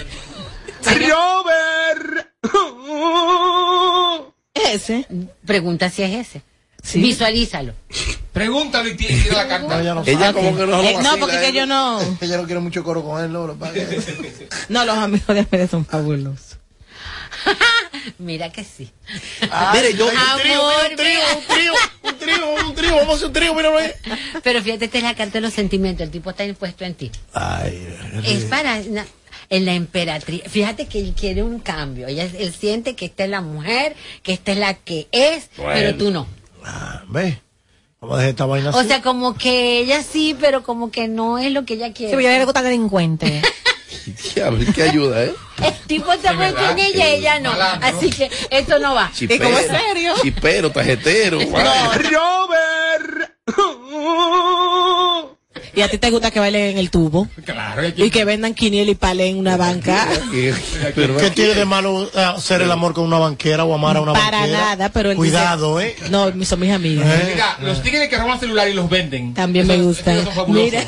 Ese. 4.53 5.05
pregunta 5.45 5.89
si 5.89 6.03
es 6.03 6.27
ese 6.27 6.41
Sí. 6.81 7.01
visualízalo 7.01 7.73
Pregúntale 8.31 8.91
y 8.91 8.95
tira 8.95 9.35
la 9.35 9.47
carta. 9.49 9.67
no, 9.67 9.79
ella 9.81 9.93
no 9.95 10.03
Ella 10.05 10.31
como 10.33 10.55
que 10.55 10.61
no 10.61 10.67
lo 10.67 10.81
Eh, 10.81 10.95
no, 11.03 11.17
porque 11.17 11.39
que 11.39 11.51
yo 11.51 11.65
no. 11.65 11.99
Ella 12.21 12.37
no 12.37 12.45
quiere 12.45 12.61
mucho 12.61 12.83
coro 12.83 13.03
con 13.03 13.21
él, 13.23 13.33
no, 13.33 13.47
lo 13.47 13.57
es 13.65 14.05
No, 14.69 14.85
los 14.85 14.97
amigos 14.97 15.27
de 15.27 15.41
Amelia 15.41 15.67
son 15.67 15.85
fabulosos. 15.85 16.48
mira 18.19 18.51
que 18.51 18.63
sí 18.63 18.89
Mire, 19.73 19.93
yo... 19.93 20.07
Ay, 20.09 20.35
un 20.35 20.41
trío, 20.41 20.61
un 20.89 20.95
trío, 20.95 21.19
un 21.33 21.45
trío, 21.47 21.73
un 22.03 22.17
trío, 22.17 22.67
un 22.67 22.75
trío, 22.75 22.95
vamos 22.95 23.13
a 23.13 23.15
hacer 23.15 23.27
un 23.27 23.33
trío, 23.33 23.77
ahí. 23.77 23.91
pero 24.43 24.61
fíjate 24.61 24.85
esta 24.85 24.97
es 24.97 25.03
la 25.03 25.15
carta 25.15 25.33
de 25.33 25.41
los 25.41 25.53
sentimientos 25.53 26.03
el 26.03 26.11
tipo 26.11 26.29
está 26.29 26.45
impuesto 26.45 26.85
en 26.85 26.95
ti 26.95 27.11
Ay, 27.33 27.87
es 28.25 28.45
para 28.45 28.79
na- 28.83 29.05
en 29.49 29.65
la 29.65 29.73
emperatriz 29.73 30.43
fíjate 30.47 30.87
que 30.87 30.99
él 30.99 31.13
quiere 31.19 31.43
un 31.43 31.59
cambio 31.59 32.07
ella 32.07 32.23
él 32.37 32.53
siente 32.53 32.95
que 32.95 33.05
esta 33.05 33.23
es 33.23 33.29
la 33.29 33.41
mujer 33.41 33.95
que 34.23 34.33
esta 34.33 34.51
es 34.51 34.57
la 34.59 34.73
que 34.75 35.07
es 35.11 35.49
pero 35.55 35.95
tú 35.97 36.11
no 36.11 36.27
ah, 36.63 37.03
ve, 37.07 37.41
vamos 37.99 38.15
a 38.15 38.19
dejar 38.19 38.29
esta 38.29 38.45
vaina 38.45 38.69
o 38.69 38.77
así. 38.79 38.87
sea 38.87 39.01
como 39.01 39.35
que 39.35 39.79
ella 39.79 40.03
sí 40.03 40.35
pero 40.39 40.61
como 40.63 40.91
que 40.91 41.07
no 41.07 41.37
es 41.39 41.51
lo 41.51 41.65
que 41.65 41.73
ella 41.75 41.87
Sí, 41.87 41.93
quiere 41.93 42.15
pero 42.15 42.27
a 42.27 42.29
ella 42.31 42.39
le 42.39 42.45
gusta 42.45 42.61
delincuente. 42.61 43.41
Diablo, 44.35 44.65
qué 44.73 44.83
ayuda, 44.83 45.23
¿eh? 45.23 45.33
El 45.63 45.73
tipo 45.87 46.11
está 46.13 46.33
puesto 46.35 46.69
en 46.71 46.79
ella 46.79 47.09
y 47.09 47.15
ella 47.19 47.39
no 47.39 47.51
así 47.81 48.09
que 48.09 48.29
esto 48.49 48.79
no 48.79 48.95
va 48.95 49.11
Chipero, 49.13 49.43
como 49.45 49.57
es 49.59 49.67
serio? 49.67 50.13
Chipero, 50.21 50.71
tarjetero. 50.71 51.39
Y 55.75 55.81
a 55.81 55.89
ti 55.89 55.97
te 55.97 56.09
gusta 56.09 56.31
que 56.31 56.39
bailen 56.39 56.71
en 56.71 56.77
el 56.77 56.89
tubo. 56.89 57.27
Claro, 57.45 57.81
Y 57.95 58.09
que 58.09 58.25
vendan 58.25 58.53
quiniel 58.53 58.89
y 58.89 58.95
pale 58.95 59.27
en 59.27 59.37
una 59.37 59.55
banca. 59.57 60.07
¿Qué 60.31 61.31
tiene 61.33 61.53
de 61.53 61.65
malo 61.65 62.03
eh, 62.13 62.19
hacer 62.21 62.61
el 62.61 62.71
amor 62.71 62.93
con 62.93 63.03
una 63.05 63.17
banquera 63.19 63.65
o 63.65 63.73
amar 63.73 63.97
a 63.97 64.01
una 64.01 64.13
Para 64.13 64.39
banquera? 64.41 64.59
nada, 64.59 64.89
pero 64.89 65.11
él 65.11 65.17
Cuidado, 65.17 65.77
dice- 65.79 65.95
¿eh? 66.05 66.09
No, 66.09 66.31
mis- 66.31 66.47
son 66.47 66.59
mis 66.59 66.71
amigas. 66.71 67.05
Eh. 67.07 67.31
Mira, 67.33 67.57
los 67.61 67.81
tigres 67.83 68.09
que 68.09 68.17
roban 68.17 68.39
celular 68.39 68.67
y 68.67 68.73
los 68.73 68.89
venden. 68.89 69.33
También 69.33 69.67
me 69.67 69.77
gustan. 69.81 70.27
Mira. 70.47 70.83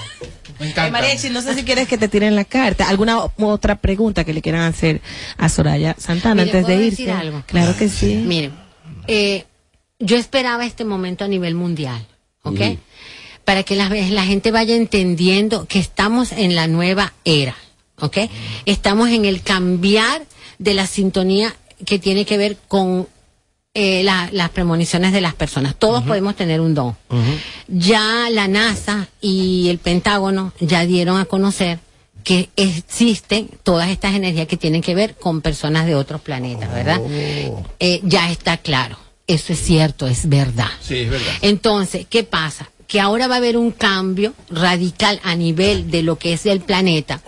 Me 0.61 0.67
Eh, 0.67 0.69
encanta. 0.69 0.91
Mariachi, 0.91 1.29
no 1.29 1.41
sé 1.41 1.53
si 1.55 1.63
quieres 1.63 1.87
que 1.87 1.97
te 1.97 2.07
tiren 2.07 2.35
la 2.35 2.45
carta. 2.45 2.87
¿Alguna 2.87 3.17
otra 3.37 3.75
pregunta 3.75 4.23
que 4.23 4.33
le 4.33 4.41
quieran 4.41 4.61
hacer 4.61 5.01
a 5.37 5.49
Soraya 5.49 5.95
Santana 5.97 6.43
Mire, 6.45 6.57
antes 6.57 6.67
de 6.67 6.73
¿puedo 6.75 6.87
irse? 6.87 7.03
decir 7.03 7.11
algo? 7.11 7.43
Claro 7.47 7.75
que 7.75 7.89
sí. 7.89 8.15
Miren, 8.15 8.53
eh, 9.07 9.45
yo 9.99 10.17
esperaba 10.17 10.65
este 10.65 10.85
momento 10.85 11.25
a 11.25 11.27
nivel 11.27 11.55
mundial, 11.55 12.05
¿ok? 12.43 12.59
Para 13.45 13.63
que 13.63 13.75
la, 13.75 13.89
la 13.89 14.23
gente 14.23 14.51
vaya 14.51 14.75
entendiendo 14.75 15.65
que 15.65 15.79
estamos 15.79 16.31
en 16.31 16.55
la 16.55 16.67
nueva 16.67 17.13
era, 17.25 17.55
¿ok? 17.99 18.17
Estamos 18.65 19.09
en 19.09 19.25
el 19.25 19.41
cambiar 19.41 20.21
de 20.59 20.73
la 20.75 20.85
sintonía 20.85 21.55
que 21.85 21.97
tiene 21.97 22.25
que 22.25 22.37
ver 22.37 22.57
con 22.67 23.07
eh, 23.73 24.03
la- 24.03 24.29
las 24.33 24.49
premoniciones 24.49 25.13
de 25.13 25.21
las 25.21 25.33
personas. 25.33 25.75
Todos 25.75 26.03
podemos 26.03 26.35
tener 26.35 26.59
un 26.61 26.73
don. 26.73 26.95
Ya 27.67 28.27
la 28.29 28.47
NASA 28.47 29.07
y 29.21 29.69
el 29.69 29.77
Pentágono 29.77 30.51
ya 30.59 30.85
dieron 30.85 31.17
a 31.19 31.25
conocer 31.25 31.79
que 32.23 32.49
existen 32.55 33.49
todas 33.63 33.89
estas 33.89 34.13
energías 34.13 34.47
que 34.47 34.57
tienen 34.57 34.81
que 34.81 34.93
ver 34.93 35.15
con 35.15 35.41
personas 35.41 35.85
de 35.85 35.95
otros 35.95 36.21
planetas, 36.21 36.71
¿verdad? 36.73 36.99
Eh, 37.79 38.01
ya 38.03 38.29
está 38.29 38.57
claro. 38.57 38.97
Eso 39.25 39.53
es 39.53 39.59
cierto, 39.63 40.07
es 40.07 40.27
verdad. 40.27 40.67
Sí, 40.81 40.97
es 40.97 41.09
verdad. 41.09 41.33
Entonces, 41.41 42.05
¿qué 42.09 42.23
pasa? 42.23 42.69
Que 42.87 42.99
ahora 42.99 43.27
va 43.27 43.35
a 43.35 43.37
haber 43.37 43.55
un 43.55 43.71
cambio 43.71 44.33
radical 44.49 45.21
a 45.23 45.33
nivel 45.35 45.89
de 45.89 46.03
lo 46.03 46.17
que 46.17 46.33
es 46.33 46.45
el 46.45 46.59
planeta, 46.59 47.21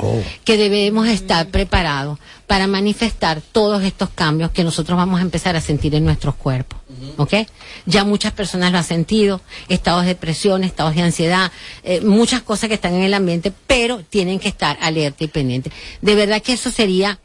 que 0.43 0.57
debemos 0.57 1.07
estar 1.07 1.47
preparados 1.47 2.19
para 2.47 2.67
manifestar 2.67 3.41
todos 3.51 3.83
estos 3.83 4.09
cambios 4.09 4.51
que 4.51 4.63
nosotros 4.63 4.97
vamos 4.97 5.19
a 5.19 5.23
empezar 5.23 5.55
a 5.55 5.61
sentir 5.61 5.95
en 5.95 6.03
nuestros 6.05 6.35
cuerpos. 6.35 6.79
¿Ok? 7.17 7.33
Ya 7.85 8.03
muchas 8.03 8.31
personas 8.33 8.71
lo 8.71 8.77
han 8.77 8.83
sentido, 8.83 9.41
estados 9.69 10.03
de 10.03 10.09
depresión, 10.09 10.63
estados 10.63 10.95
de 10.95 11.01
ansiedad, 11.01 11.51
eh, 11.83 12.01
muchas 12.01 12.41
cosas 12.43 12.67
que 12.69 12.75
están 12.75 12.93
en 12.93 13.03
el 13.03 13.13
ambiente, 13.13 13.51
pero 13.67 14.03
tienen 14.09 14.39
que 14.39 14.47
estar 14.49 14.77
alerta 14.81 15.23
y 15.23 15.27
pendiente. 15.27 15.71
De 16.01 16.15
verdad 16.15 16.41
que 16.41 16.53
eso 16.53 16.69
sería 16.71 17.19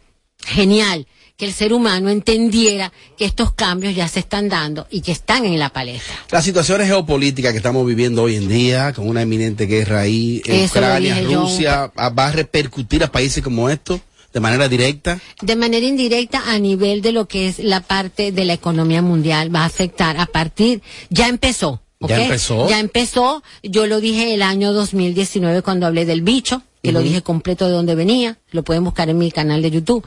genial 0.44 1.06
que 1.36 1.44
el 1.46 1.52
ser 1.52 1.72
humano 1.72 2.10
entendiera 2.10 2.92
que 3.16 3.24
estos 3.24 3.52
cambios 3.52 3.94
ya 3.94 4.08
se 4.08 4.18
están 4.20 4.48
dando 4.48 4.88
y 4.90 5.02
que 5.02 5.12
están 5.12 5.44
en 5.44 5.56
la 5.58 5.68
palestra. 5.68 6.14
Las 6.32 6.44
situaciones 6.44 6.88
geopolíticas 6.88 7.52
que 7.52 7.58
estamos 7.58 7.86
viviendo 7.86 8.24
hoy 8.24 8.34
en 8.34 8.48
día, 8.48 8.92
con 8.92 9.08
una 9.08 9.22
eminente 9.22 9.66
guerra 9.66 10.00
ahí, 10.00 10.42
en 10.46 10.54
Eso 10.64 10.80
lo 10.80 10.86
Ucrania, 10.88 11.22
yo. 11.22 11.42
Rusia, 11.42 11.92
a- 11.94 12.08
va 12.08 12.26
a 12.28 12.32
repercutir 12.32 13.04
a 13.04 13.12
países 13.12 13.44
como 13.44 13.70
estos 13.70 14.00
de 14.38 14.40
manera 14.40 14.68
directa. 14.68 15.20
De 15.42 15.56
manera 15.56 15.86
indirecta 15.86 16.42
a 16.50 16.58
nivel 16.58 17.02
de 17.02 17.12
lo 17.12 17.26
que 17.28 17.48
es 17.48 17.58
la 17.58 17.80
parte 17.80 18.32
de 18.32 18.44
la 18.44 18.54
economía 18.54 19.02
mundial 19.02 19.54
va 19.54 19.62
a 19.62 19.66
afectar 19.66 20.18
a 20.18 20.26
partir, 20.26 20.82
ya 21.10 21.28
empezó. 21.28 21.82
Ya 22.00 22.22
empezó. 22.22 22.68
Ya 22.68 22.78
empezó. 22.78 23.42
Yo 23.62 23.86
lo 23.88 24.00
dije 24.00 24.32
el 24.34 24.42
año 24.42 24.72
2019 24.72 25.62
cuando 25.62 25.86
hablé 25.86 26.04
del 26.04 26.22
bicho, 26.22 26.62
que 26.82 26.92
lo 26.92 27.00
dije 27.02 27.22
completo 27.22 27.66
de 27.66 27.72
dónde 27.72 27.96
venía. 27.96 28.38
Lo 28.52 28.62
pueden 28.62 28.84
buscar 28.84 29.08
en 29.10 29.18
mi 29.18 29.32
canal 29.32 29.62
de 29.62 29.70
YouTube. 29.72 30.04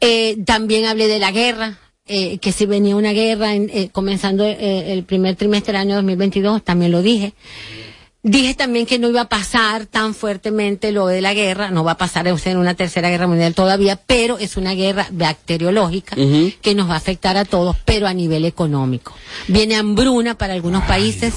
Eh, 0.00 0.38
también 0.44 0.86
hablé 0.86 1.06
de 1.08 1.18
la 1.20 1.30
guerra. 1.30 1.78
eh, 2.12 2.38
que 2.38 2.50
si 2.50 2.66
venía 2.66 2.96
una 2.96 3.12
guerra 3.12 3.54
en- 3.54 3.70
eh, 3.72 3.88
comenzando 3.92 4.44
eh, 4.44 4.92
el 4.92 5.04
primer 5.04 5.36
trimestre 5.36 5.72
del 5.74 5.82
año 5.82 5.94
2022, 5.94 6.64
también 6.64 6.90
lo 6.90 7.02
dije. 7.02 7.34
Dije 8.22 8.52
también 8.54 8.84
que 8.84 8.98
no 8.98 9.08
iba 9.08 9.22
a 9.22 9.28
pasar 9.30 9.86
tan 9.86 10.14
fuertemente 10.14 10.92
lo 10.92 11.06
de 11.06 11.22
la 11.22 11.32
guerra, 11.32 11.70
no 11.70 11.84
va 11.84 11.92
a 11.92 11.96
pasar 11.96 12.38
ser 12.38 12.58
una 12.58 12.74
tercera 12.74 13.08
guerra 13.08 13.26
mundial 13.26 13.54
todavía, 13.54 13.96
pero 13.96 14.36
es 14.36 14.58
una 14.58 14.74
guerra 14.74 15.06
bacteriológica 15.10 16.16
que 16.60 16.74
nos 16.74 16.90
va 16.90 16.94
a 16.94 16.98
afectar 16.98 17.38
a 17.38 17.46
todos, 17.46 17.76
pero 17.86 18.06
a 18.06 18.12
nivel 18.12 18.44
económico. 18.44 19.14
Viene 19.48 19.76
hambruna 19.76 20.36
para 20.36 20.52
algunos 20.52 20.84
países, 20.84 21.32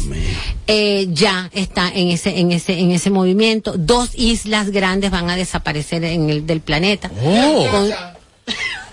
eh, 0.68 1.08
ya 1.10 1.50
está 1.54 1.88
en 1.88 2.10
ese, 2.10 2.38
en 2.40 2.52
ese, 2.52 2.78
en 2.78 2.92
ese 2.92 3.10
movimiento. 3.10 3.76
Dos 3.78 4.10
islas 4.16 4.70
grandes 4.72 5.10
van 5.10 5.30
a 5.30 5.38
desaparecer 5.38 6.04
en 6.04 6.30
el 6.30 6.46
del 6.46 6.60
planeta. 6.60 7.10
Oh. 7.24 7.68
Con- 7.72 7.92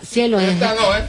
cielo 0.05 0.39
es- 0.41 0.51
Esta 0.55 0.75
no, 0.75 0.97
¿eh? 0.97 1.05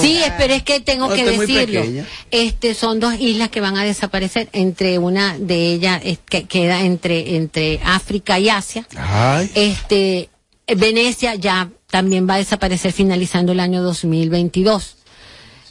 Sí, 0.00 0.22
es- 0.22 0.32
pero 0.38 0.54
es 0.54 0.62
que 0.62 0.80
tengo 0.80 1.08
No, 1.08 1.14
que 1.14 1.24
decirlo. 1.24 1.82
Este 2.30 2.74
son 2.74 3.00
dos 3.00 3.14
islas 3.18 3.48
que 3.50 3.60
van 3.60 3.76
a 3.76 3.84
desaparecer. 3.84 4.48
Entre 4.52 4.98
una 4.98 5.36
de 5.38 5.72
ellas 5.72 6.00
es 6.04 6.18
que 6.18 6.44
queda 6.44 6.80
entre 6.82 7.36
entre 7.36 7.80
África 7.84 8.38
y 8.38 8.48
Asia. 8.48 8.86
Ay. 8.96 9.50
Este 9.54 10.28
Venecia 10.66 11.34
ya 11.36 11.70
también 11.90 12.28
va 12.28 12.34
a 12.34 12.38
desaparecer 12.38 12.92
finalizando 12.92 13.52
el 13.52 13.60
año 13.60 13.82
2022. 13.82 14.96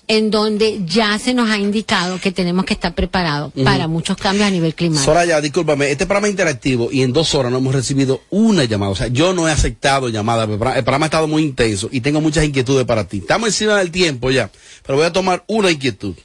En 0.07 0.29
donde 0.29 0.81
ya 0.85 1.17
se 1.17 1.33
nos 1.33 1.49
ha 1.49 1.57
indicado 1.57 2.19
que 2.19 2.31
tenemos 2.31 2.65
que 2.65 2.73
estar 2.73 2.93
preparados 2.93 3.51
para 3.63 3.87
muchos 3.87 4.17
cambios 4.17 4.47
a 4.47 4.51
nivel 4.51 4.75
climático. 4.75 5.05
Soraya, 5.05 5.41
discúlpame, 5.41 5.89
este 5.89 6.05
programa 6.05 6.27
es 6.27 6.31
interactivo 6.31 6.89
y 6.91 7.01
en 7.01 7.11
dos 7.11 7.33
horas 7.33 7.51
no 7.51 7.57
hemos 7.57 7.73
recibido 7.73 8.21
una 8.29 8.65
llamada. 8.65 8.91
O 8.91 8.95
sea, 8.95 9.07
yo 9.07 9.33
no 9.33 9.47
he 9.47 9.51
aceptado 9.51 10.09
llamadas. 10.09 10.43
El 10.49 10.57
programa 10.57 10.77
el 10.77 10.83
programa 10.83 11.05
ha 11.05 11.07
estado 11.07 11.27
muy 11.27 11.43
intenso 11.43 11.89
y 11.91 12.01
tengo 12.01 12.21
muchas 12.21 12.43
inquietudes 12.45 12.85
para 12.85 13.07
ti. 13.07 13.17
Estamos 13.17 13.49
encima 13.49 13.77
del 13.77 13.91
tiempo 13.91 14.29
ya, 14.31 14.49
pero 14.85 14.97
voy 14.97 15.07
a 15.07 15.13
tomar 15.13 15.43
una 15.47 15.71
inquietud, 15.71 16.15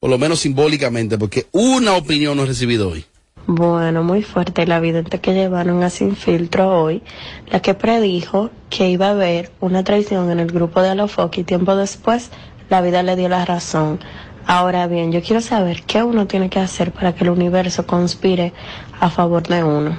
por 0.00 0.10
lo 0.10 0.18
menos 0.18 0.40
simbólicamente, 0.40 1.16
porque 1.18 1.46
una 1.52 1.94
opinión 1.94 2.36
no 2.36 2.42
he 2.42 2.46
recibido 2.46 2.90
hoy. 2.90 3.04
Bueno, 3.46 4.02
muy 4.02 4.22
fuerte 4.22 4.66
la 4.66 4.80
vidente 4.80 5.20
que 5.20 5.34
llevaron 5.34 5.82
a 5.82 5.90
Sin 5.90 6.16
Filtro 6.16 6.82
hoy, 6.82 7.02
la 7.50 7.60
que 7.60 7.74
predijo 7.74 8.50
que 8.70 8.88
iba 8.88 9.08
a 9.08 9.10
haber 9.10 9.50
una 9.60 9.84
traición 9.84 10.30
en 10.30 10.40
el 10.40 10.50
grupo 10.50 10.80
de 10.80 10.88
Alofoque 10.88 11.42
y 11.42 11.44
tiempo 11.44 11.76
después 11.76 12.30
la 12.70 12.80
vida 12.80 13.02
le 13.02 13.16
dio 13.16 13.28
la 13.28 13.44
razón. 13.44 14.00
Ahora 14.46 14.86
bien, 14.86 15.10
yo 15.12 15.22
quiero 15.22 15.40
saber 15.40 15.82
qué 15.84 16.02
uno 16.02 16.26
tiene 16.26 16.50
que 16.50 16.58
hacer 16.60 16.92
para 16.92 17.14
que 17.14 17.24
el 17.24 17.30
universo 17.30 17.86
conspire 17.86 18.52
a 19.00 19.08
favor 19.10 19.42
de 19.46 19.62
uno. 19.64 19.96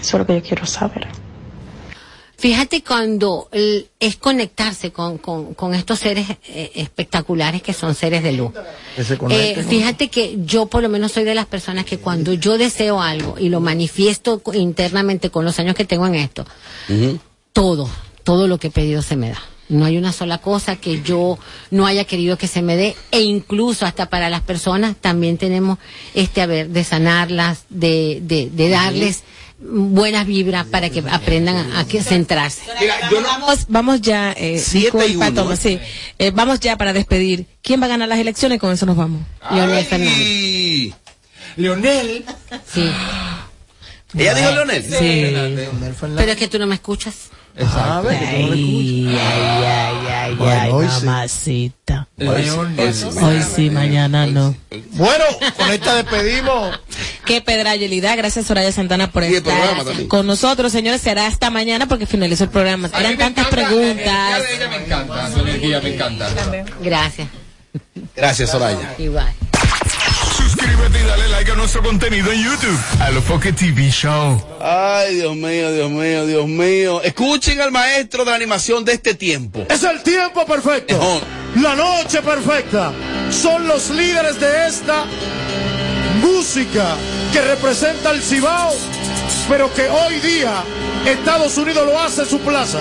Eso 0.00 0.16
es 0.16 0.18
lo 0.20 0.26
que 0.26 0.34
yo 0.34 0.42
quiero 0.42 0.66
saber. 0.66 1.08
Fíjate 2.36 2.84
cuando 2.84 3.48
el- 3.50 3.88
es 3.98 4.14
conectarse 4.16 4.92
con, 4.92 5.18
con, 5.18 5.54
con 5.54 5.74
estos 5.74 5.98
seres 5.98 6.26
eh, 6.46 6.70
espectaculares 6.76 7.62
que 7.62 7.72
son 7.72 7.96
seres 7.96 8.22
de 8.22 8.32
luz. 8.32 8.52
Eh, 9.40 9.54
fíjate 9.68 10.08
que 10.08 10.36
yo 10.44 10.66
por 10.66 10.82
lo 10.82 10.88
menos 10.88 11.10
soy 11.12 11.24
de 11.24 11.34
las 11.34 11.46
personas 11.46 11.84
que 11.84 11.98
cuando 11.98 12.32
yo 12.34 12.56
deseo 12.56 13.00
algo 13.00 13.36
y 13.40 13.48
lo 13.48 13.58
manifiesto 13.60 14.40
internamente 14.54 15.30
con 15.30 15.44
los 15.44 15.58
años 15.58 15.74
que 15.74 15.84
tengo 15.84 16.06
en 16.06 16.14
esto, 16.14 16.44
todo, 17.52 17.90
todo 18.22 18.46
lo 18.46 18.58
que 18.58 18.68
he 18.68 18.70
pedido 18.70 19.02
se 19.02 19.16
me 19.16 19.30
da. 19.30 19.42
No 19.68 19.84
hay 19.84 19.98
una 19.98 20.12
sola 20.12 20.38
cosa 20.38 20.76
que 20.76 21.02
yo 21.02 21.38
no 21.70 21.86
haya 21.86 22.04
querido 22.04 22.38
que 22.38 22.48
se 22.48 22.62
me 22.62 22.76
dé 22.76 22.96
e 23.10 23.20
incluso 23.20 23.84
hasta 23.84 24.06
para 24.08 24.30
las 24.30 24.40
personas 24.42 24.96
también 25.00 25.36
tenemos 25.36 25.78
este 26.14 26.40
haber 26.40 26.68
de 26.70 26.84
sanarlas, 26.84 27.64
de, 27.68 28.20
de, 28.22 28.48
de 28.50 28.68
darles 28.70 29.24
buenas 29.60 30.26
vibras 30.26 30.66
para 30.66 30.88
que 30.88 31.02
aprendan 31.10 31.72
a, 31.72 31.80
a 31.80 31.84
que 31.86 32.02
centrarse. 32.02 32.62
Vamos, 33.22 33.66
vamos 33.68 34.00
ya, 34.00 34.32
eh, 34.32 34.58
Siete 34.58 34.96
y 35.06 35.12
disculpa, 35.14 35.52
¿eh? 35.52 35.56
sí. 35.56 35.78
Eh, 36.18 36.30
vamos 36.30 36.60
ya 36.60 36.76
para 36.76 36.92
despedir. 36.92 37.46
¿Quién 37.62 37.82
va 37.82 37.86
a 37.86 37.88
ganar 37.88 38.08
las 38.08 38.18
elecciones? 38.18 38.60
Con 38.60 38.72
eso 38.72 38.86
nos 38.86 38.96
vamos. 38.96 39.22
Leonel 39.50 39.84
Fernández. 39.84 40.94
Leonel. 41.56 42.24
Sí. 42.72 42.88
¿Ella 44.16 44.34
dijo 44.34 44.50
Leonel? 44.52 44.82
Sí. 44.82 45.86
Pero 46.16 46.32
es 46.32 46.36
que 46.38 46.48
tú 46.48 46.58
no 46.58 46.66
me 46.66 46.76
escuchas. 46.76 47.30
Ah, 47.60 48.00
no 48.04 48.10
le 48.10 48.16
Ay, 48.16 49.08
ay, 49.08 49.64
ay, 49.66 50.06
ay, 50.06 50.34
Bueno, 50.36 50.60
ay, 50.62 50.70
hoy 50.70 50.86
sí. 50.88 51.06
mamacita. 51.06 52.08
Hoy 52.18 52.44
sí, 52.44 52.50
hoy 52.50 52.92
sí. 52.92 53.06
Hoy 53.22 53.42
sí, 53.42 53.70
mañana 53.70 54.26
no. 54.26 54.54
Bueno, 54.92 55.24
con 55.56 55.70
esta 55.70 55.96
despedimos. 55.96 56.78
Qué 57.24 57.40
pedrayelidad. 57.40 58.16
Gracias, 58.16 58.46
Soraya 58.46 58.70
Santana, 58.72 59.10
por 59.10 59.24
estar 59.24 59.42
programa 59.42 60.08
con 60.08 60.26
nosotros. 60.26 60.70
Señores, 60.72 61.00
será 61.00 61.26
hasta 61.26 61.50
mañana 61.50 61.86
porque 61.86 62.06
finalizó 62.06 62.44
el 62.44 62.50
programa. 62.50 62.90
Eran 62.98 63.18
tantas 63.18 63.48
preguntas. 63.48 64.42
Ella 64.54 64.68
me 64.68 64.76
encanta, 64.84 65.30
su 65.32 65.40
energía 65.40 65.80
me 65.80 65.94
encanta. 65.94 66.28
Gracias. 66.80 67.28
Gracias, 68.16 68.50
Soraya. 68.50 68.94
Igual. 68.98 69.32
Suscríbete 70.68 71.00
y 71.00 71.06
dale 71.06 71.28
like 71.28 71.50
a 71.50 71.54
nuestro 71.54 71.82
contenido 71.82 72.30
en 72.30 72.44
YouTube. 72.44 72.78
Alofoque 73.00 73.52
TV 73.54 73.88
Show. 73.90 74.42
Ay, 74.60 75.14
Dios 75.14 75.34
mío, 75.34 75.72
Dios 75.72 75.90
mío, 75.90 76.26
Dios 76.26 76.46
mío. 76.46 77.00
Escuchen 77.02 77.58
al 77.62 77.72
maestro 77.72 78.24
de 78.24 78.30
la 78.32 78.36
animación 78.36 78.84
de 78.84 78.92
este 78.92 79.14
tiempo. 79.14 79.64
Es 79.70 79.82
el 79.82 80.02
tiempo 80.02 80.44
perfecto. 80.44 81.22
La 81.56 81.74
noche 81.74 82.20
perfecta. 82.20 82.92
Son 83.30 83.66
los 83.66 83.88
líderes 83.88 84.38
de 84.38 84.68
esta 84.68 85.06
música 86.20 86.96
que 87.32 87.40
representa 87.40 88.10
el 88.10 88.20
Cibao, 88.20 88.74
pero 89.48 89.72
que 89.72 89.88
hoy 89.88 90.20
día 90.20 90.62
Estados 91.06 91.56
Unidos 91.56 91.86
lo 91.86 91.98
hace 91.98 92.26
su 92.26 92.40
plaza. 92.40 92.80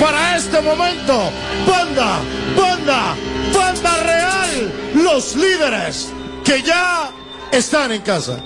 Para 0.00 0.36
este 0.36 0.60
momento, 0.60 1.30
banda, 1.68 2.18
banda, 2.56 3.14
banda 3.54 3.96
real, 4.02 4.72
los 4.94 5.36
líderes 5.36 6.08
que 6.52 6.62
ya 6.62 7.10
están 7.50 7.92
en 7.92 8.02
casa. 8.02 8.36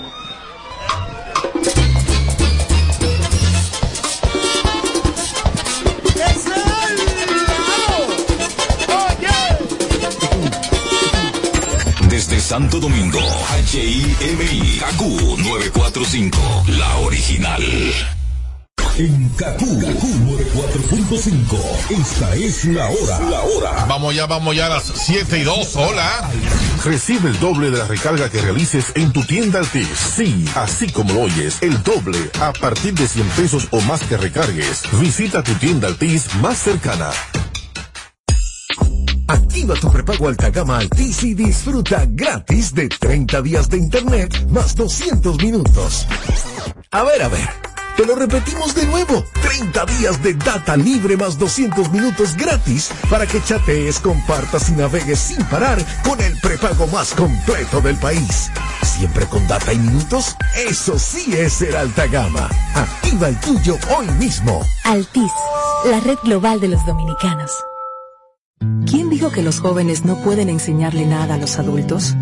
Desde 12.09 12.39
Santo 12.39 12.79
Domingo, 12.79 13.19
HIMI, 13.73 14.79
KQ 14.79 15.01
945, 15.39 16.65
la 16.67 16.97
original. 16.99 17.63
En 18.99 19.29
KQ, 19.29 19.61
94.5, 19.61 21.91
esta 21.91 22.35
es 22.35 22.65
la 22.65 22.89
hora. 22.89 23.19
La 23.29 23.41
hora. 23.41 23.85
Vamos 23.85 24.15
ya, 24.15 24.25
vamos 24.25 24.55
ya 24.55 24.65
a 24.65 24.69
las 24.69 24.85
7 24.85 25.37
y 25.37 25.43
2. 25.43 25.75
Hola. 25.75 26.31
Recibe 26.83 27.29
el 27.29 27.39
doble 27.39 27.69
de 27.69 27.77
la 27.77 27.85
recarga 27.85 28.27
que 28.31 28.41
realices 28.41 28.91
en 28.95 29.13
tu 29.13 29.23
tienda 29.23 29.59
Altis. 29.59 29.87
Sí, 30.15 30.45
así 30.55 30.89
como 30.89 31.13
lo 31.13 31.21
oyes, 31.21 31.59
el 31.61 31.83
doble 31.83 32.17
a 32.41 32.51
partir 32.53 32.95
de 32.95 33.07
100 33.07 33.27
pesos 33.29 33.67
o 33.69 33.81
más 33.81 34.01
que 34.01 34.17
recargues. 34.17 34.81
Visita 34.99 35.43
tu 35.43 35.53
tienda 35.53 35.89
Altis 35.89 36.33
más 36.41 36.57
cercana. 36.57 37.11
Activa 39.27 39.75
tu 39.75 39.91
prepago 39.91 40.27
alta 40.27 40.49
gama 40.49 40.79
Altis 40.79 41.23
y 41.23 41.35
disfruta 41.35 42.03
gratis 42.07 42.73
de 42.73 42.89
30 42.89 43.43
días 43.43 43.69
de 43.69 43.77
internet 43.77 44.47
más 44.49 44.75
200 44.75 45.37
minutos. 45.37 46.07
A 46.89 47.03
ver, 47.03 47.21
a 47.21 47.27
ver. 47.27 47.66
Te 47.97 48.05
lo 48.05 48.13
repetimos 48.13 48.75
de 48.75 48.85
nuevo. 48.85 49.25
30 49.41 49.85
días 49.97 50.21
de 50.21 50.35
data 50.35 50.77
libre 50.77 51.17
más 51.17 51.39
200 51.39 51.91
minutos 51.91 52.37
gratis 52.37 52.91
para 53.09 53.25
que 53.25 53.41
chatees, 53.41 53.99
compartas 53.99 54.69
y 54.69 54.73
navegues 54.73 55.17
sin 55.17 55.43
parar 55.45 55.83
con 56.03 56.21
el 56.21 56.39
prepago 56.39 56.85
más 56.87 57.15
completo 57.15 57.81
del 57.81 57.97
país. 57.97 58.51
Siempre 58.83 59.25
con 59.25 59.47
data 59.47 59.73
y 59.73 59.79
minutos. 59.79 60.35
Eso 60.55 60.99
sí 60.99 61.33
es 61.35 61.53
ser 61.53 61.75
alta 61.75 62.05
gama. 62.05 62.47
Activa 62.75 63.29
el 63.29 63.39
tuyo 63.39 63.79
hoy 63.97 64.05
mismo. 64.19 64.63
Altis, 64.83 65.31
la 65.89 65.99
red 65.99 66.19
global 66.23 66.59
de 66.59 66.67
los 66.67 66.85
dominicanos. 66.85 67.49
¿Quién 68.85 69.09
dijo 69.09 69.31
que 69.31 69.41
los 69.41 69.59
jóvenes 69.59 70.05
no 70.05 70.21
pueden 70.21 70.49
enseñarle 70.49 71.07
nada 71.07 71.33
a 71.33 71.37
los 71.39 71.57
adultos? 71.57 72.15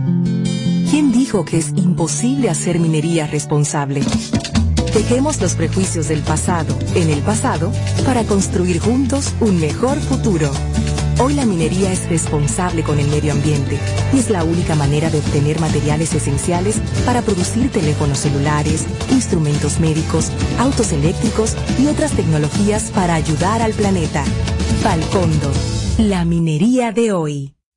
¿Quién 0.90 1.12
dijo 1.12 1.44
que 1.44 1.58
es 1.58 1.70
imposible 1.76 2.50
hacer 2.50 2.80
minería 2.80 3.28
responsable? 3.28 4.04
Dejemos 4.96 5.42
los 5.42 5.56
prejuicios 5.56 6.08
del 6.08 6.22
pasado 6.22 6.74
en 6.96 7.10
el 7.10 7.20
pasado 7.22 7.70
para 8.06 8.24
construir 8.24 8.80
juntos 8.80 9.34
un 9.42 9.60
mejor 9.60 10.00
futuro. 10.00 10.50
Hoy 11.22 11.34
la 11.34 11.46
minería 11.46 11.92
es 11.92 12.08
responsable 12.08 12.82
con 12.82 12.98
el 12.98 13.10
medio 13.10 13.34
ambiente 13.34 13.78
y 14.14 14.20
es 14.20 14.30
la 14.30 14.46
única 14.46 14.74
manera 14.74 15.10
de 15.10 15.20
obtener 15.20 15.60
materiales 15.60 16.14
esenciales 16.14 16.80
para 17.06 17.22
producir 17.22 17.70
teléfonos 17.72 18.20
celulares, 18.20 18.86
instrumentos 19.12 19.82
médicos, 19.82 20.32
autos 20.60 20.94
eléctricos 20.94 21.58
y 21.78 21.88
otras 21.88 22.14
tecnologías 22.14 22.90
para 22.92 23.16
ayudar 23.16 23.62
al 23.62 23.74
planeta. 23.74 24.24
Falcondo, 24.82 25.52
la 25.98 26.24
minería 26.24 26.94
de 26.94 27.12
hoy. 27.12 27.55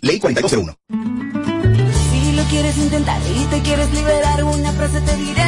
Ley 0.00 0.18
4201. 0.18 0.76
Si 2.10 2.32
lo 2.32 2.42
quieres 2.44 2.76
intentar 2.76 3.20
y 3.36 3.44
te 3.46 3.60
quieres 3.62 3.90
liberar, 3.92 4.44
una 4.44 4.72
frase 4.72 5.00
te 5.00 5.16
diré. 5.16 5.42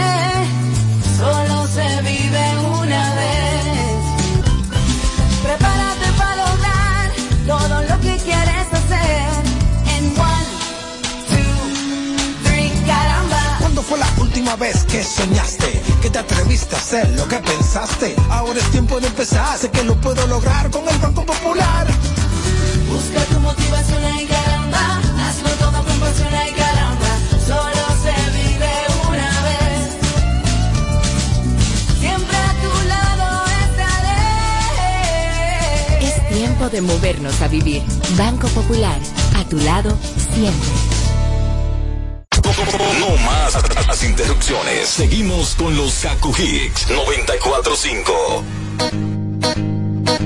Solo 1.16 1.66
se 1.68 2.02
vive 2.02 2.58
una 2.80 3.14
vez. 3.14 4.02
Prepárate 5.42 6.06
para 6.18 6.36
lograr 6.36 7.10
todo 7.46 7.82
lo 7.82 8.00
que 8.00 8.16
quieres 8.24 8.66
hacer. 8.72 9.28
En 9.96 10.04
one, 10.18 10.46
two, 11.30 12.44
three, 12.44 12.70
caramba. 12.86 13.56
¿Cuándo 13.60 13.82
fue 13.82 13.98
la 13.98 14.08
última 14.18 14.56
vez 14.56 14.84
que 14.84 15.02
soñaste? 15.02 15.82
Que 16.00 16.10
te 16.10 16.18
atreviste 16.18 16.74
a 16.74 16.78
hacer 16.78 17.08
lo 17.10 17.28
que 17.28 17.36
pensaste. 17.36 18.16
Ahora 18.30 18.58
es 18.58 18.70
tiempo 18.70 18.98
de 19.00 19.06
empezar. 19.06 19.58
Sé 19.58 19.70
que 19.70 19.82
lo 19.84 20.00
puedo 20.00 20.26
lograr 20.26 20.70
con 20.70 20.88
el 20.88 20.98
Banco 20.98 21.24
Popular. 21.24 21.86
Busca 22.88 23.24
tu 23.24 23.40
motivación 23.40 23.71
de 36.72 36.80
movernos 36.80 37.40
a 37.42 37.48
vivir. 37.48 37.82
Banco 38.16 38.48
Popular, 38.48 38.98
a 39.36 39.44
tu 39.44 39.58
lado 39.58 39.96
siempre. 40.34 40.68
No 42.98 43.16
más 43.24 43.54
las 43.86 44.04
interrupciones. 44.04 44.88
Seguimos 44.88 45.54
con 45.54 45.76
los 45.76 45.94
Kaku 46.00 46.30
Hicks 46.30 46.88
945. 46.88 48.44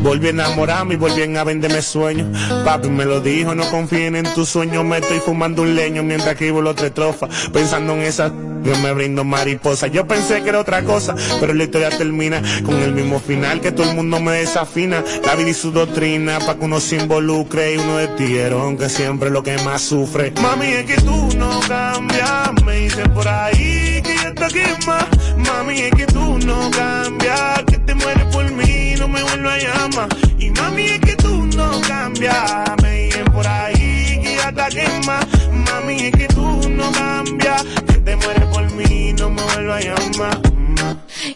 Volví 0.03 0.29
a 0.29 0.31
enamorarme 0.31 0.95
y 0.95 0.97
volví 0.97 1.37
a 1.37 1.45
venderme 1.45 1.83
sueños. 1.83 2.29
Papi 2.65 2.89
me 2.91 3.05
lo 3.05 3.21
dijo, 3.21 3.55
no 3.57 3.69
confíen 3.71 4.15
en 4.15 4.33
tus 4.35 4.49
sueños. 4.49 4.85
Me 4.85 4.99
estoy 4.99 5.19
fumando 5.19 5.63
un 5.63 5.75
leño 5.75 6.05
mientras 6.05 6.35
escribo 6.35 6.63
la 6.63 6.71
otra 6.71 6.87
estrofa. 6.87 7.29
Pensando 7.53 7.95
en 7.95 8.03
esa 8.03 8.33
yo 8.63 8.77
me 8.79 8.93
brindo 8.93 9.25
mariposa. 9.25 9.87
Yo 9.87 10.07
pensé 10.07 10.43
que 10.43 10.49
era 10.49 10.61
otra 10.61 10.83
cosa, 10.83 11.15
pero 11.41 11.55
la 11.55 11.65
historia 11.65 11.91
termina 11.91 12.43
con 12.65 12.77
el 12.83 12.93
mismo 12.93 13.21
final 13.21 13.61
que 13.61 13.73
todo 13.73 13.91
el 13.91 13.97
mundo 13.97 14.21
me 14.21 14.33
desafina. 14.33 15.03
La 15.25 15.35
vida 15.35 15.51
y 15.51 15.55
su 15.55 15.73
doctrina, 15.73 16.39
pa' 16.39 16.57
que 16.57 16.65
uno 16.65 16.81
se 16.81 16.97
involucre 16.97 17.75
y 17.75 17.79
uno 17.79 17.97
de 17.97 18.09
tierón 18.09 18.77
que 18.77 18.89
siempre 18.89 19.29
es 19.29 19.33
lo 19.33 19.43
que 19.43 19.57
más 19.59 19.83
sufre. 19.83 20.33
Mami, 20.43 20.67
es 20.67 20.85
que 20.87 20.97
tú 20.97 21.29
no 21.37 21.61
cambias, 21.69 22.53
me 22.65 22.77
dicen 22.77 23.11
por 23.13 23.27
ahí 23.29 24.03
que 24.03 24.15
ya 24.23 24.29
está 24.29 24.49
quema. 24.49 25.07
Mami, 25.37 25.81
es 25.81 25.95
que 25.95 26.07
tú 26.07 26.39
no 26.45 26.71
cambias, 26.71 27.63
que 27.67 27.79
te 27.79 27.95
mueres 27.95 28.25
por 28.33 28.51
mí, 28.53 28.95
no 28.99 29.09
me 29.09 29.23
vuelvo 29.23 29.49
a 29.49 29.59
llamar. 29.59 30.09
Y 30.39 30.51
mami, 30.51 30.83
es 30.83 31.01
que 31.01 31.17
tú 31.17 31.47
no 31.57 31.81
cambias, 31.83 32.65
me 32.83 33.05
dicen 33.05 33.25
por 33.27 33.47
ahí 33.47 34.21
que 34.23 34.37
ya 34.37 34.49
está 34.49 34.69
quema. 34.69 35.21
Mami, 35.53 36.07
es 36.07 36.13
que 36.13 36.29
tú 36.29 36.69
no 36.71 36.91
cambias, 36.93 37.65
te 38.07 38.17
mueres 38.17 38.45
por 38.55 38.73
mí, 38.73 39.13
no 39.15 39.31
me 39.31 39.43
vuelvo 39.43 39.73
a 39.73 39.81
llamar. 39.81 40.41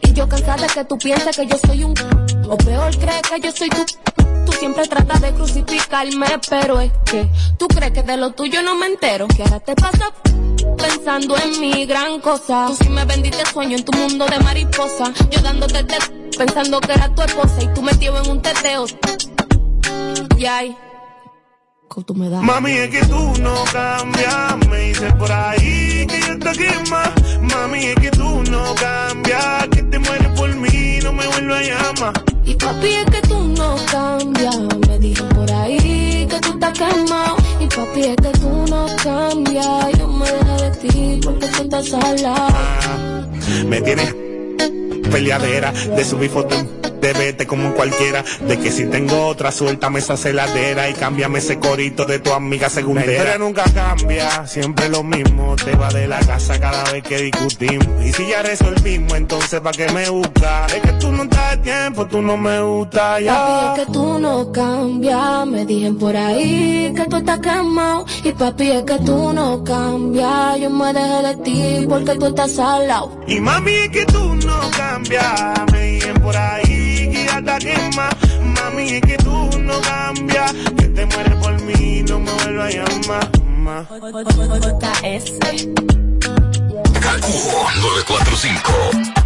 Y 0.02 0.12
yo 0.12 0.28
cansada 0.28 0.68
que 0.68 0.84
tú 0.84 0.96
pienses 0.98 1.36
que 1.36 1.46
yo 1.46 1.58
soy 1.66 1.82
un 1.82 1.94
o 2.48 2.56
peor 2.56 2.96
crees 2.96 3.22
que 3.22 3.40
yo 3.40 3.50
soy 3.50 3.68
tú. 3.68 3.84
Tú 4.46 4.52
siempre 4.52 4.86
tratas 4.86 5.20
de 5.20 5.32
crucificarme, 5.32 6.26
pero 6.48 6.80
es 6.80 6.92
que 7.04 7.28
tú 7.58 7.66
crees 7.66 7.90
que 7.92 8.02
de 8.04 8.16
lo 8.16 8.30
tuyo 8.30 8.62
no 8.62 8.76
me 8.76 8.86
entero. 8.86 9.26
Que 9.28 9.42
ahora 9.42 9.58
te 9.58 9.74
pasa 9.74 10.12
pensando 10.78 11.36
en 11.38 11.60
mi 11.60 11.86
gran 11.86 12.20
cosa. 12.20 12.66
Tú 12.68 12.76
sí 12.76 12.88
me 12.88 13.04
vendiste 13.04 13.44
sueño 13.46 13.76
en 13.76 13.84
tu 13.84 13.92
mundo 13.92 14.26
de 14.26 14.38
mariposa. 14.38 15.12
Yo 15.30 15.40
dándote 15.40 15.82
te 15.84 15.96
pensando 16.38 16.80
que 16.80 16.92
era 16.92 17.12
tu 17.12 17.22
esposa 17.22 17.62
y 17.62 17.74
tú 17.74 17.82
metido 17.82 18.16
en 18.22 18.30
un 18.30 18.40
teteo. 18.40 18.86
Y 20.38 20.46
ay, 20.46 20.76
¿cómo 21.90 22.06
tú 22.06 22.14
me 22.14 22.28
das? 22.30 22.42
Mami, 22.42 22.70
es 22.70 22.90
que 22.90 23.04
tú 23.06 23.32
no 23.42 23.64
cambias, 23.72 24.68
me 24.70 24.78
dicen 24.78 25.18
por 25.18 25.30
ahí 25.30 26.06
que 26.06 26.20
ya 26.20 26.32
está 26.32 26.52
quema. 26.52 27.12
Mami, 27.42 27.86
es 27.86 27.96
que 27.96 28.10
tú 28.12 28.42
no 28.50 28.74
cambias, 28.76 29.68
que 29.72 29.82
te 29.82 29.98
mueres 29.98 30.28
por 30.38 30.54
mí, 30.54 31.00
no 31.02 31.12
me 31.12 31.26
vuelvo 31.26 31.54
a 31.54 31.62
llamar. 31.62 32.24
Y 32.44 32.54
papi, 32.54 32.88
es 32.88 33.04
que 33.06 33.20
tú 33.28 33.38
no 33.58 33.76
cambias. 33.90 34.56
Me 34.88 34.98
dijo 35.00 35.28
por 35.30 35.50
ahí 35.50 36.26
que 36.30 36.38
tú 36.40 36.52
estás 36.52 36.78
quemado. 36.78 37.36
Y 37.58 37.66
papi, 37.66 38.00
es 38.02 38.16
que 38.16 38.38
tú 38.38 38.50
no 38.70 38.86
cambias. 39.02 39.98
Yo 39.98 40.08
me 40.08 40.26
dejé 40.30 40.62
de 40.62 40.70
ti 40.76 41.20
porque 41.24 41.46
tú 41.48 41.62
estás 41.64 41.92
al 41.92 42.22
lado. 42.22 43.28
Me 43.66 43.80
tienes 43.80 44.14
peleadera 45.10 45.72
de 45.72 46.04
subir 46.04 46.30
fotos 46.30 46.64
de 47.00 47.12
vete 47.12 47.46
como 47.46 47.74
cualquiera 47.74 48.24
de 48.40 48.58
que 48.58 48.70
si 48.70 48.86
tengo 48.86 49.26
otra 49.26 49.50
suéltame 49.50 49.98
esa 49.98 50.16
celadera 50.16 50.88
y 50.88 50.94
cámbiame 50.94 51.38
ese 51.38 51.58
corito 51.58 52.04
de 52.04 52.18
tu 52.18 52.32
amiga 52.32 52.68
segundera 52.68 53.24
pero 53.24 53.38
nunca 53.38 53.64
cambia 53.74 54.46
siempre 54.46 54.88
lo 54.88 55.02
mismo 55.02 55.56
te 55.56 55.74
va 55.74 55.88
de 55.88 56.06
la 56.06 56.20
casa 56.20 56.60
cada 56.60 56.84
vez 56.92 57.02
que 57.02 57.18
discutimos 57.22 58.04
y 58.04 58.12
si 58.12 58.28
ya 58.28 58.42
resolvimos 58.42 59.14
entonces 59.14 59.60
pa' 59.60 59.72
qué 59.72 59.88
me 59.92 60.08
busca 60.08 60.66
es 60.66 60.80
que 60.80 60.92
tú 60.94 61.10
no 61.12 61.24
estás 61.24 61.50
de 61.50 61.56
tiempo 61.58 62.06
tú 62.06 62.22
no 62.22 62.36
me 62.36 62.60
gustas 62.60 63.22
ya 63.22 63.40
Papi, 63.40 63.80
es 63.80 63.86
que 63.86 63.92
tú 63.92 64.18
no 64.18 64.52
cambias. 64.52 65.46
Me 65.46 65.64
dijeron 65.64 65.98
por 65.98 66.16
ahí 66.16 66.92
que 66.94 67.04
tú 67.06 67.16
estás 67.16 67.40
quemado. 67.40 68.04
Y 68.24 68.32
papi, 68.32 68.70
es 68.70 68.82
que 68.82 68.98
tú 68.98 69.32
no 69.32 69.64
cambias. 69.64 70.60
Yo 70.60 70.70
me 70.70 70.92
dejé 70.92 71.22
de 71.28 71.36
ti 71.36 71.86
porque 71.88 72.14
tú 72.16 72.26
estás 72.26 72.58
al 72.58 72.88
lado. 72.88 73.20
Y 73.26 73.40
mami, 73.40 73.72
es 73.72 73.90
que 73.90 74.04
tú 74.06 74.34
no 74.34 74.70
cambias. 74.76 75.52
Me 75.72 75.82
dicen 75.82 76.14
por 76.20 76.36
ahí 76.36 76.89
ya 77.12 77.38
está 77.38 77.58
quema. 77.58 78.08
Mami, 78.42 78.94
es 78.94 79.00
que 79.02 79.16
tú 79.18 79.50
no 79.58 79.80
cambias. 79.80 80.52
Que 80.76 80.86
te 80.88 81.06
mueres 81.06 81.34
por 81.34 81.60
mí, 81.62 82.02
no 82.08 82.18
me 82.20 82.32
vuelvas 82.32 82.74
a 82.74 82.78
llamar. 82.78 83.30
Ma. 83.58 83.86
Kaku 87.00 87.32
945. 87.80 89.20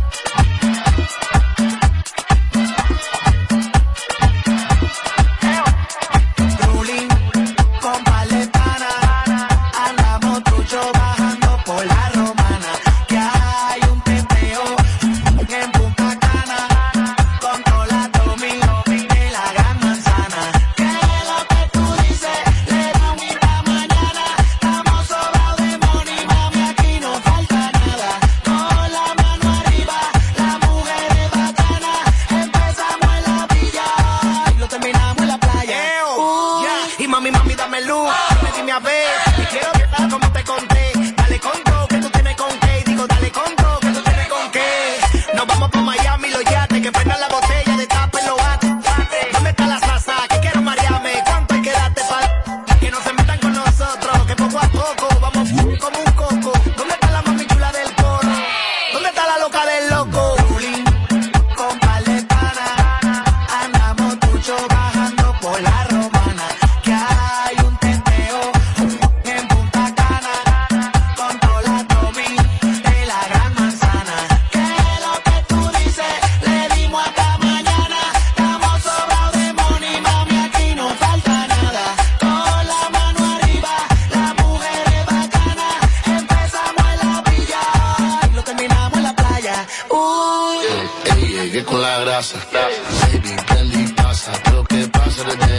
Que 95.24 95.36
pasa 95.36 95.46
desde 95.46 95.53